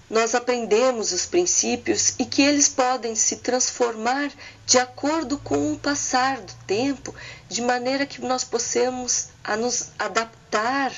[0.10, 4.30] nós aprendemos os princípios e que eles podem se transformar
[4.66, 7.16] de acordo com o passar do tempo,
[7.48, 10.94] de maneira que nós possamos a nos adaptar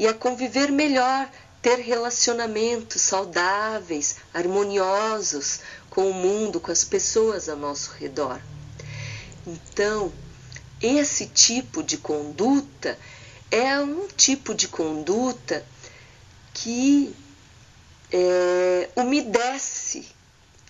[0.00, 1.28] e a conviver melhor
[1.62, 8.40] ter relacionamentos saudáveis, harmoniosos com o mundo, com as pessoas ao nosso redor.
[9.46, 10.12] Então,
[10.80, 12.98] esse tipo de conduta
[13.50, 15.64] é um tipo de conduta
[16.52, 17.14] que
[18.12, 20.08] é, umedece,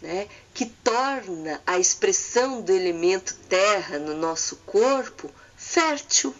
[0.00, 6.34] né, que torna a expressão do elemento terra no nosso corpo fértil.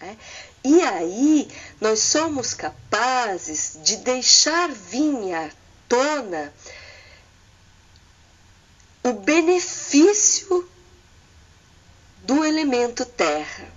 [0.00, 0.16] Né?
[0.64, 1.48] E aí
[1.80, 5.50] nós somos capazes de deixar vir à
[5.88, 6.52] tona
[9.02, 10.68] o benefício
[12.24, 13.68] do elemento terra,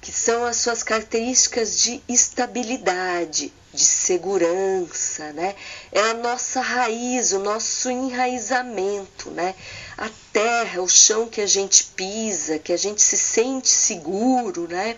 [0.00, 5.54] que são as suas características de estabilidade, de segurança, né?
[5.92, 9.54] É a nossa raiz, o nosso enraizamento, né?
[9.96, 14.96] A terra, o chão que a gente pisa, que a gente se sente seguro, né?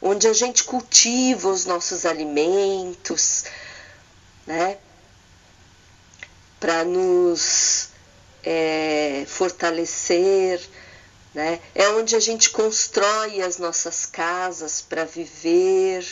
[0.00, 3.44] Onde a gente cultiva os nossos alimentos,
[4.46, 4.78] né?
[6.58, 7.88] Para nos
[8.42, 10.60] é, fortalecer,
[11.34, 11.60] né?
[11.74, 16.06] É onde a gente constrói as nossas casas para viver,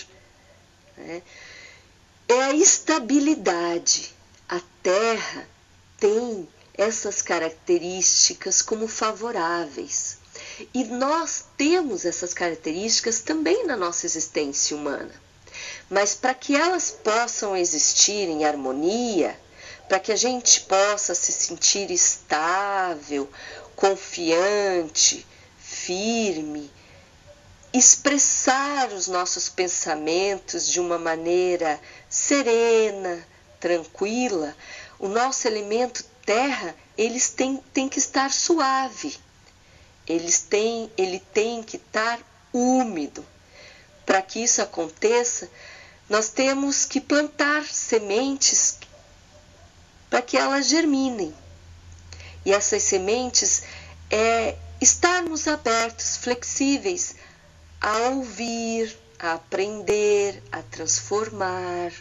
[0.96, 1.22] né?
[2.28, 4.14] é a estabilidade.
[4.48, 5.48] A Terra
[5.98, 10.18] tem essas características como favoráveis.
[10.72, 15.12] E nós temos essas características também na nossa existência humana.
[15.88, 19.38] Mas para que elas possam existir em harmonia,
[19.88, 23.28] para que a gente possa se sentir estável,
[23.80, 25.26] confiante,
[25.58, 26.70] firme,
[27.72, 33.26] expressar os nossos pensamentos de uma maneira serena,
[33.58, 34.54] tranquila,
[34.98, 39.16] o nosso elemento terra, eles têm, têm que estar suave.
[40.06, 42.20] Eles têm, ele tem que estar
[42.52, 43.24] úmido.
[44.04, 45.48] Para que isso aconteça,
[46.06, 48.78] nós temos que plantar sementes
[50.10, 51.34] para que elas germinem.
[52.44, 53.62] E essas sementes
[54.10, 57.14] é estarmos abertos, flexíveis
[57.80, 61.92] a ouvir, a aprender, a transformar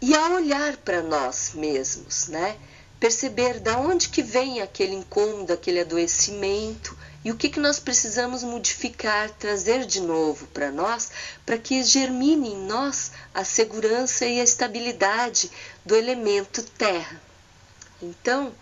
[0.00, 2.56] e a olhar para nós mesmos, né?
[2.98, 8.42] Perceber da onde que vem aquele incômodo, aquele adoecimento e o que, que nós precisamos
[8.42, 11.10] modificar, trazer de novo para nós,
[11.44, 15.50] para que germine em nós a segurança e a estabilidade
[15.84, 17.20] do elemento terra.
[18.02, 18.54] Então,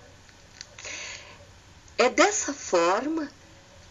[1.98, 3.30] é dessa forma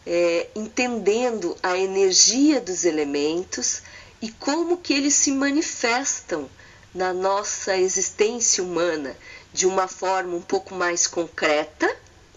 [0.06, 3.82] é, entendendo a energia dos elementos
[4.22, 6.49] e como que eles se manifestam
[6.94, 9.18] na nossa existência humana
[9.52, 11.94] de uma forma um pouco mais concreta,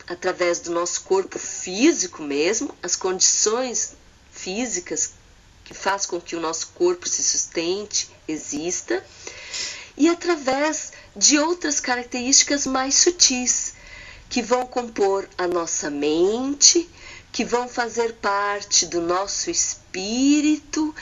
[0.06, 3.94] através do nosso corpo físico mesmo, as condições
[4.30, 5.12] físicas
[5.64, 9.04] que faz com que o nosso corpo se sustente, exista,
[9.96, 13.74] e através de outras características mais sutis
[14.28, 16.88] que vão compor a nossa mente,
[17.32, 20.94] que vão fazer parte do nosso espírito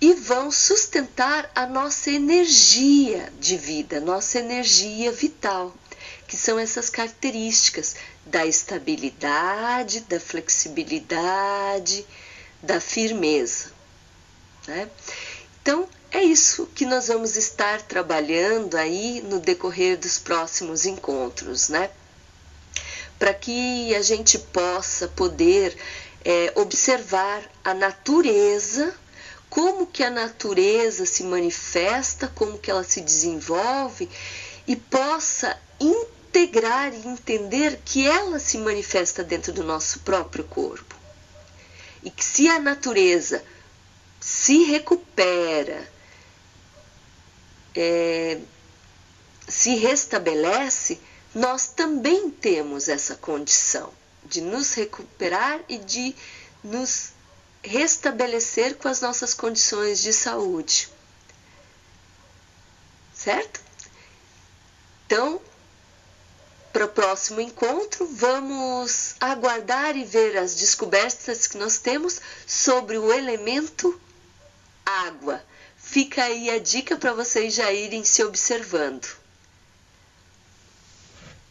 [0.00, 5.72] e vão sustentar a nossa energia de vida, nossa energia vital,
[6.26, 7.94] que são essas características
[8.26, 12.06] da estabilidade, da flexibilidade,
[12.62, 13.72] da firmeza.
[14.66, 14.88] Né?
[15.60, 21.90] Então, é isso que nós vamos estar trabalhando aí no decorrer dos próximos encontros, né?
[23.18, 25.76] Para que a gente possa poder
[26.22, 28.94] é, observar a natureza,
[29.48, 34.08] como que a natureza se manifesta, como que ela se desenvolve
[34.66, 40.94] e possa integrar e entender que ela se manifesta dentro do nosso próprio corpo.
[42.02, 43.42] E que se a natureza
[44.20, 45.91] se recupera,
[47.74, 48.40] é,
[49.48, 51.00] se restabelece,
[51.34, 53.92] nós também temos essa condição
[54.24, 56.14] de nos recuperar e de
[56.62, 57.12] nos
[57.62, 60.88] restabelecer com as nossas condições de saúde.
[63.14, 63.60] Certo?
[65.06, 65.40] Então,
[66.72, 73.12] para o próximo encontro, vamos aguardar e ver as descobertas que nós temos sobre o
[73.12, 74.00] elemento
[74.84, 75.44] água.
[75.92, 79.06] Fica aí a dica para vocês já irem se observando.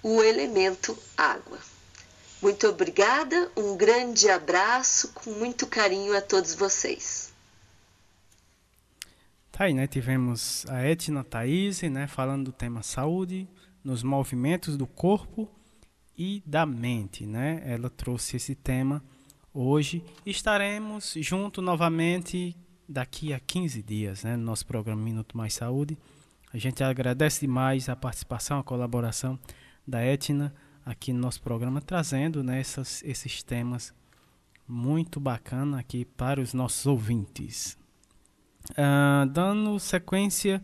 [0.02, 1.60] O elemento água.
[2.42, 7.32] Muito obrigada, um grande abraço, com muito carinho a todos vocês.
[9.52, 9.86] Tá aí, né?
[9.86, 12.08] Tivemos a Etna Thaís, né?
[12.08, 13.48] Falando do tema saúde,
[13.84, 15.48] nos movimentos do corpo
[16.18, 17.62] e da mente, né?
[17.64, 19.04] Ela trouxe esse tema
[19.54, 20.04] hoje.
[20.26, 22.58] Estaremos junto novamente
[22.92, 24.36] daqui a 15 dias, né?
[24.36, 25.98] No nosso programa Minuto Mais Saúde.
[26.54, 29.40] A gente agradece demais a participação, a colaboração
[29.88, 30.54] da Etna
[30.86, 33.94] aqui no nosso programa, trazendo né, essas, esses temas
[34.68, 37.78] muito bacana aqui para os nossos ouvintes.
[38.72, 40.62] Uh, dando sequência,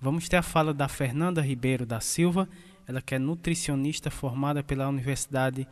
[0.00, 2.48] vamos ter a fala da Fernanda Ribeiro da Silva,
[2.86, 5.66] ela que é nutricionista formada pela Universidade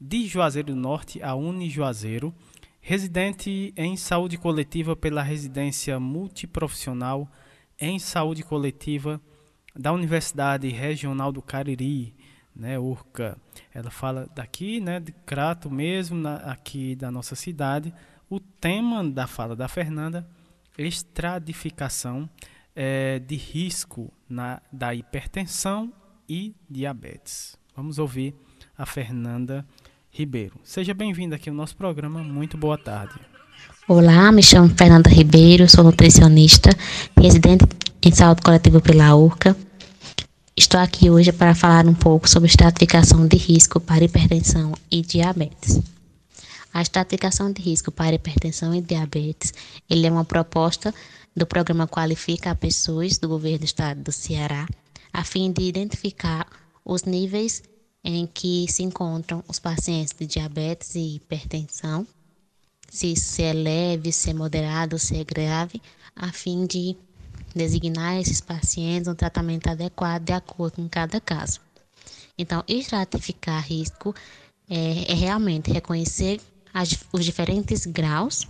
[0.00, 2.34] de Juazeiro do Norte, a Uni Juazeiro,
[2.86, 7.26] residente em saúde coletiva pela residência multiprofissional
[7.80, 9.18] em saúde coletiva
[9.74, 12.14] da Universidade Regional do Cariri,
[12.54, 13.38] né, Urca.
[13.72, 17.92] Ela fala daqui, né, de Crato mesmo, na, aqui da nossa cidade.
[18.28, 20.28] O tema da fala da Fernanda,
[20.76, 22.28] estratificação
[22.76, 25.90] é, de risco na, da hipertensão
[26.28, 27.56] e diabetes.
[27.74, 28.34] Vamos ouvir
[28.76, 29.66] a Fernanda
[30.14, 30.54] Ribeiro.
[30.62, 32.22] Seja bem-vinda aqui ao nosso programa.
[32.22, 33.14] Muito boa tarde.
[33.88, 36.70] Olá, me chamo Fernanda Ribeiro, sou nutricionista,
[37.20, 37.64] residente
[38.00, 39.56] em saúde coletiva pela URCA.
[40.56, 45.80] Estou aqui hoje para falar um pouco sobre estratificação de risco para hipertensão e diabetes.
[46.72, 49.52] A estratificação de risco para hipertensão e diabetes,
[49.90, 50.94] ele é uma proposta
[51.36, 54.68] do programa Qualifica Pessoas do governo do estado do Ceará,
[55.12, 56.46] a fim de identificar
[56.84, 57.64] os níveis
[58.04, 62.06] em que se encontram os pacientes de diabetes e hipertensão,
[62.90, 65.80] se, se é leve, se é moderado, se é grave,
[66.14, 66.94] a fim de
[67.54, 71.60] designar esses pacientes um tratamento adequado de acordo com cada caso.
[72.36, 74.14] Então, estratificar risco
[74.68, 76.40] é, é realmente reconhecer
[76.72, 78.46] as, os diferentes graus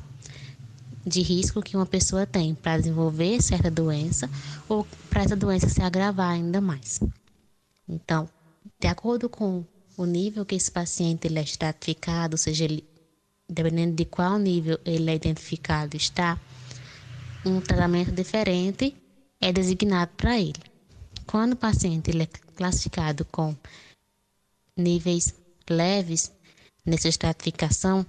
[1.06, 4.28] de risco que uma pessoa tem para desenvolver certa doença
[4.68, 6.98] ou para essa doença se agravar ainda mais.
[7.86, 8.28] Então,
[8.80, 9.64] de acordo com
[9.96, 12.84] o nível que esse paciente ele é estratificado, ou seja, ele,
[13.48, 16.40] dependendo de qual nível ele é identificado está,
[17.44, 18.96] um tratamento diferente
[19.40, 20.62] é designado para ele.
[21.26, 22.26] Quando o paciente ele é
[22.56, 23.55] classificado com
[24.76, 25.34] níveis
[25.68, 26.32] leves
[26.84, 28.05] nessa estratificação,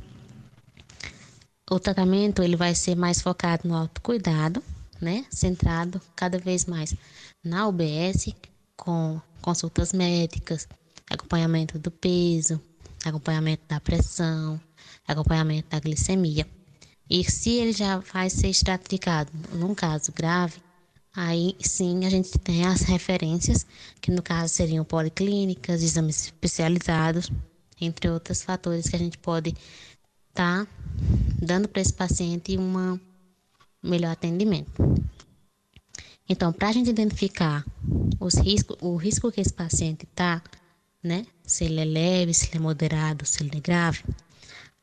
[1.70, 4.64] o tratamento ele vai ser mais focado no autocuidado,
[5.02, 5.26] né?
[5.30, 6.96] Centrado cada vez mais
[7.44, 8.34] na UBS,
[8.78, 10.68] com consultas médicas,
[11.08, 12.60] acompanhamento do peso,
[13.06, 14.60] acompanhamento da pressão,
[15.08, 16.48] acompanhamento da glicemia.
[17.08, 20.56] E se ele já vai ser estratificado num caso grave,
[21.16, 23.68] aí sim a gente tem as referências,
[24.02, 27.32] que no caso seriam policlínicas, exames especializados,
[27.80, 29.52] entre outros fatores que a gente pode
[30.30, 30.68] estar tá
[31.40, 33.00] dando para esse paciente um
[33.84, 34.72] melhor atendimento.
[36.28, 37.64] Então, para a gente identificar
[38.20, 40.42] os riscos, o risco que esse paciente está,
[41.04, 41.26] né?
[41.44, 44.04] Se ele é leve, se ele é moderado, se ele é grave.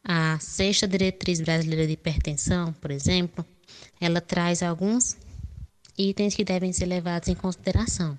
[0.05, 3.45] A sexta diretriz brasileira de hipertensão, por exemplo,
[4.01, 5.17] ela traz alguns
[5.99, 8.17] itens que devem ser levados em consideração,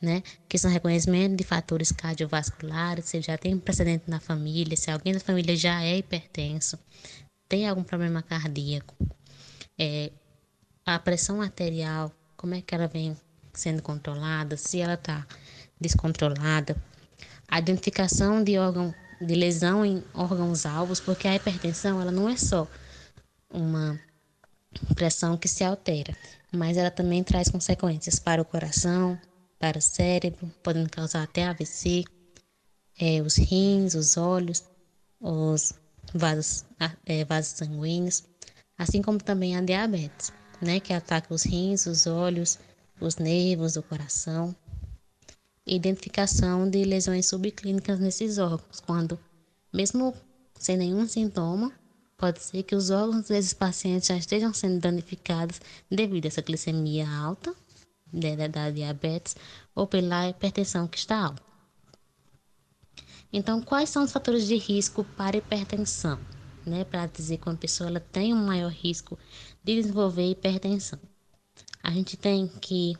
[0.00, 0.22] né?
[0.48, 5.20] Que são reconhecimento de fatores cardiovasculares, se já tem precedente na família, se alguém da
[5.20, 6.78] família já é hipertenso,
[7.48, 8.94] tem algum problema cardíaco,
[9.78, 10.10] é,
[10.84, 12.12] a pressão arterial,
[12.46, 13.16] como é que ela vem
[13.52, 15.26] sendo controlada, se ela está
[15.80, 16.76] descontrolada,
[17.48, 22.36] a identificação de órgão de lesão em órgãos alvos, porque a hipertensão ela não é
[22.36, 22.68] só
[23.50, 23.98] uma
[24.94, 26.16] pressão que se altera,
[26.52, 29.18] mas ela também traz consequências para o coração,
[29.58, 32.04] para o cérebro, podendo causar até AVC,
[32.96, 34.62] é, os rins, os olhos,
[35.20, 35.74] os
[36.14, 36.64] vasos,
[37.06, 38.22] é, vasos sanguíneos,
[38.78, 42.58] assim como também a diabetes, né, que ataca os rins, os olhos,
[43.00, 44.54] os nervos, o coração.
[45.66, 49.18] Identificação de lesões subclínicas nesses órgãos, quando,
[49.72, 50.14] mesmo
[50.58, 51.72] sem nenhum sintoma,
[52.16, 55.60] pode ser que os órgãos desses pacientes já estejam sendo danificados
[55.90, 57.54] devido a essa glicemia alta,
[58.12, 59.36] da, da diabetes,
[59.74, 61.42] ou pela hipertensão que está alta.
[63.32, 66.18] Então, quais são os fatores de risco para hipertensão?
[66.64, 69.16] Né, para dizer que uma pessoa ela tem um maior risco
[69.74, 70.98] desenvolver hipertensão.
[71.82, 72.96] A gente tem que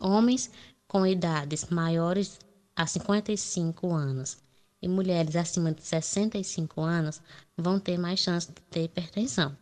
[0.00, 0.50] homens
[0.88, 2.38] com idades maiores
[2.74, 4.36] a 55 anos
[4.82, 7.22] e mulheres acima de 65 anos
[7.56, 9.56] vão ter mais chance de ter hipertensão.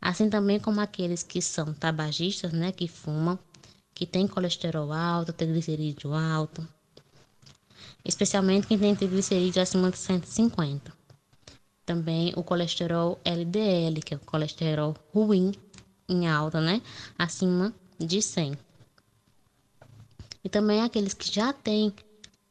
[0.00, 3.38] Assim também como aqueles que são tabagistas, né, que fumam,
[3.94, 6.66] que têm colesterol alto, triglicerídeo alto,
[8.04, 11.03] especialmente quem tem triglicerídeo acima de 150.
[11.84, 15.52] Também o colesterol LDL, que é o colesterol ruim
[16.08, 16.80] em alta, né,
[17.18, 18.56] acima de 100.
[20.42, 21.92] E também aqueles que já têm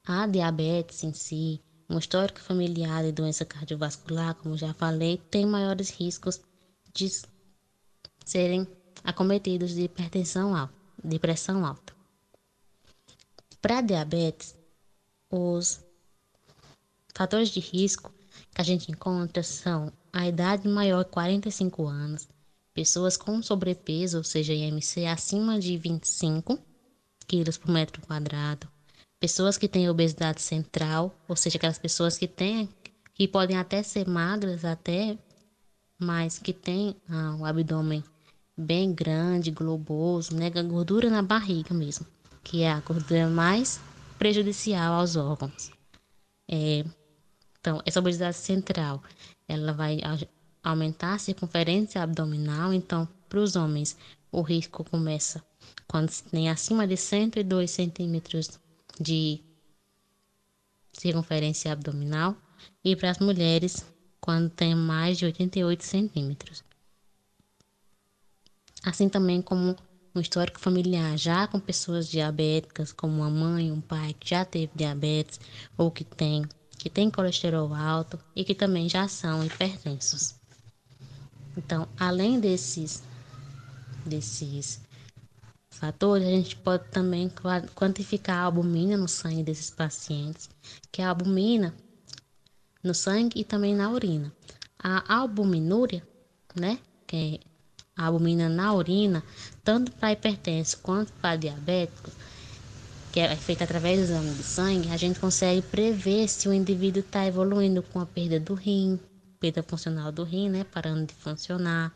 [0.06, 5.90] a diabetes em si, um histórico familiar de doença cardiovascular, como já falei, têm maiores
[5.90, 6.40] riscos
[6.94, 7.10] de
[8.26, 8.68] serem
[9.04, 10.74] acometidos de hipertensão alta,
[11.04, 11.94] de pressão alta.
[13.62, 14.56] Para diabetes,
[15.30, 15.80] os
[17.16, 18.13] fatores de risco
[18.54, 22.28] que a gente encontra são a idade maior de 45 anos,
[22.74, 26.60] pessoas com sobrepeso, ou seja, IMC acima de 25
[27.28, 28.68] quilos por metro quadrado,
[29.20, 32.70] pessoas que têm obesidade central, ou seja, aquelas pessoas que têm,
[33.14, 35.18] que podem até ser magras, até,
[35.98, 38.04] mas que têm ah, o abdômen
[38.56, 42.06] bem grande, globoso, né, gordura na barriga mesmo,
[42.44, 43.80] que é a gordura mais
[44.20, 45.72] prejudicial aos órgãos.
[46.48, 46.84] É,
[47.64, 49.02] então, essa obesidade central,
[49.48, 49.98] ela vai
[50.62, 53.96] aumentar a circunferência abdominal, então, para os homens,
[54.30, 55.42] o risco começa
[55.88, 58.60] quando tem acima de 102 centímetros
[59.00, 59.40] de
[60.92, 62.36] circunferência abdominal
[62.84, 63.86] e para as mulheres
[64.20, 66.66] quando tem mais de 88 centímetros.
[68.84, 69.74] Assim também como
[70.14, 74.74] um histórico familiar já com pessoas diabéticas, como uma mãe, um pai que já teve
[74.76, 75.40] diabetes
[75.78, 76.46] ou que tem
[76.84, 80.36] que tem colesterol alto e que também já são hipertensos.
[81.56, 83.02] Então, além desses
[84.06, 84.82] desses
[85.70, 87.32] fatores, a gente pode também
[87.74, 90.50] quantificar a albumina no sangue desses pacientes,
[90.92, 91.74] que é a albumina
[92.84, 94.30] no sangue e também na urina.
[94.78, 96.06] A albuminúria,
[96.54, 97.40] né, que é
[97.96, 99.24] a albumina na urina,
[99.64, 102.12] tanto para hipertenso quanto para diabético,
[103.14, 107.02] que é feita através do exame de sangue, a gente consegue prever se o indivíduo
[107.02, 109.00] está evoluindo com a perda do rim,
[109.40, 111.94] perda funcional do rim, né, parando de funcionar,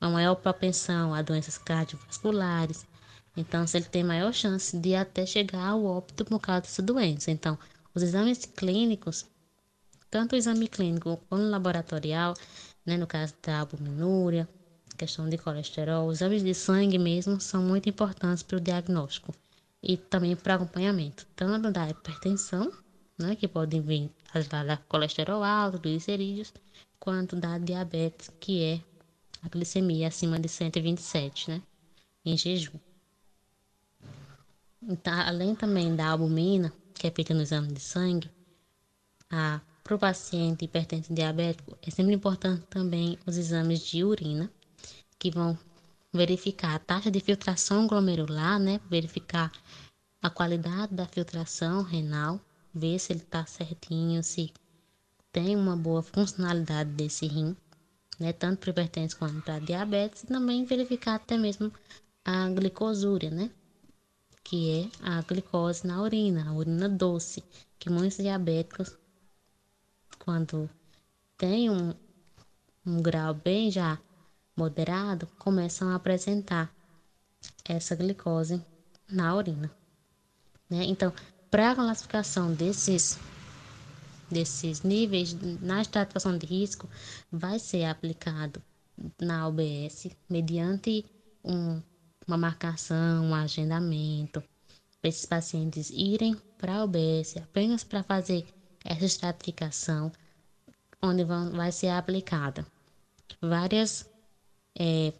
[0.00, 2.86] uma maior propensão a doenças cardiovasculares,
[3.36, 7.32] então, se ele tem maior chance de até chegar ao óbito por causa dessa doença.
[7.32, 7.58] Então,
[7.92, 9.26] os exames clínicos,
[10.08, 12.32] tanto o exame clínico quanto o laboratorial,
[12.86, 14.48] né, no caso da albuminúria,
[14.96, 19.34] questão de colesterol, os exames de sangue mesmo são muito importantes para o diagnóstico
[19.86, 22.72] e também para acompanhamento, tanto da hipertensão,
[23.18, 24.10] né, que pode vir
[24.48, 26.50] da colesterol alto, glicerídeos,
[26.98, 28.80] quanto da diabetes, que é
[29.42, 31.62] a glicemia acima de 127, né,
[32.24, 32.78] em jejum.
[34.82, 38.30] Então, além também da albumina, que é feita no exame de sangue,
[39.28, 44.50] para o paciente hipertenso diabético, é sempre importante também os exames de urina,
[45.18, 45.58] que vão
[46.14, 48.80] verificar a taxa de filtração glomerular, né?
[48.88, 49.50] Verificar
[50.22, 52.40] a qualidade da filtração renal,
[52.72, 54.52] ver se ele está certinho, se
[55.32, 57.56] tem uma boa funcionalidade desse rim,
[58.18, 58.32] né?
[58.32, 61.72] Tanto para hipertenso quanto para diabetes, e também verificar até mesmo
[62.24, 63.50] a glicosúria, né?
[64.44, 67.42] que é a glicose na urina, a urina doce,
[67.78, 68.94] que muitos diabéticos,
[70.18, 70.70] quando
[71.38, 71.94] tem um,
[72.86, 73.98] um grau bem já
[74.56, 76.72] moderado, começam a apresentar
[77.64, 78.62] essa glicose
[79.10, 79.70] na urina.
[80.68, 80.84] Né?
[80.84, 81.12] Então,
[81.50, 83.18] para a classificação desses,
[84.30, 86.88] desses níveis na estratificação de risco,
[87.30, 88.62] vai ser aplicado
[89.20, 91.04] na OBS mediante
[91.44, 91.82] um
[92.26, 94.42] uma marcação, um agendamento,
[95.00, 98.46] para esses pacientes irem para a UBS apenas para fazer
[98.84, 100.10] essa estratificação,
[101.02, 102.66] onde vão, vai ser aplicada
[103.40, 104.08] várias
[104.78, 105.12] é,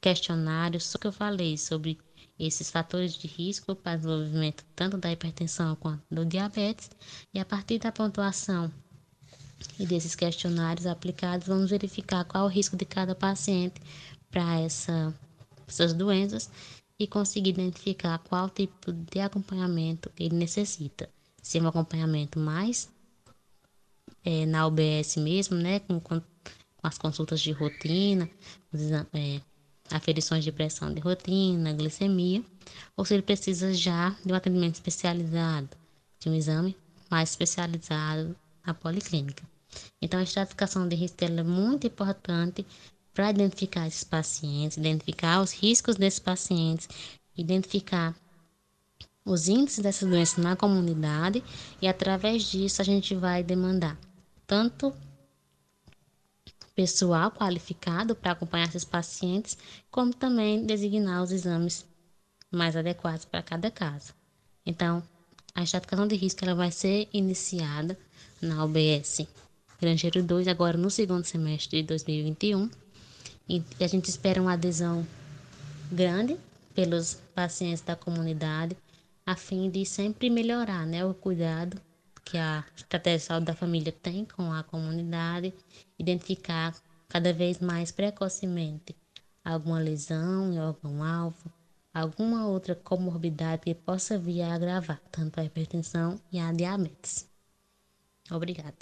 [0.00, 1.98] questionários que eu falei sobre
[2.38, 6.90] esses fatores de risco para o desenvolvimento tanto da hipertensão quanto do diabetes
[7.34, 8.72] e a partir da pontuação
[9.78, 13.80] e desses questionários aplicados vamos verificar qual o risco de cada paciente
[14.30, 15.12] para essa,
[15.66, 16.48] essas doenças
[16.98, 21.08] e conseguir identificar qual tipo de acompanhamento ele necessita.
[21.40, 22.90] Se é um acompanhamento mais
[24.24, 26.20] é, na UBS mesmo, né, com, com,
[26.82, 28.28] as consultas de rotina,
[29.14, 29.40] é,
[29.90, 32.42] aferições de pressão de rotina, glicemia,
[32.96, 35.70] ou se ele precisa já de um atendimento especializado,
[36.20, 36.76] de um exame
[37.10, 38.36] mais especializado
[38.66, 39.42] na policlínica.
[40.00, 42.66] Então, a estratificação de risco é muito importante
[43.12, 46.88] para identificar esses pacientes, identificar os riscos desses pacientes,
[47.36, 48.14] identificar
[49.24, 51.42] os índices dessas doenças na comunidade
[51.82, 53.98] e através disso a gente vai demandar
[54.46, 54.94] tanto
[56.78, 59.58] pessoal qualificado para acompanhar esses pacientes,
[59.90, 61.84] como também designar os exames
[62.52, 64.14] mais adequados para cada caso.
[64.64, 65.02] Então,
[65.56, 67.98] a estratificação de risco ela vai ser iniciada
[68.40, 69.26] na UBS
[69.80, 72.70] Grangeiro 2 agora no segundo semestre de 2021
[73.48, 75.04] e a gente espera uma adesão
[75.90, 76.36] grande
[76.76, 78.76] pelos pacientes da comunidade,
[79.26, 81.80] a fim de sempre melhorar né, o cuidado
[82.28, 85.54] que a estratégia de saúde da família tem com a comunidade,
[85.98, 86.76] identificar
[87.08, 88.94] cada vez mais precocemente
[89.42, 91.50] alguma lesão em órgão-alvo,
[91.92, 97.26] alguma outra comorbidade que possa vir a agravar tanto a hipertensão e a diabetes.
[98.30, 98.76] Obrigada.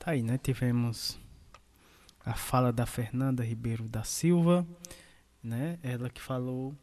[0.00, 0.36] Tá aí, né?
[0.36, 1.16] Tivemos
[2.24, 4.66] a fala da Fernanda Ribeiro da Silva,
[5.40, 5.78] né?
[5.80, 6.74] Ela que falou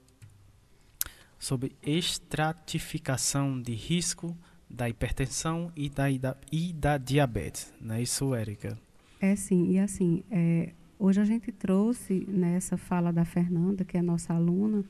[1.43, 4.35] sobre estratificação de risco
[4.69, 6.07] da hipertensão e da,
[6.49, 7.73] e da diabetes.
[7.81, 8.79] Não é isso, Érica?
[9.19, 14.01] É sim, e assim, é, hoje a gente trouxe nessa fala da Fernanda, que é
[14.01, 14.85] nossa aluna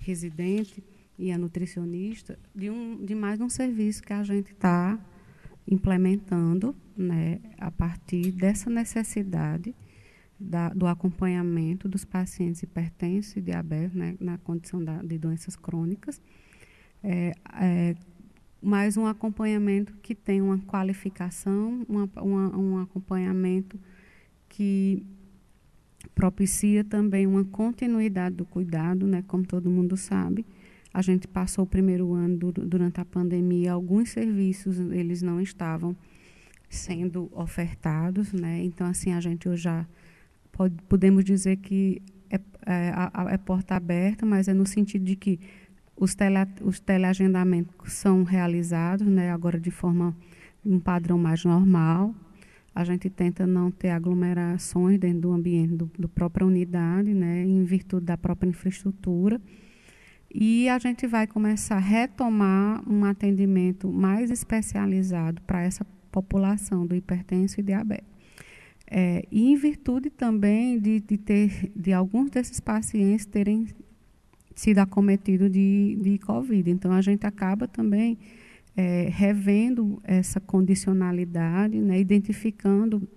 [0.00, 0.82] residente
[1.16, 4.98] e a nutricionista, de, um, de mais um serviço que a gente está
[5.68, 9.72] implementando né, a partir dessa necessidade
[10.38, 16.20] da, do acompanhamento dos pacientes hipertensos e diabetes né, na condição da, de doenças crônicas,
[17.02, 17.94] é, é,
[18.62, 23.78] mais um acompanhamento que tem uma qualificação, uma, uma, um acompanhamento
[24.48, 25.06] que
[26.14, 30.44] propicia também uma continuidade do cuidado, né, como todo mundo sabe,
[30.92, 35.94] a gente passou o primeiro ano do, durante a pandemia, alguns serviços eles não estavam
[36.70, 38.64] sendo ofertados, né?
[38.64, 39.86] Então assim a gente já
[40.56, 42.00] pode, podemos dizer que
[42.30, 45.38] é, é, é porta aberta, mas é no sentido de que
[45.96, 49.30] os, tele, os teleagendamentos são realizados, né?
[49.30, 50.16] Agora de forma
[50.64, 52.14] um padrão mais normal.
[52.74, 57.44] A gente tenta não ter aglomerações dentro do ambiente do, do própria unidade, né?
[57.44, 59.40] Em virtude da própria infraestrutura.
[60.34, 66.94] E a gente vai começar a retomar um atendimento mais especializado para essa população do
[66.94, 68.15] hipertenso e diabetes.
[68.88, 73.66] É, e em virtude também de, de, ter, de alguns desses pacientes terem
[74.54, 76.70] sido acometidos de, de Covid.
[76.70, 78.16] Então, a gente acaba também
[78.76, 83.08] é, revendo essa condicionalidade, né, identificando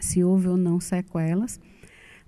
[0.00, 1.60] se houve ou não sequelas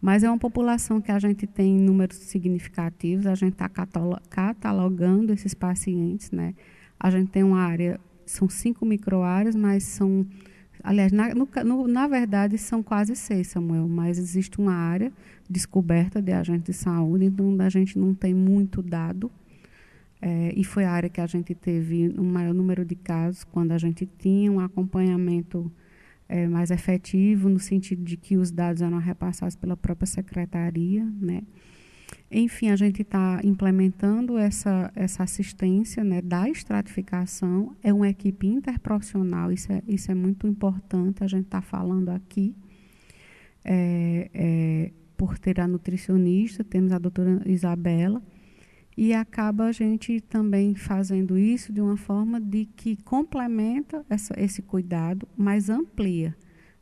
[0.04, 3.70] mas é uma população que a gente tem números significativos, a gente está
[4.28, 6.54] catalogando esses pacientes, né?
[7.00, 10.26] A gente tem uma área, são cinco microáreas, mas são,
[10.84, 15.10] aliás, na, no, no, na verdade são quase seis, Samuel, mas existe uma área
[15.48, 19.30] descoberta de agente de saúde, então a gente não tem muito dado,
[20.20, 23.44] é, e foi a área que a gente teve o um maior número de casos,
[23.44, 25.72] quando a gente tinha um acompanhamento
[26.28, 31.42] é, mais efetivo, no sentido de que os dados eram repassados pela própria secretaria, né?
[32.30, 37.76] Enfim, a gente está implementando essa, essa assistência né, da estratificação.
[37.82, 42.54] É uma equipe interprofissional, isso é, isso é muito importante, a gente está falando aqui.
[43.64, 48.22] É, é, por ter a nutricionista, temos a doutora Isabela,
[48.96, 54.62] e acaba a gente também fazendo isso de uma forma de que complementa essa, esse
[54.62, 56.36] cuidado, mas amplia,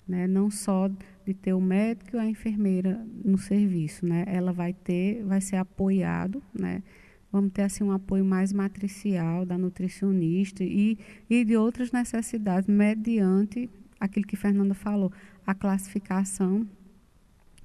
[0.06, 0.26] né?
[0.26, 0.90] não só
[1.24, 4.24] de ter o médico e a enfermeira no serviço, né?
[4.26, 6.82] ela vai ter, vai ser apoiado, né?
[7.30, 10.98] vamos ter assim um apoio mais matricial da nutricionista e,
[11.30, 15.12] e de outras necessidades mediante aquilo que Fernanda falou,
[15.46, 16.68] a classificação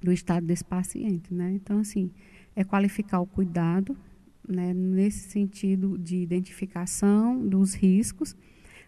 [0.00, 1.52] do estado desse paciente, né?
[1.52, 2.10] Então assim,
[2.54, 3.96] é qualificar o cuidado,
[4.48, 8.34] né, nesse sentido de identificação dos riscos,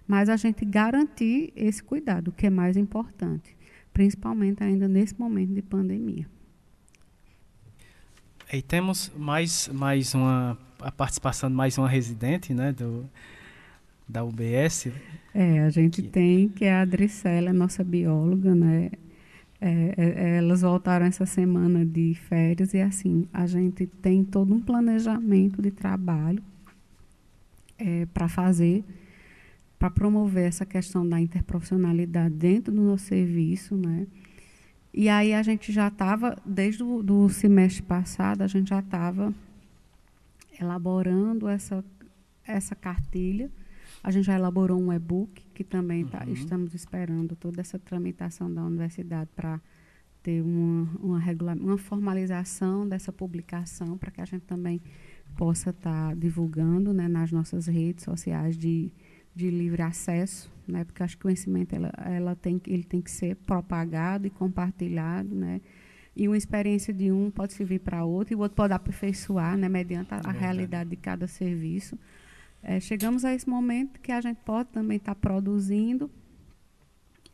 [0.07, 3.57] mas a gente garantir esse cuidado, que é mais importante.
[3.93, 6.27] Principalmente ainda nesse momento de pandemia.
[8.53, 13.09] E temos mais, mais uma a participação de mais uma residente, né, do,
[14.09, 14.89] da UBS.
[15.35, 16.09] É, a gente que...
[16.09, 18.91] tem, que é a Adricela, nossa bióloga, né?
[19.63, 24.61] É, é, elas voltaram essa semana de férias e assim, a gente tem todo um
[24.61, 26.43] planejamento de trabalho
[27.79, 28.83] é, para fazer,
[29.81, 34.07] para promover essa questão da interprofissionalidade dentro do nosso serviço, né?
[34.93, 39.33] E aí a gente já estava, desde o do semestre passado, a gente já estava
[40.61, 41.83] elaborando essa,
[42.47, 43.51] essa cartilha.
[44.03, 46.35] A gente já elaborou um e-book, que também tá, uhum.
[46.35, 49.59] estamos esperando toda essa tramitação da universidade para
[50.23, 54.83] ter uma, uma, uma formalização dessa publicação, para que a gente também
[55.39, 58.93] possa estar tá divulgando né, nas nossas redes sociais de,
[59.41, 63.11] de livre acesso, né, porque acho que o conhecimento ela, ela tem, ele tem que
[63.11, 65.61] ser propagado e compartilhado, né,
[66.15, 69.69] e uma experiência de um pode servir para outro e o outro pode aperfeiçoar, né,
[69.69, 71.99] mediante a, a realidade de cada serviço.
[72.63, 76.11] É, chegamos a esse momento que a gente pode também estar tá produzindo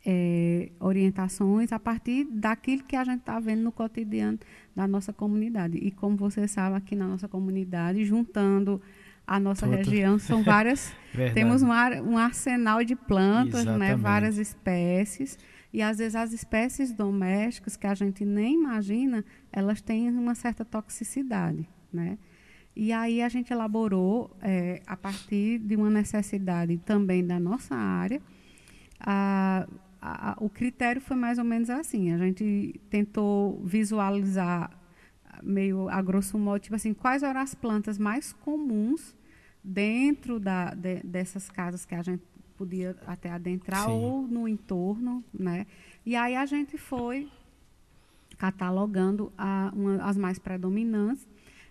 [0.05, 4.39] é, orientações a partir daquilo que a gente está vendo no cotidiano
[4.73, 5.77] da nossa comunidade.
[5.77, 8.81] E como você sabe, aqui na nossa comunidade, juntando
[9.27, 9.75] a nossa Tudo.
[9.75, 10.95] região, são várias.
[11.35, 15.37] temos um, ar, um, arsenal de plantas, né, várias espécies.
[15.73, 20.63] E às vezes as espécies domésticas que a gente nem imagina, elas têm uma certa
[20.63, 22.17] toxicidade, né?
[22.73, 28.21] E aí a gente elaborou, é, a partir de uma necessidade também da nossa área,
[28.99, 29.67] a,
[29.99, 32.13] a, o critério foi mais ou menos assim.
[32.13, 34.71] A gente tentou visualizar
[35.43, 39.16] meio a grosso modo, tipo assim, quais eram as plantas mais comuns
[39.67, 42.23] dentro da, de, dessas casas que a gente
[42.55, 43.91] podia até adentrar Sim.
[43.91, 45.67] ou no entorno, né?
[46.05, 47.29] E aí a gente foi
[48.37, 51.27] catalogando a, uma, as mais predominantes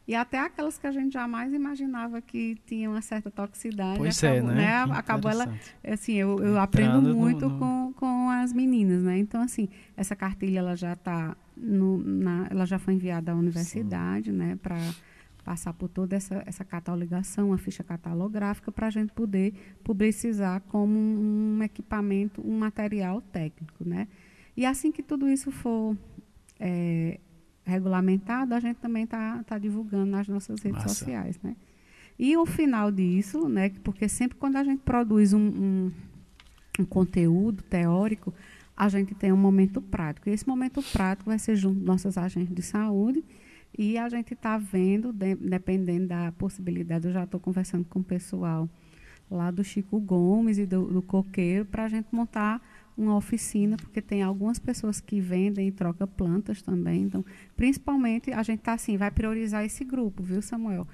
[0.06, 3.98] e até aquelas que a gente jamais imaginava que tinham uma certa toxicidade.
[3.98, 4.86] Pois é, acabou, é, né?
[4.86, 4.92] né?
[4.92, 7.58] Acabou ela, assim, eu, eu aprendo muito no, no...
[7.58, 9.18] Com, com as meninas, né?
[9.18, 11.34] Então, assim, essa cartilha ela já está
[12.50, 14.36] ela já foi enviada à universidade, Sim.
[14.36, 14.58] né?
[14.62, 14.76] Para
[15.46, 19.54] passar por toda essa, essa catalogação, a ficha catalográfica, para a gente poder
[19.84, 23.88] publicizar como um, um, equipamento, um material técnico.
[23.88, 24.08] Né?
[24.56, 25.96] E assim que tudo isso for
[26.58, 27.20] é,
[27.64, 30.88] regulamentado, a gente também está tá divulgando nas nossas redes Massa.
[30.88, 31.38] sociais.
[31.40, 31.54] Né?
[32.18, 35.92] E o final disso, né, porque sempre quando a gente produz um, um,
[36.80, 38.34] um conteúdo teórico,
[38.76, 40.28] a gente tem um momento prático.
[40.28, 43.24] E esse momento prático vai ser junto nossas agentes de saúde
[43.78, 48.04] e a gente está vendo, de, dependendo da possibilidade, eu já estou conversando com o
[48.04, 48.68] pessoal
[49.30, 52.60] lá do Chico Gomes e do, do Coqueiro para a gente montar
[52.96, 57.02] uma oficina, porque tem algumas pessoas que vendem e trocam plantas também.
[57.02, 57.24] Então,
[57.54, 60.86] principalmente, a gente está assim, vai priorizar esse grupo, viu, Samuel?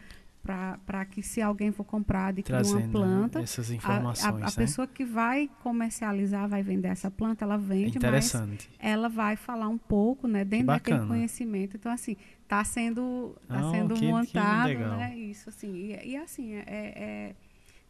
[0.43, 4.57] Para que se alguém for comprar, adquirir uma planta, essas informações, a, a, a né?
[4.57, 8.33] pessoa que vai comercializar, vai vender essa planta, ela vende, mas
[8.79, 11.77] ela vai falar um pouco, né, dentro daquele conhecimento.
[11.77, 16.17] Então, assim, está sendo, tá Não, sendo que, montado, que né, isso, assim, e, e
[16.17, 17.35] assim, é, é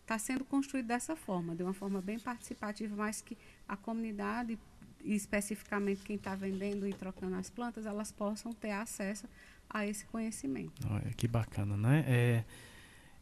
[0.03, 4.59] está sendo construído dessa forma, de uma forma bem participativa, mas que a comunidade,
[5.03, 9.27] e especificamente quem está vendendo e trocando as plantas, elas possam ter acesso
[9.73, 10.87] a esse conhecimento.
[10.91, 12.05] Olha, que bacana, né?
[12.07, 12.45] É,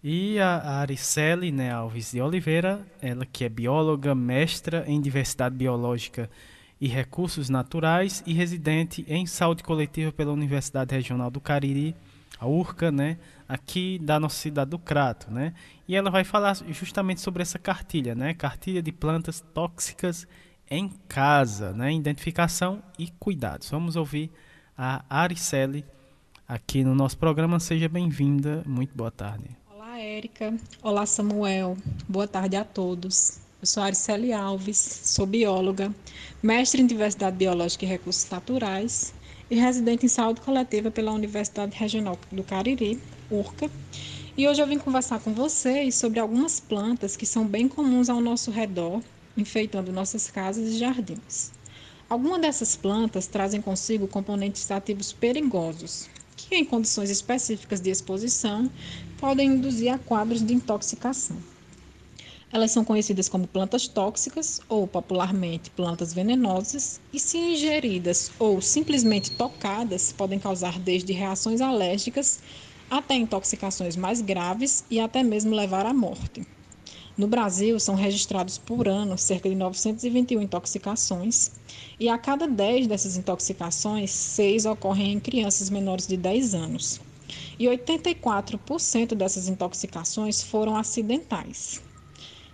[0.02, 6.30] e a Aricele né, Alves de Oliveira, ela que é bióloga, mestra em diversidade biológica
[6.80, 11.94] e recursos naturais e residente em saúde coletiva pela Universidade Regional do Cariri,
[12.38, 15.52] a URCA, né, aqui da nossa cidade do Crato, né?
[15.86, 18.32] E ela vai falar justamente sobre essa cartilha, né?
[18.32, 20.26] Cartilha de plantas tóxicas
[20.70, 21.92] em casa, né?
[21.92, 23.68] Identificação e cuidados.
[23.68, 24.30] Vamos ouvir
[24.78, 25.84] a Aricele
[26.50, 27.60] aqui no nosso programa.
[27.60, 28.64] Seja bem-vinda.
[28.66, 29.44] Muito boa tarde.
[29.72, 30.52] Olá, Érica.
[30.82, 31.76] Olá, Samuel.
[32.08, 33.38] Boa tarde a todos.
[33.60, 35.94] Eu sou Aricele Alves, sou bióloga,
[36.42, 39.14] mestre em diversidade biológica e recursos naturais
[39.50, 42.98] e residente em saúde coletiva pela Universidade Regional do Cariri,
[43.30, 43.70] URCA.
[44.36, 48.20] E hoje eu vim conversar com vocês sobre algumas plantas que são bem comuns ao
[48.20, 49.00] nosso redor,
[49.36, 51.52] enfeitando nossas casas e jardins.
[52.08, 56.08] Algumas dessas plantas trazem consigo componentes ativos perigosos,
[56.50, 58.72] que, em condições específicas de exposição,
[59.16, 61.44] podem induzir a quadros de intoxicação.
[62.52, 69.30] Elas são conhecidas como plantas tóxicas ou popularmente plantas venenosas e, se ingeridas ou simplesmente
[69.30, 72.40] tocadas, podem causar desde reações alérgicas
[72.90, 76.44] até intoxicações mais graves e até mesmo levar à morte.
[77.20, 81.50] No Brasil, são registrados por ano cerca de 921 intoxicações,
[81.98, 86.98] e a cada 10 dessas intoxicações, 6 ocorrem em crianças menores de 10 anos.
[87.58, 91.82] E 84% dessas intoxicações foram acidentais.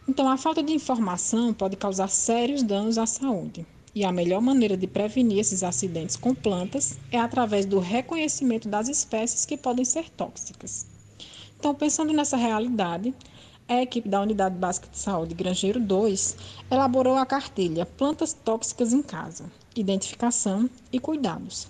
[0.09, 3.65] Então, a falta de informação pode causar sérios danos à saúde.
[3.95, 8.89] E a melhor maneira de prevenir esses acidentes com plantas é através do reconhecimento das
[8.89, 10.87] espécies que podem ser tóxicas.
[11.57, 13.15] Então, pensando nessa realidade,
[13.69, 16.37] a equipe da Unidade Básica de Saúde Grangeiro 2
[16.71, 21.67] elaborou a cartilha Plantas Tóxicas em Casa, Identificação e Cuidados,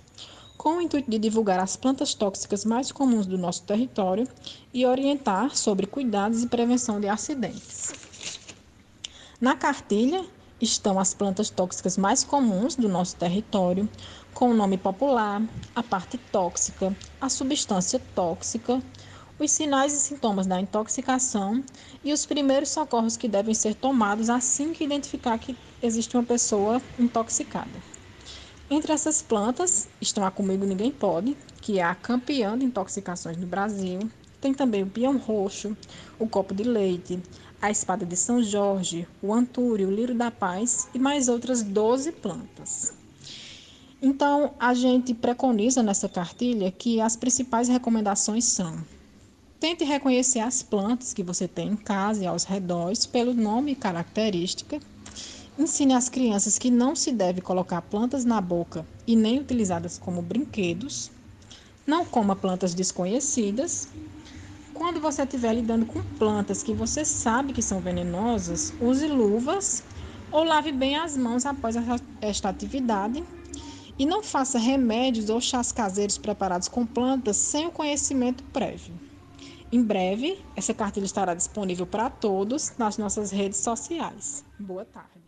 [0.58, 4.28] com o intuito de divulgar as plantas tóxicas mais comuns do nosso território
[4.74, 7.92] e orientar sobre cuidados e prevenção de acidentes.
[9.40, 10.22] Na cartilha
[10.60, 13.88] estão as plantas tóxicas mais comuns do nosso território,
[14.34, 15.42] com o nome popular,
[15.74, 18.82] a parte tóxica, a substância tóxica,
[19.38, 21.62] os sinais e sintomas da intoxicação
[22.02, 26.80] e os primeiros socorros que devem ser tomados assim que identificar que existe uma pessoa
[26.98, 27.70] intoxicada.
[28.70, 33.46] Entre essas plantas estão a Comigo Ninguém Pode, que é a campeã de intoxicações no
[33.46, 34.00] Brasil.
[34.40, 35.76] Tem também o pião roxo,
[36.18, 37.22] o copo de leite,
[37.60, 42.12] a espada de São Jorge, o antúrio, o lírio da paz e mais outras 12
[42.12, 42.94] plantas.
[44.02, 48.84] Então, a gente preconiza nessa cartilha que as principais recomendações são
[49.58, 53.76] Tente reconhecer as plantas que você tem em casa e aos redores pelo nome e
[53.76, 54.78] característica.
[55.58, 60.20] Ensine às crianças que não se deve colocar plantas na boca e nem utilizadas como
[60.20, 61.10] brinquedos.
[61.86, 63.88] Não coma plantas desconhecidas.
[64.74, 69.82] Quando você estiver lidando com plantas que você sabe que são venenosas, use luvas
[70.30, 71.76] ou lave bem as mãos após
[72.20, 73.24] esta atividade.
[73.98, 79.05] E não faça remédios ou chás caseiros preparados com plantas sem o conhecimento prévio.
[79.72, 84.44] Em breve, essa cartilha estará disponível para todos nas nossas redes sociais.
[84.58, 85.26] Boa tarde.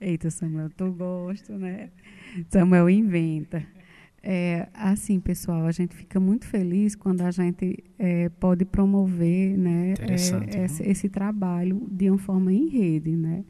[0.00, 1.90] Eita, Samuel, tu gosta, né?
[2.50, 3.64] Samuel inventa.
[4.22, 9.92] É, assim, pessoal, a gente fica muito feliz quando a gente é, pode promover né,
[10.00, 13.44] é, esse, esse, trabalho de uma forma em rede, né?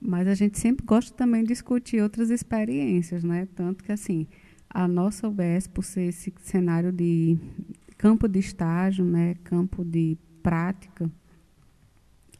[0.00, 3.48] Mas a gente sempre gosta também de discutir outras experiências, né?
[3.56, 4.28] Tanto que, assim,
[4.70, 7.38] a nossa UBS, por ser esse cenário de
[7.96, 11.10] campo de estágio, né, campo de prática,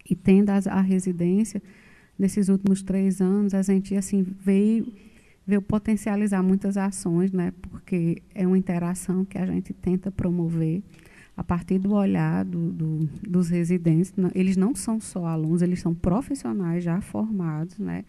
[0.08, 1.62] e tendo a, a residência,
[2.18, 4.92] nesses últimos três anos, a gente assim veio,
[5.46, 10.82] veio potencializar muitas ações, né, porque é uma interação que a gente tenta promover
[11.36, 14.12] a partir do olhar do, do, dos residentes.
[14.34, 18.04] Eles não são só alunos, eles são profissionais já formados, né,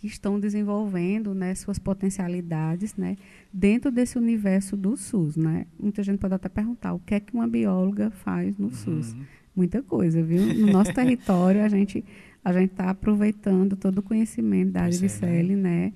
[0.00, 3.18] que estão desenvolvendo né, suas potencialidades né,
[3.52, 5.36] dentro desse universo do SUS.
[5.36, 5.66] Né?
[5.78, 8.72] Muita gente pode até perguntar o que é que uma bióloga faz no uhum.
[8.72, 9.14] SUS.
[9.54, 10.42] Muita coisa, viu?
[10.54, 12.04] No nosso território, a gente
[12.42, 15.84] a gente está aproveitando todo o conhecimento da Adricele, é, né?
[15.84, 15.92] né?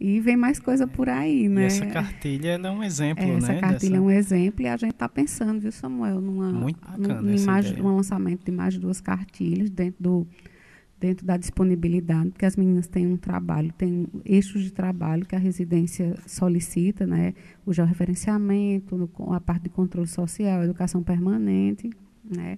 [0.00, 1.62] E vem mais coisa por aí, né?
[1.62, 3.52] E essa cartilha é um exemplo, é, essa né?
[3.52, 3.96] Essa cartilha dessa...
[3.96, 7.96] é um exemplo e a gente está pensando, viu, Samuel, numa, Muito bacana num, num
[7.96, 10.26] lançamento de mais de duas cartilhas dentro do
[11.04, 15.38] dentro da disponibilidade, porque as meninas têm um trabalho, têm eixos de trabalho que a
[15.38, 17.34] residência solicita, né?
[17.66, 21.90] o georreferenciamento, a parte de controle social, educação permanente,
[22.24, 22.56] né?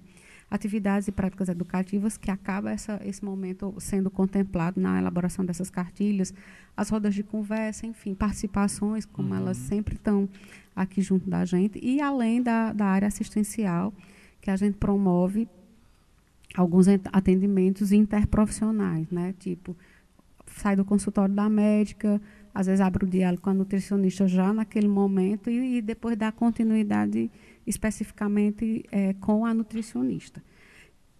[0.49, 6.33] atividades e práticas educativas que acaba essa, esse momento sendo contemplado na elaboração dessas cartilhas,
[6.77, 9.35] as rodas de conversa, enfim, participações, como uhum.
[9.35, 10.29] elas sempre estão
[10.73, 13.93] aqui junto da gente, e além da, da área assistencial,
[14.39, 15.49] que a gente promove
[16.57, 19.33] alguns atendimentos interprofissionais, né?
[19.37, 19.77] Tipo,
[20.47, 22.19] sai do consultório da médica,
[22.53, 26.31] às vezes abre o diálogo com a nutricionista já naquele momento e, e depois dá
[26.31, 27.29] continuidade
[27.65, 30.43] especificamente é, com a nutricionista.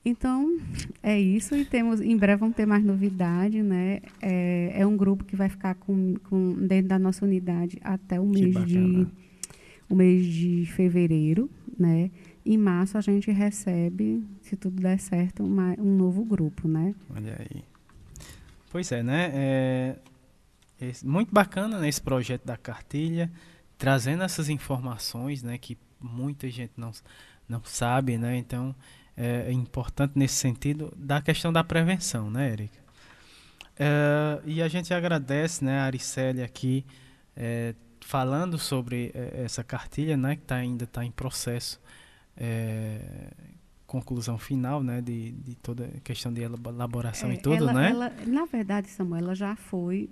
[0.03, 0.57] Então,
[1.03, 3.99] é isso e temos, em breve vamos ter mais novidade, né?
[4.22, 8.26] É, é um grupo que vai ficar com, com, dentro da nossa unidade até o
[8.26, 9.05] mês de
[9.89, 12.09] o mês de fevereiro, né?
[12.49, 16.95] Em março a gente recebe, se tudo der certo, uma, um novo grupo, né?
[17.14, 17.61] Olha aí.
[18.72, 19.32] Pois é, né?
[19.34, 19.95] É,
[20.80, 23.30] é muito bacana né, esse projeto da cartilha,
[23.78, 25.57] trazendo essas informações, né?
[25.57, 26.94] Que muita gente não,
[27.49, 28.38] não sabe, né?
[28.38, 28.74] Então
[29.18, 32.80] é, é importante nesse sentido da questão da prevenção, né, Erika?
[33.78, 36.86] É, e a gente agradece, né, a Aricélia aqui
[37.36, 41.78] é, falando sobre é, essa cartilha, né, que tá, ainda está em processo
[42.38, 43.31] é,
[43.85, 47.89] conclusão final, né, de, de toda a questão de elaboração é, e tudo, ela, né?
[47.89, 50.09] Ela, na verdade, Samuel, ela já foi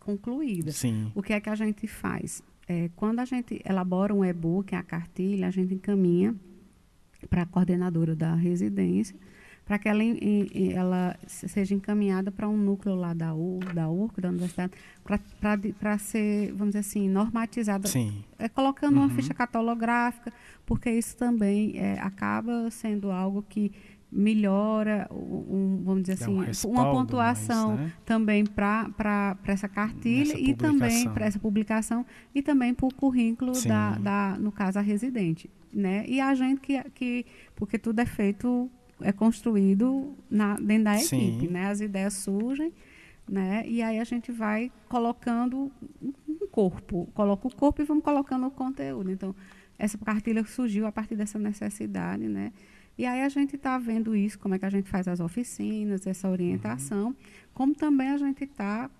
[0.00, 0.72] concluída.
[0.72, 1.12] Sim.
[1.14, 2.42] O que é que a gente faz?
[2.66, 6.34] É, quando a gente elabora um e-book, a cartilha, a gente encaminha
[7.28, 9.16] para a coordenadora da residência,
[9.68, 10.02] para que ela,
[10.72, 14.72] ela seja encaminhada para um núcleo lá da, U, da URC, da universidade,
[15.78, 18.24] para ser, vamos dizer assim, normatizada, Sim.
[18.38, 19.04] É, colocando uhum.
[19.04, 20.32] uma ficha catalográfica,
[20.64, 23.70] porque isso também é, acaba sendo algo que
[24.10, 26.32] melhora, um, vamos dizer assim,
[26.66, 27.92] um uma pontuação mais, né?
[28.06, 33.98] também para essa cartilha e também para essa publicação e também para o currículo da,
[33.98, 35.50] da, no caso, a residente.
[35.70, 36.06] Né?
[36.08, 41.46] E a gente que, que porque tudo é feito, é construído na, dentro da equipe,
[41.46, 41.48] Sim.
[41.48, 41.66] né?
[41.66, 42.72] As ideias surgem,
[43.28, 43.64] né?
[43.66, 45.70] E aí a gente vai colocando
[46.02, 49.10] um corpo, coloca o corpo e vamos colocando o conteúdo.
[49.10, 49.34] Então,
[49.78, 52.52] essa cartilha surgiu a partir dessa necessidade, né?
[52.96, 56.04] E aí a gente está vendo isso, como é que a gente faz as oficinas,
[56.04, 57.14] essa orientação, uhum.
[57.54, 58.90] como também a gente está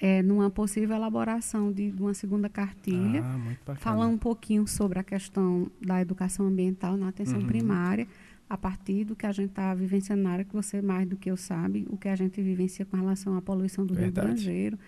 [0.00, 3.22] é, numa possível elaboração de, de uma segunda cartilha,
[3.66, 7.46] ah, falando um pouquinho sobre a questão da educação ambiental na atenção uhum.
[7.46, 8.06] primária,
[8.48, 11.30] a partir do que a gente está vivenciando na área, que você mais do que
[11.30, 14.26] eu sabe, o que a gente vivencia com relação à poluição do Verdade.
[14.26, 14.78] Rio Grangeiro.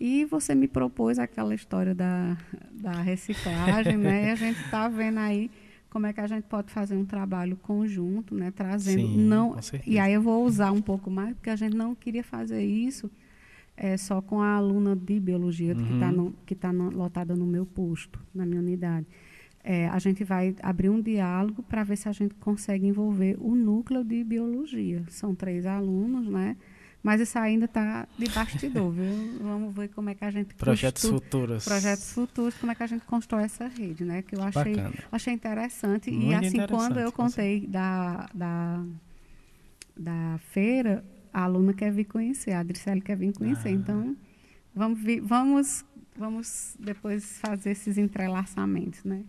[0.00, 2.36] E você me propôs aquela história da,
[2.72, 4.26] da reciclagem, né?
[4.26, 5.50] E a gente está vendo aí
[5.88, 9.56] como é que a gente pode fazer um trabalho conjunto, né, trazendo Sim, não
[9.86, 13.08] e aí eu vou usar um pouco mais porque a gente não queria fazer isso
[13.76, 15.84] é, só com a aluna de biologia uhum.
[15.84, 16.12] que está
[16.46, 19.06] que tá no, lotada no meu posto, na minha unidade.
[19.66, 23.54] É, a gente vai abrir um diálogo para ver se a gente consegue envolver o
[23.54, 25.02] núcleo de biologia.
[25.08, 26.54] São três alunos, né?
[27.02, 29.38] Mas isso ainda está de bastidor, viu?
[29.40, 31.20] Vamos ver como é que a gente projetos constru...
[31.20, 34.22] futuros, projetos futuros, como é que a gente constrói essa rede, né?
[34.22, 34.74] Que eu achei,
[35.12, 38.82] achei interessante Muito e assim quando eu contei da, da
[39.96, 43.72] da feira, a aluna quer vir conhecer, a Adricele quer vir conhecer, ah.
[43.72, 44.16] então
[44.74, 45.84] vamos vir, vamos
[46.16, 49.24] vamos depois fazer esses entrelaçamentos, né?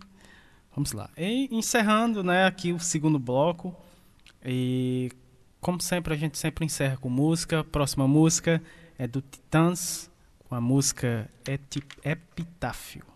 [0.76, 1.08] Vamos lá.
[1.16, 2.44] E encerrando, né?
[2.44, 3.74] Aqui o segundo bloco
[4.44, 5.10] e
[5.58, 7.64] como sempre, a gente sempre encerra com música.
[7.64, 8.62] Próxima música
[8.98, 10.10] é do Titãs,
[10.48, 11.28] com a música
[12.04, 13.15] Epitáfio.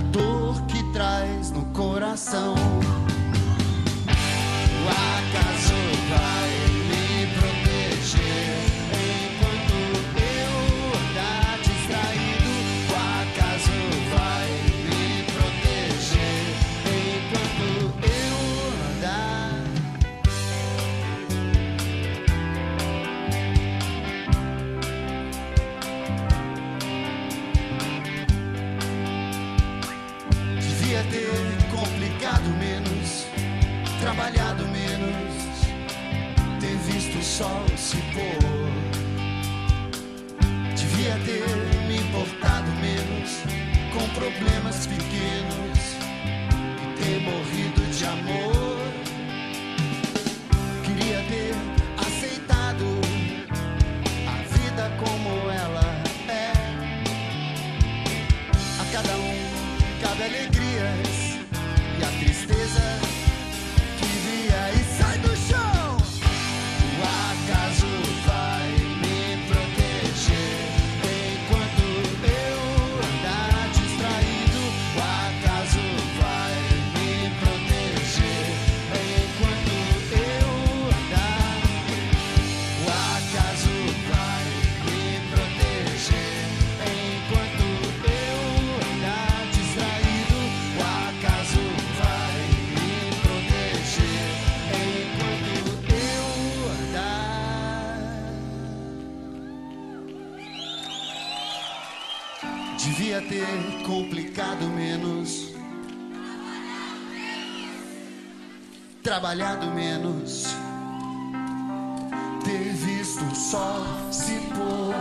[0.00, 2.54] a dor que traz no coração.
[37.40, 38.70] Sol se pôr.
[40.76, 41.46] Devia ter
[41.88, 43.30] me importado menos
[43.94, 45.59] com problemas pequenos
[109.10, 110.44] trabalhado menos,
[112.44, 113.82] ter visto o sol
[114.12, 114.94] se pôr.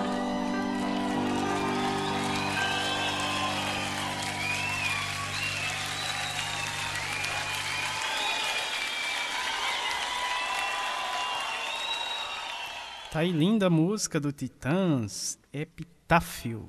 [13.12, 16.68] Tá aí linda a música do Titãs, Epitáfio.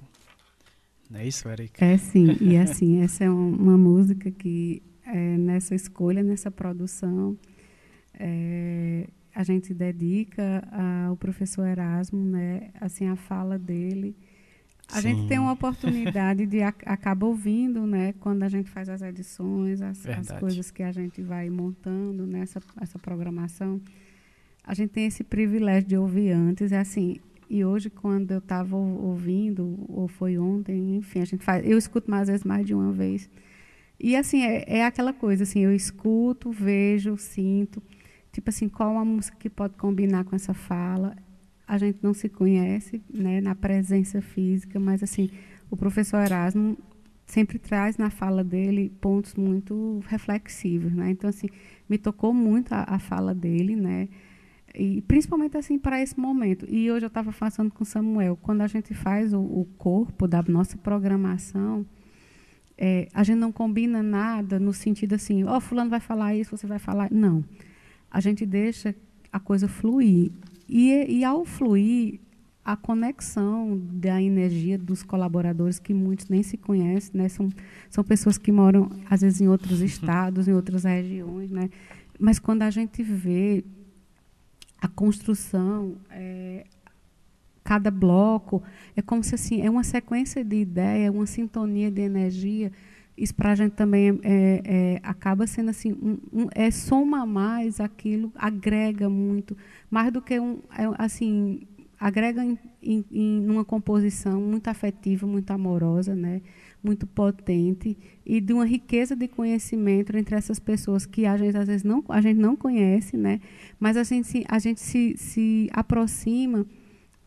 [1.08, 1.82] Não é isso, Eric?
[1.82, 7.36] É sim, e é assim, essa é uma música que é, nessa escolha, nessa produção,
[8.14, 10.62] é, a gente dedica
[11.06, 12.70] ao professor Erasmo, né?
[12.80, 14.16] Assim, a fala dele.
[14.92, 15.08] A Sim.
[15.14, 18.12] gente tem uma oportunidade de acaba ouvindo, né?
[18.18, 22.60] Quando a gente faz as edições, as, as coisas que a gente vai montando nessa
[22.80, 23.80] essa programação,
[24.64, 26.72] a gente tem esse privilégio de ouvir antes.
[26.72, 31.64] É assim, e hoje, quando eu estava ouvindo, ou foi ontem, enfim, a gente faz,
[31.64, 33.30] eu escuto mais vezes mais de uma vez.
[34.00, 37.82] E assim, é, é aquela coisa, assim, eu escuto, vejo, sinto,
[38.32, 41.14] tipo assim, qual a música que pode combinar com essa fala.
[41.68, 45.30] A gente não se conhece, né, na presença física, mas assim,
[45.70, 46.78] o professor Erasmo
[47.26, 51.10] sempre traz na fala dele pontos muito reflexivos, né?
[51.10, 51.46] Então assim,
[51.88, 54.08] me tocou muito a, a fala dele, né?
[54.74, 56.66] E principalmente assim para esse momento.
[56.68, 60.42] E hoje eu estava falando com Samuel, quando a gente faz o, o corpo da
[60.42, 61.86] nossa programação,
[62.82, 66.56] é, a gente não combina nada no sentido assim, ó, oh, fulano vai falar isso,
[66.56, 67.12] você vai falar.
[67.12, 67.44] Não.
[68.10, 68.94] A gente deixa
[69.30, 70.32] a coisa fluir.
[70.66, 72.18] E, e ao fluir,
[72.64, 77.28] a conexão da energia dos colaboradores, que muitos nem se conhecem, né?
[77.28, 77.50] são,
[77.90, 81.50] são pessoas que moram, às vezes, em outros estados, em outras regiões.
[81.50, 81.68] Né?
[82.18, 83.62] Mas quando a gente vê
[84.80, 86.64] a construção, é,
[87.70, 88.60] cada bloco,
[88.96, 92.72] é como se assim, é uma sequência de ideia, uma sintonia de energia.
[93.16, 97.78] Isso para a gente também é, é, acaba sendo assim, um, um, é soma mais
[97.78, 99.56] aquilo, agrega muito,
[99.88, 101.60] mais do que um, é, assim,
[101.96, 106.42] agrega em, em, em uma composição muito afetiva, muito amorosa, né?
[106.82, 111.66] muito potente e de uma riqueza de conhecimento entre essas pessoas que a gente às
[111.66, 113.38] vezes não a gente não conhece, né?
[113.78, 116.66] Mas a gente a gente se, se aproxima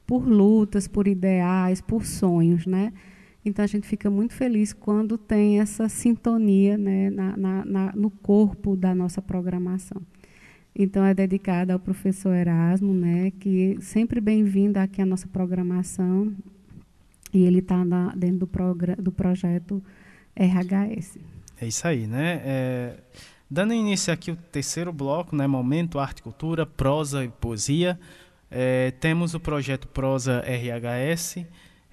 [0.06, 2.94] por lutas, por ideais, por sonhos, né?
[3.46, 8.10] Então a gente fica muito feliz quando tem essa sintonia, né, na, na, na no
[8.10, 10.02] corpo da nossa programação.
[10.76, 16.34] Então é dedicada ao professor Erasmo, né, que sempre bem-vindo aqui à nossa programação.
[17.34, 17.84] E ele está
[18.16, 19.84] dentro do, do projeto
[20.36, 21.18] RHS.
[21.60, 22.42] É isso aí, né?
[22.46, 22.98] É,
[23.50, 25.48] dando início aqui o terceiro bloco, né?
[25.48, 28.00] Momento, arte, cultura, prosa e poesia.
[28.56, 31.44] É, temos o projeto Prosa RHS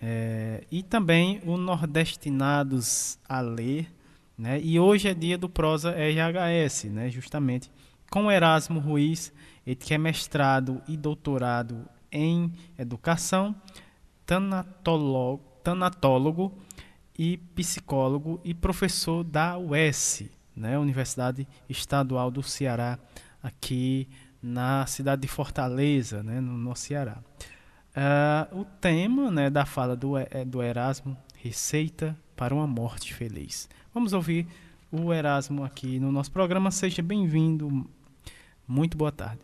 [0.03, 3.91] é, e também o Nordestinados a Ler.
[4.37, 4.61] Né?
[4.63, 7.09] E hoje é dia do Prosa RHS, né?
[7.09, 7.71] justamente
[8.11, 9.33] com Erasmo Ruiz,
[9.67, 13.55] ele que é mestrado e doutorado em educação
[14.27, 16.53] tanatólogo, tanatólogo
[17.19, 20.25] e psicólogo e professor da UES,
[20.55, 22.99] né, Universidade Estadual do Ceará,
[23.43, 24.09] aqui
[24.43, 27.19] na cidade de Fortaleza, né, no, no Ceará.
[27.91, 33.69] Uh, o tema né, da fala do, é, do Erasmo, Receita para uma Morte Feliz.
[33.93, 34.47] Vamos ouvir
[34.91, 36.71] o Erasmo aqui no nosso programa.
[36.71, 37.89] Seja bem-vindo.
[38.67, 39.41] Muito boa tarde.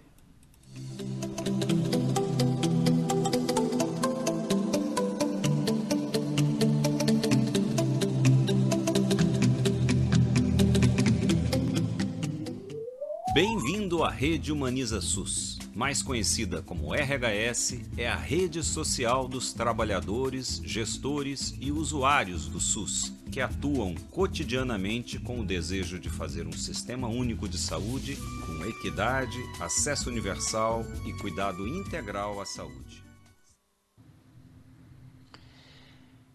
[13.37, 15.59] Bem-vindo à Rede Humaniza SUS.
[15.75, 23.13] Mais conhecida como RHS, é a rede social dos trabalhadores, gestores e usuários do SUS,
[23.31, 29.37] que atuam cotidianamente com o desejo de fazer um sistema único de saúde com equidade,
[29.61, 33.05] acesso universal e cuidado integral à saúde.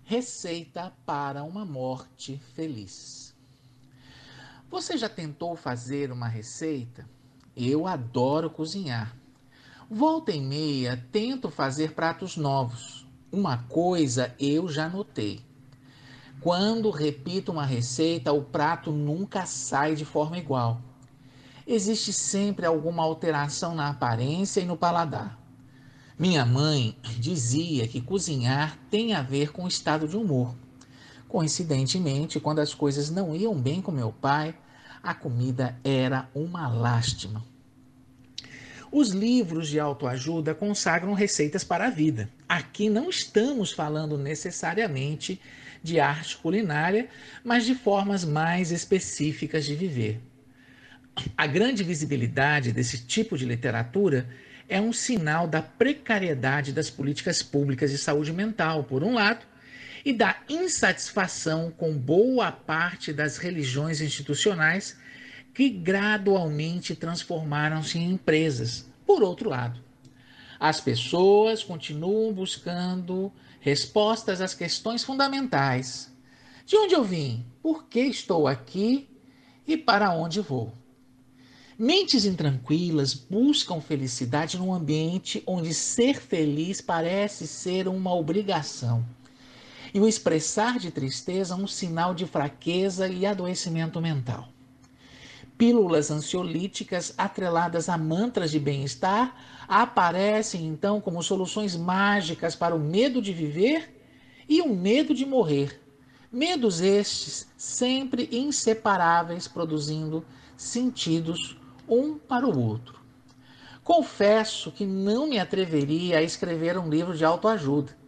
[0.04, 3.21] Receita para uma morte feliz.
[4.72, 7.06] Você já tentou fazer uma receita?
[7.58, 9.14] Eu adoro cozinhar.
[9.90, 13.06] Volta e meia tento fazer pratos novos.
[13.30, 15.42] Uma coisa eu já notei.
[16.40, 20.82] Quando repito uma receita, o prato nunca sai de forma igual.
[21.68, 25.38] Existe sempre alguma alteração na aparência e no paladar.
[26.18, 30.56] Minha mãe dizia que cozinhar tem a ver com o estado de humor.
[31.32, 34.54] Coincidentemente, quando as coisas não iam bem com meu pai,
[35.04, 37.44] a comida era uma lástima.
[38.92, 42.30] Os livros de autoajuda consagram receitas para a vida.
[42.48, 45.40] Aqui não estamos falando necessariamente
[45.82, 47.08] de arte culinária,
[47.44, 50.22] mas de formas mais específicas de viver.
[51.38, 54.28] A grande visibilidade desse tipo de literatura
[54.68, 59.46] é um sinal da precariedade das políticas públicas de saúde mental, por um lado,
[60.04, 64.98] e da insatisfação com boa parte das religiões institucionais
[65.54, 68.90] que gradualmente transformaram-se em empresas.
[69.06, 69.80] Por outro lado,
[70.60, 76.12] As pessoas continuam buscando respostas às questões fundamentais.
[76.68, 77.44] De onde eu vim?
[77.64, 79.10] Por que estou aqui?
[79.68, 80.72] E para onde vou?
[81.80, 89.04] Mentes intranquilas buscam felicidade num ambiente onde ser feliz parece ser uma obrigação.
[89.94, 94.48] E o expressar de tristeza um sinal de fraqueza e adoecimento mental.
[95.58, 99.36] Pílulas ansiolíticas atreladas a mantras de bem-estar
[99.68, 104.02] aparecem então como soluções mágicas para o medo de viver
[104.48, 105.80] e o medo de morrer.
[106.32, 111.58] Medos estes sempre inseparáveis, produzindo sentidos
[111.88, 113.02] um para o outro.
[113.84, 118.01] Confesso que não me atreveria a escrever um livro de autoajuda.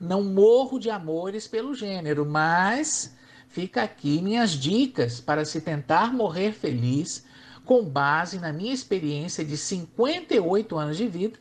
[0.00, 3.14] Não morro de amores pelo gênero, mas
[3.48, 7.26] fica aqui minhas dicas para se tentar morrer feliz
[7.66, 11.38] com base na minha experiência de 58 anos de vida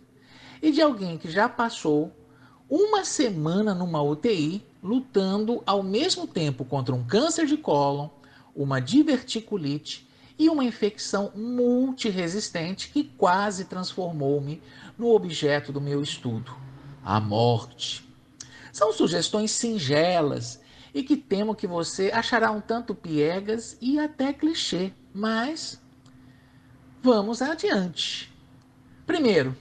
[0.62, 2.12] e de alguém que já passou
[2.70, 8.10] uma semana numa UTI lutando ao mesmo tempo contra um câncer de cólon,
[8.54, 10.06] uma diverticulite
[10.38, 14.62] e uma infecção multiresistente que quase transformou-me
[14.98, 16.52] no objeto do meu estudo,
[17.06, 18.09] a morte.
[18.80, 20.62] São sugestões singelas
[20.94, 25.82] e que temo que você achará um tanto piegas e até clichê, mas
[27.04, 28.34] vamos adiante.
[29.06, 29.54] Primeiro,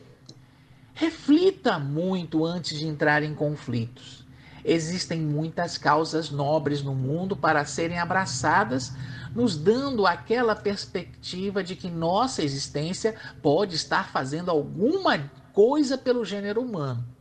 [0.95, 4.25] reflita muito antes de entrar em conflitos.
[4.65, 8.93] Existem muitas causas nobres no mundo para serem abraçadas
[9.35, 16.63] nos dando aquela perspectiva de que nossa existência pode estar fazendo alguma coisa pelo gênero
[16.63, 17.18] humano.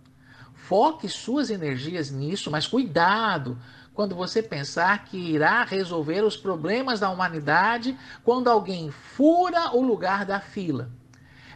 [0.68, 3.58] Foque suas energias nisso, mas cuidado
[3.94, 10.26] quando você pensar que irá resolver os problemas da humanidade quando alguém fura o lugar
[10.26, 10.92] da fila.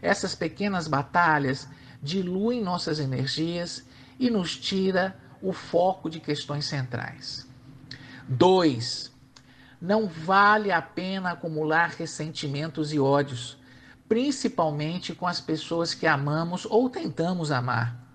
[0.02, 1.68] Essas pequenas batalhas
[2.02, 3.86] diluem nossas energias
[4.18, 7.46] e nos tira o foco de questões centrais.
[8.30, 9.12] 2.
[9.82, 13.58] Não vale a pena acumular ressentimentos e ódios,
[14.08, 18.11] principalmente com as pessoas que amamos ou tentamos amar.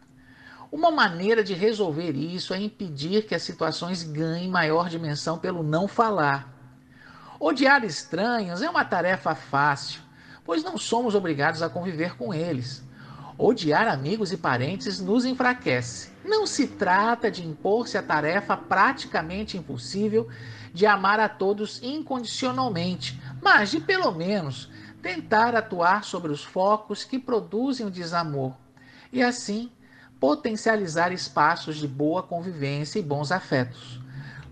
[0.76, 5.88] Uma maneira de resolver isso é impedir que as situações ganhem maior dimensão pelo não
[5.88, 6.52] falar.
[7.40, 10.02] Odiar estranhos é uma tarefa fácil,
[10.44, 12.84] pois não somos obrigados a conviver com eles.
[13.38, 16.10] Odiar amigos e parentes nos enfraquece.
[16.22, 20.28] Não se trata de impor-se a tarefa praticamente impossível
[20.74, 24.70] de amar a todos incondicionalmente, mas de pelo menos
[25.00, 28.52] tentar atuar sobre os focos que produzem o desamor
[29.12, 29.70] e assim
[30.20, 34.00] potencializar espaços de boa convivência e bons afetos.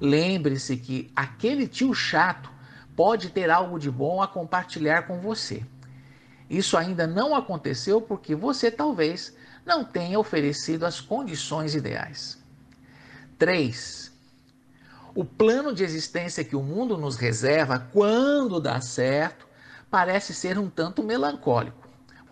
[0.01, 2.51] Lembre-se que aquele tio chato
[2.95, 5.65] pode ter algo de bom a compartilhar com você.
[6.49, 9.35] Isso ainda não aconteceu porque você talvez
[9.65, 12.39] não tenha oferecido as condições ideais.
[13.39, 14.13] 3.
[15.15, 19.47] O plano de existência que o mundo nos reserva quando dá certo
[19.91, 21.84] parece ser um tanto melancólico.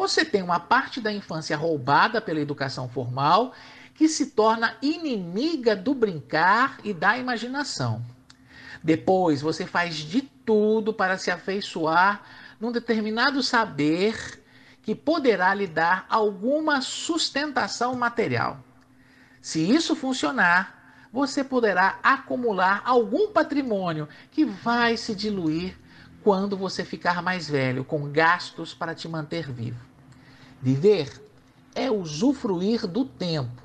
[0.02, 3.52] Você tem uma parte da infância roubada pela educação formal
[3.94, 8.04] que se torna inimiga do brincar e da imaginação.
[8.82, 12.20] Depois você faz de tudo para se afeiçoar
[12.58, 14.42] num determinado saber
[14.82, 18.58] que poderá lhe dar alguma sustentação material.
[19.40, 25.78] Se isso funcionar, você poderá acumular algum patrimônio que vai se diluir
[26.24, 29.91] quando você ficar mais velho, com gastos para te manter vivo.
[30.62, 31.20] Viver
[31.74, 33.60] é usufruir do tempo.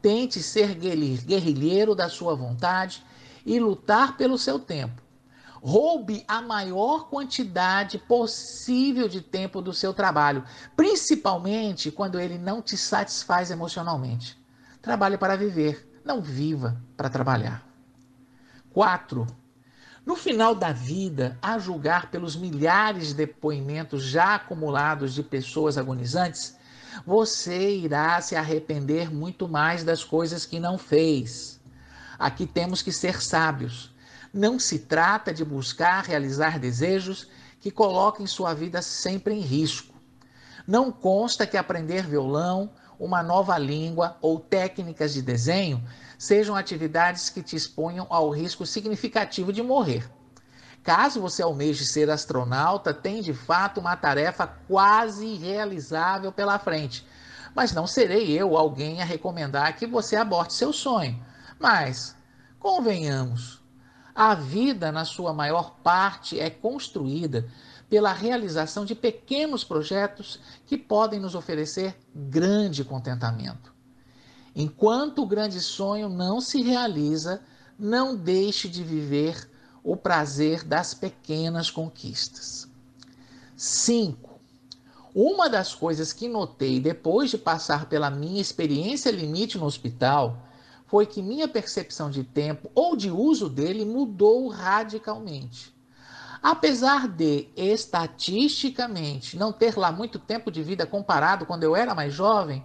[0.00, 3.04] Tente ser guerrilheiro da sua vontade
[3.44, 5.02] e lutar pelo seu tempo.
[5.62, 10.44] Roube a maior quantidade possível de tempo do seu trabalho,
[10.74, 14.42] principalmente quando ele não te satisfaz emocionalmente.
[14.82, 17.66] Trabalhe para viver não viva para trabalhar.
[18.72, 19.26] 4.
[20.04, 26.56] No final da vida, a julgar pelos milhares de depoimentos já acumulados de pessoas agonizantes,
[27.06, 31.58] você irá se arrepender muito mais das coisas que não fez.
[32.18, 33.94] Aqui temos que ser sábios.
[34.32, 37.26] Não se trata de buscar realizar desejos
[37.58, 39.94] que coloquem sua vida sempre em risco.
[40.66, 45.82] Não consta que aprender violão uma nova língua ou técnicas de desenho
[46.24, 50.10] sejam atividades que te exponham ao risco significativo de morrer.
[50.82, 57.06] Caso você almeje ser astronauta, tem de fato uma tarefa quase irrealizável pela frente.
[57.54, 61.22] Mas não serei eu alguém a recomendar que você aborte seu sonho.
[61.58, 62.16] Mas,
[62.58, 63.62] convenhamos,
[64.14, 67.46] a vida, na sua maior parte, é construída
[67.88, 73.73] pela realização de pequenos projetos que podem nos oferecer grande contentamento.
[74.54, 77.42] Enquanto o grande sonho não se realiza,
[77.78, 79.50] não deixe de viver
[79.82, 82.68] o prazer das pequenas conquistas.
[83.56, 84.40] 5.
[85.14, 90.38] Uma das coisas que notei depois de passar pela minha experiência limite no hospital
[90.86, 95.74] foi que minha percepção de tempo ou de uso dele mudou radicalmente.
[96.42, 102.12] Apesar de, estatisticamente, não ter lá muito tempo de vida comparado quando eu era mais
[102.12, 102.64] jovem,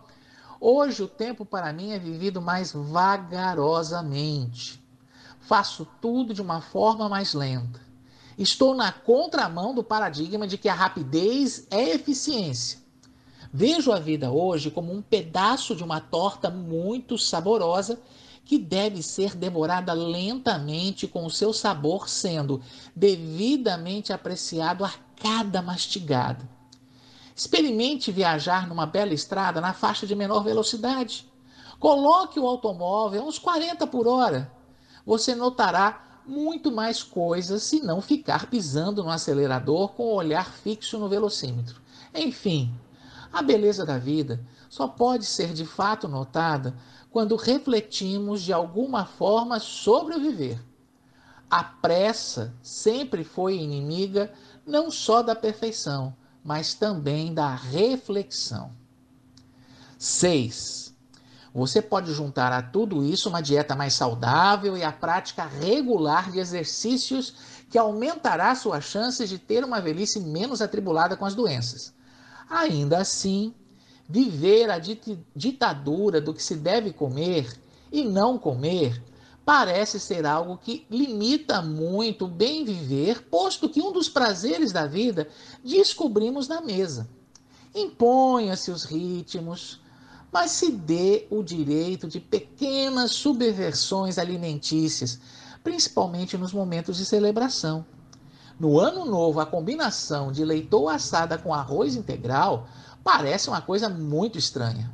[0.60, 4.82] hoje o tempo para mim é vivido mais vagarosamente.
[5.40, 7.80] Faço tudo de uma forma mais lenta.
[8.38, 12.80] Estou na contramão do paradigma de que a rapidez é eficiência.
[13.52, 18.00] Vejo a vida hoje como um pedaço de uma torta muito saborosa
[18.46, 22.62] que deve ser devorada lentamente, com o seu sabor sendo
[22.96, 26.59] devidamente apreciado a cada mastigada.
[27.40, 31.26] Experimente viajar numa bela estrada na faixa de menor velocidade.
[31.80, 34.52] Coloque o automóvel a uns 40 por hora.
[35.06, 41.00] Você notará muito mais coisas se não ficar pisando no acelerador com o olhar fixo
[41.00, 41.80] no velocímetro.
[42.14, 42.76] Enfim,
[43.32, 46.76] a beleza da vida só pode ser de fato notada
[47.10, 50.62] quando refletimos de alguma forma sobre o viver.
[51.50, 54.30] A pressa sempre foi inimiga
[54.68, 56.14] não só da perfeição,
[56.50, 58.72] mas também da reflexão.
[60.00, 60.96] 6.
[61.54, 66.40] Você pode juntar a tudo isso uma dieta mais saudável e a prática regular de
[66.40, 67.36] exercícios
[67.70, 71.94] que aumentará suas chances de ter uma velhice menos atribulada com as doenças.
[72.50, 73.54] Ainda assim,
[74.10, 74.80] viver a
[75.36, 77.62] ditadura do que se deve comer
[77.92, 79.00] e não comer
[79.50, 84.86] parece ser algo que limita muito o bem viver, posto que um dos prazeres da
[84.86, 85.28] vida
[85.66, 87.10] descobrimos na mesa.
[87.74, 89.82] Imponha-se os ritmos,
[90.32, 95.20] mas se dê o direito de pequenas subversões alimentícias,
[95.64, 97.84] principalmente nos momentos de celebração.
[98.60, 102.68] No ano novo, a combinação de leitoa assada com arroz integral
[103.04, 104.92] parece uma coisa muito estranha.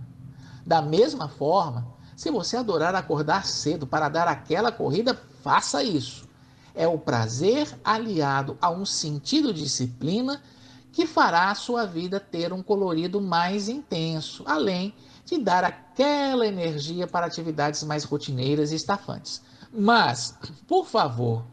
[0.65, 6.27] Da mesma forma, se você adorar acordar cedo para dar aquela corrida, faça isso.
[6.73, 10.41] É o prazer aliado a um sentido de disciplina
[10.91, 14.93] que fará a sua vida ter um colorido mais intenso, além
[15.25, 19.41] de dar aquela energia para atividades mais rotineiras e estafantes.
[19.73, 21.43] Mas, por favor,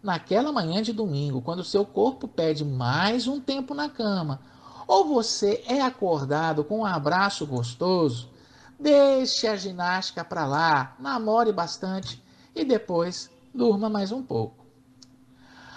[0.00, 4.40] naquela manhã de domingo, quando seu corpo pede mais um tempo na cama,
[4.86, 8.30] ou você é acordado com um abraço gostoso,
[8.78, 12.22] deixe a ginástica para lá, namore bastante
[12.54, 14.66] e depois durma mais um pouco.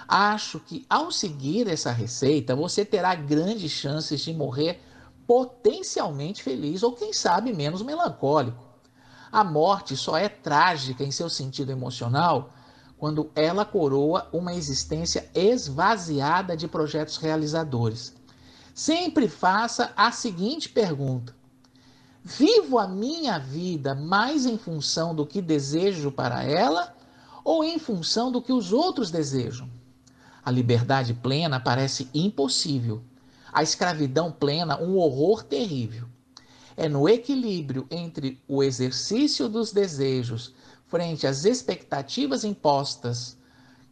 [0.07, 4.81] Acho que ao seguir essa receita, você terá grandes chances de morrer
[5.25, 8.61] potencialmente feliz ou, quem sabe, menos melancólico.
[9.31, 12.51] A morte só é trágica em seu sentido emocional
[12.97, 18.13] quando ela coroa uma existência esvaziada de projetos realizadores.
[18.75, 21.33] Sempre faça a seguinte pergunta:
[22.23, 26.95] Vivo a minha vida mais em função do que desejo para ela
[27.43, 29.69] ou em função do que os outros desejam?
[30.43, 33.03] A liberdade plena parece impossível
[33.51, 36.07] a escravidão plena um horror terrível.
[36.77, 40.53] É no equilíbrio entre o exercício dos desejos
[40.87, 43.37] frente às expectativas impostas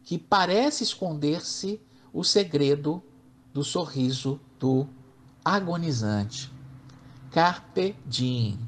[0.02, 1.80] que parece esconder-se
[2.12, 3.02] o segredo
[3.52, 4.86] do sorriso do
[5.44, 6.50] agonizante.
[7.30, 8.58] Carpe diem.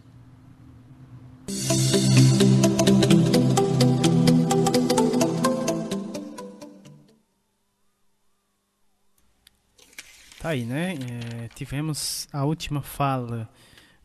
[10.40, 10.94] Tá aí, né?
[10.94, 13.50] É, tivemos a última fala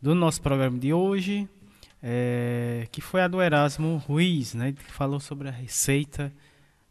[0.02, 1.48] do nosso programa de hoje,
[2.02, 4.72] é, que foi a do Erasmo Ruiz, né?
[4.72, 6.34] Que falou sobre a receita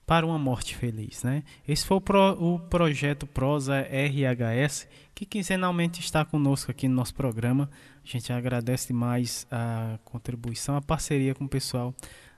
[0.06, 1.42] para uma morte feliz, né?
[1.66, 7.12] Esse foi o, pro, o projeto Prosa RHS, que quinzenalmente está conosco aqui no nosso
[7.14, 7.68] programa.
[8.04, 11.92] A gente agradece demais a contribuição, a parceria com o pessoal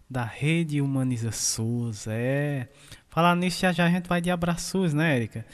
[0.08, 2.06] da Rede Humaniza SUS.
[2.06, 2.68] É,
[3.10, 5.44] falar nisso já já a gente vai de abraços, né, Érica?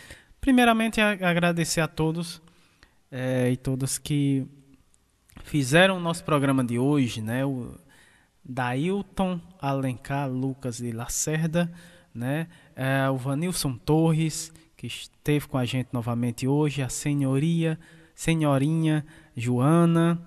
[0.41, 2.41] Primeiramente, agradecer a todos
[3.11, 4.47] é, e todas que
[5.43, 7.45] fizeram o nosso programa de hoje, né?
[7.45, 7.75] O
[8.45, 11.73] Dailton Alencar Lucas de Lacerda,
[12.15, 12.47] né?
[12.77, 17.79] É, o Vanilson Torres, que esteve com a gente novamente hoje, a senhoria,
[18.15, 19.05] senhorinha
[19.37, 20.21] Joana,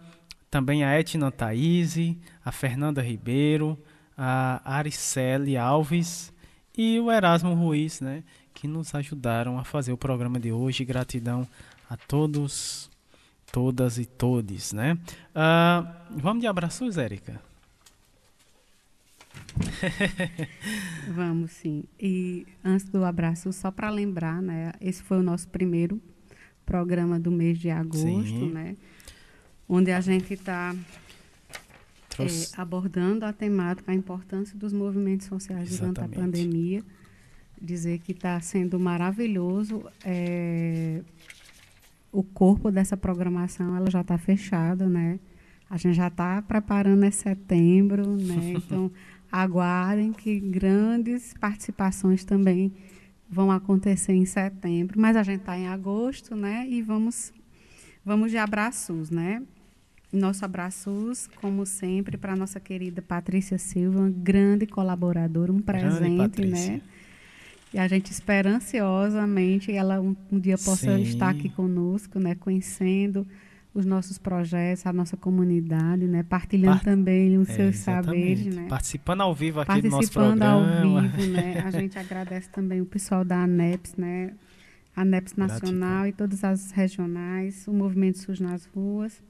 [0.49, 1.95] também a Etna Thaís,
[2.43, 3.77] a Fernanda Ribeiro,
[4.17, 6.33] a Aricele Alves
[6.77, 8.23] e o Erasmo Ruiz, né?
[8.57, 10.83] que nos ajudaram a fazer o programa de hoje.
[10.83, 11.47] Gratidão
[11.87, 12.89] a todos,
[13.51, 14.97] todas e todes, né?
[15.35, 17.39] Uh, vamos de abraços, Érica?
[21.13, 21.83] Vamos sim.
[21.99, 24.73] E antes do abraço, só para lembrar, né?
[24.81, 26.01] Esse foi o nosso primeiro
[26.65, 28.51] programa do mês de agosto, sim.
[28.51, 28.75] né?
[29.67, 30.75] Onde a gente está
[32.19, 32.25] é,
[32.59, 35.93] abordando a temática, a importância dos movimentos sociais Exatamente.
[35.95, 36.83] durante a pandemia.
[37.59, 39.83] Dizer que está sendo maravilhoso.
[40.05, 41.01] É,
[42.11, 45.19] o corpo dessa programação ela já está fechada, né?
[45.69, 48.53] A gente já está preparando é setembro, né?
[48.57, 48.91] Então
[49.31, 52.73] aguardem que grandes participações também
[53.29, 56.65] vão acontecer em setembro, mas a gente está em agosto, né?
[56.67, 57.33] E vamos,
[58.03, 59.43] vamos de abraços, né?
[60.11, 66.81] Nosso abraços, como sempre, para nossa querida Patrícia Silva, uma grande colaboradora, um presente, né?
[67.73, 71.01] E a gente espera ansiosamente ela um, um dia possa Sim.
[71.01, 72.35] estar aqui conosco, né?
[72.35, 73.27] Conhecendo
[73.77, 76.23] os nossos projetos, a nossa comunidade, né?
[76.23, 76.85] Partilhando Part...
[76.85, 78.65] também os é, seus saberes, né?
[78.67, 80.65] Participando ao vivo aqui do nosso programa.
[80.65, 81.61] Participando ao vivo, né?
[81.63, 84.33] A gente agradece também o pessoal da ANEPS, né?
[84.95, 86.07] ANEPS Nacional Gratidão.
[86.07, 89.21] e todas as regionais, o Movimento SUS nas ruas,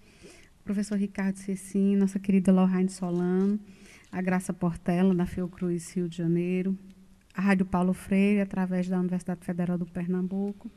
[0.61, 3.59] o professor Ricardo Cecim, nossa querida Lorraine Solano,
[4.09, 6.77] a Graça Portela, da Fiocruz Rio de Janeiro,
[7.35, 10.72] a Rádio Paulo Freire, através da Universidade Federal do Pernambuco,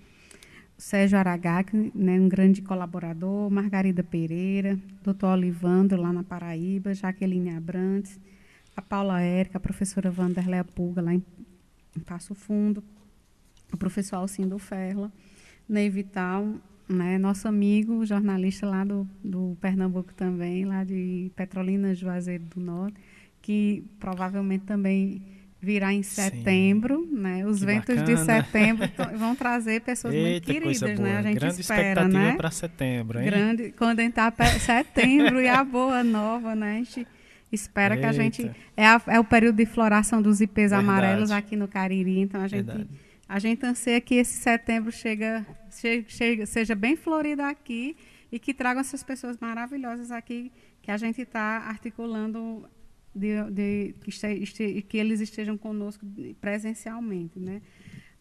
[0.81, 8.19] Sérgio Aragaki, né, um grande colaborador, Margarida Pereira, doutor Olivandro, lá na Paraíba, Jaqueline Abrantes,
[8.75, 11.23] a Paula Érica, a professora Vanderléa Pulga, lá em,
[11.95, 12.83] em Passo Fundo,
[13.71, 15.13] o professor Alcindo Ferla,
[15.69, 16.55] Ney Vital,
[16.89, 22.99] né, nosso amigo, jornalista lá do, do Pernambuco também, lá de Petrolina, Juazeiro do Norte,
[23.43, 25.21] que provavelmente também
[25.61, 27.17] virá em setembro, Sim.
[27.17, 27.47] né?
[27.47, 28.17] Os que ventos bacana.
[28.17, 31.19] de setembro vão trazer pessoas Eita, muito queridas, né?
[31.19, 32.37] A gente Grande espera, expectativa né?
[32.37, 33.27] para setembro, hein?
[33.27, 36.73] Grande, quando entrar setembro e a boa nova, né?
[36.73, 37.07] A gente
[37.53, 38.09] espera Eita.
[38.09, 40.89] que a gente é, a, é, o período de floração dos ipês Verdade.
[40.89, 42.89] amarelos aqui no Cariri, então a gente Verdade.
[43.29, 45.45] a gente anseia que esse setembro chega,
[46.09, 47.97] chega, seja bem florido aqui
[48.33, 52.67] e que tragam essas pessoas maravilhosas aqui que a gente está articulando
[53.15, 56.07] de, de que, este, que, eles estejam conosco
[56.41, 57.61] presencialmente, né?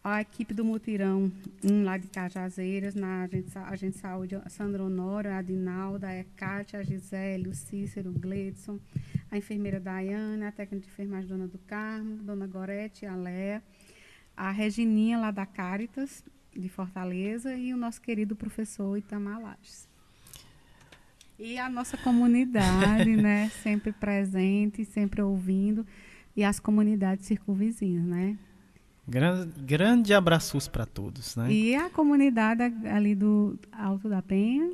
[0.02, 1.30] A equipe do Mutirão,
[1.62, 6.24] um lá de Cajazeiras, na Agente, Agente de Saúde, a Sandra Honório, a Adinalda, a
[6.36, 8.80] Kátia, a Gisele, o Cícero, o Gledson,
[9.30, 13.62] a enfermeira Daiane, a técnica de enfermagem Dona do Carmo, Dona Gorete, a Léa,
[14.34, 19.89] a Regininha lá da Caritas, de Fortaleza, e o nosso querido professor Itamar Lages.
[21.40, 23.48] E a nossa comunidade, né?
[23.62, 25.86] Sempre presente, sempre ouvindo.
[26.36, 28.36] E as comunidades circunvizinhas, né?
[29.08, 31.50] Grande, grande abraços para todos, né?
[31.50, 34.70] E a comunidade ali do Alto da Penha.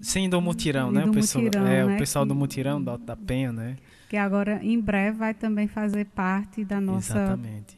[0.00, 1.02] Sim, do Mutirão, né?
[1.02, 1.94] Do o pessoal, mutirão, é, né?
[1.94, 3.76] o pessoal do Mutirão, do Alto da Penha, né?
[4.08, 7.76] Que agora, em breve, vai também fazer parte da nossa, Exatamente.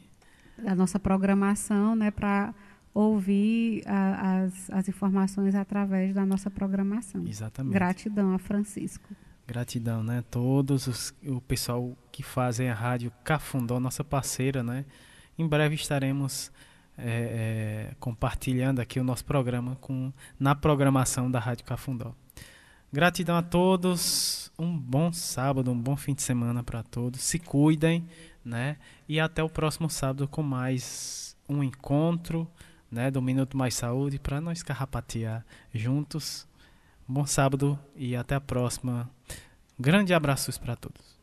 [0.57, 2.11] da nossa programação, né?
[2.11, 2.53] Para
[2.95, 7.27] ouvir a, as, as informações através da nossa programação.
[7.27, 7.73] Exatamente.
[7.73, 9.13] Gratidão a Francisco.
[9.45, 10.23] Gratidão, né?
[10.31, 14.85] Todos os, o pessoal que fazem a rádio Cafundó, nossa parceira, né?
[15.37, 16.49] Em breve estaremos
[16.97, 22.15] é, é, compartilhando aqui o nosso programa com, na programação da Rádio Cafundó.
[22.93, 27.19] Gratidão a todos, um bom sábado, um bom fim de semana para todos.
[27.19, 28.07] Se cuidem,
[28.43, 28.77] né?
[29.07, 32.47] E até o próximo sábado com mais um encontro
[32.95, 36.47] né, do Minuto Mais Saúde para nós carrapatear juntos.
[37.05, 39.09] Bom sábado e até a próxima.
[39.77, 41.13] Grande abraços para todos.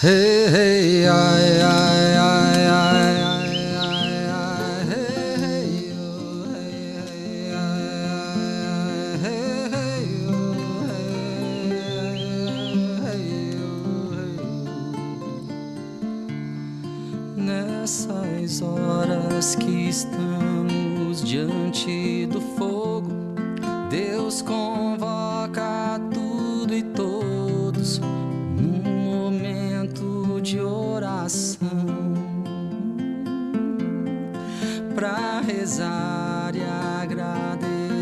[0.00, 2.17] Hey, hey, ai, ai.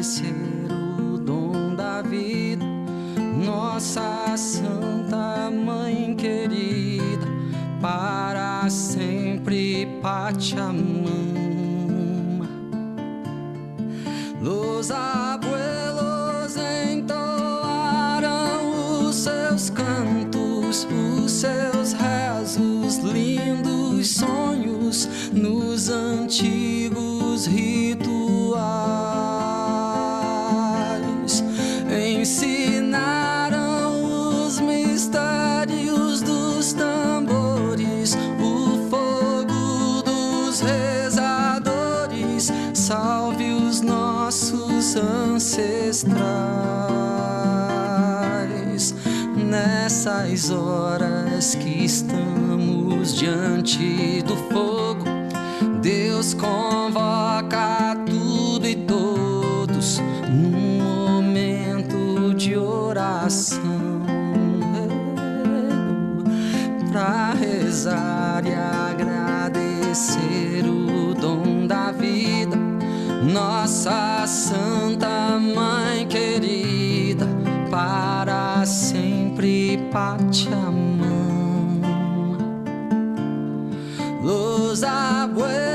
[0.07, 0.35] reconhecer
[1.01, 2.65] o dom da vida,
[3.45, 7.27] nossa Santa Mãe querida,
[7.81, 11.27] para sempre pate a mão.
[14.41, 16.57] Los abuelos
[16.93, 18.29] entoaram
[19.09, 20.87] os seus cantos,
[21.25, 26.96] os seus rezos, lindos sonhos nos antigos
[44.97, 46.17] ancestrais
[49.37, 55.05] nessas horas que estamos diante do fogo.
[55.81, 63.87] Deus convoca tudo e todos num momento de oração
[66.91, 70.46] para rezar e agradecer.
[73.37, 77.27] Nossa Santa Mãe querida,
[77.71, 81.83] para sempre pate a mão.
[84.23, 85.66] Luz abuelos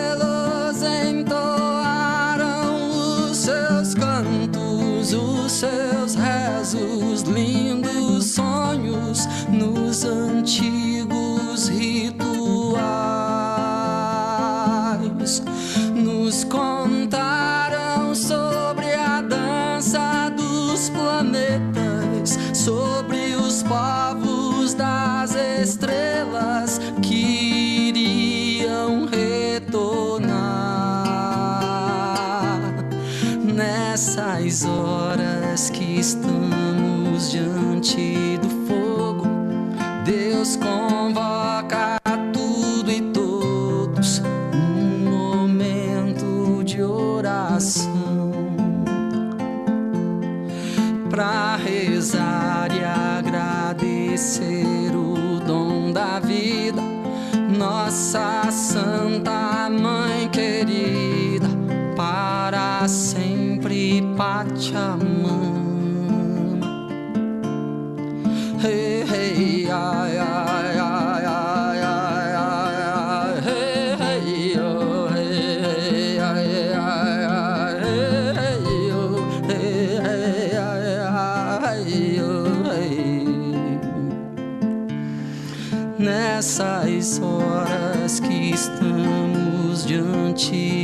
[33.82, 38.61] nessas horas que estamos diante do
[86.42, 90.81] nessas horas que estamos diante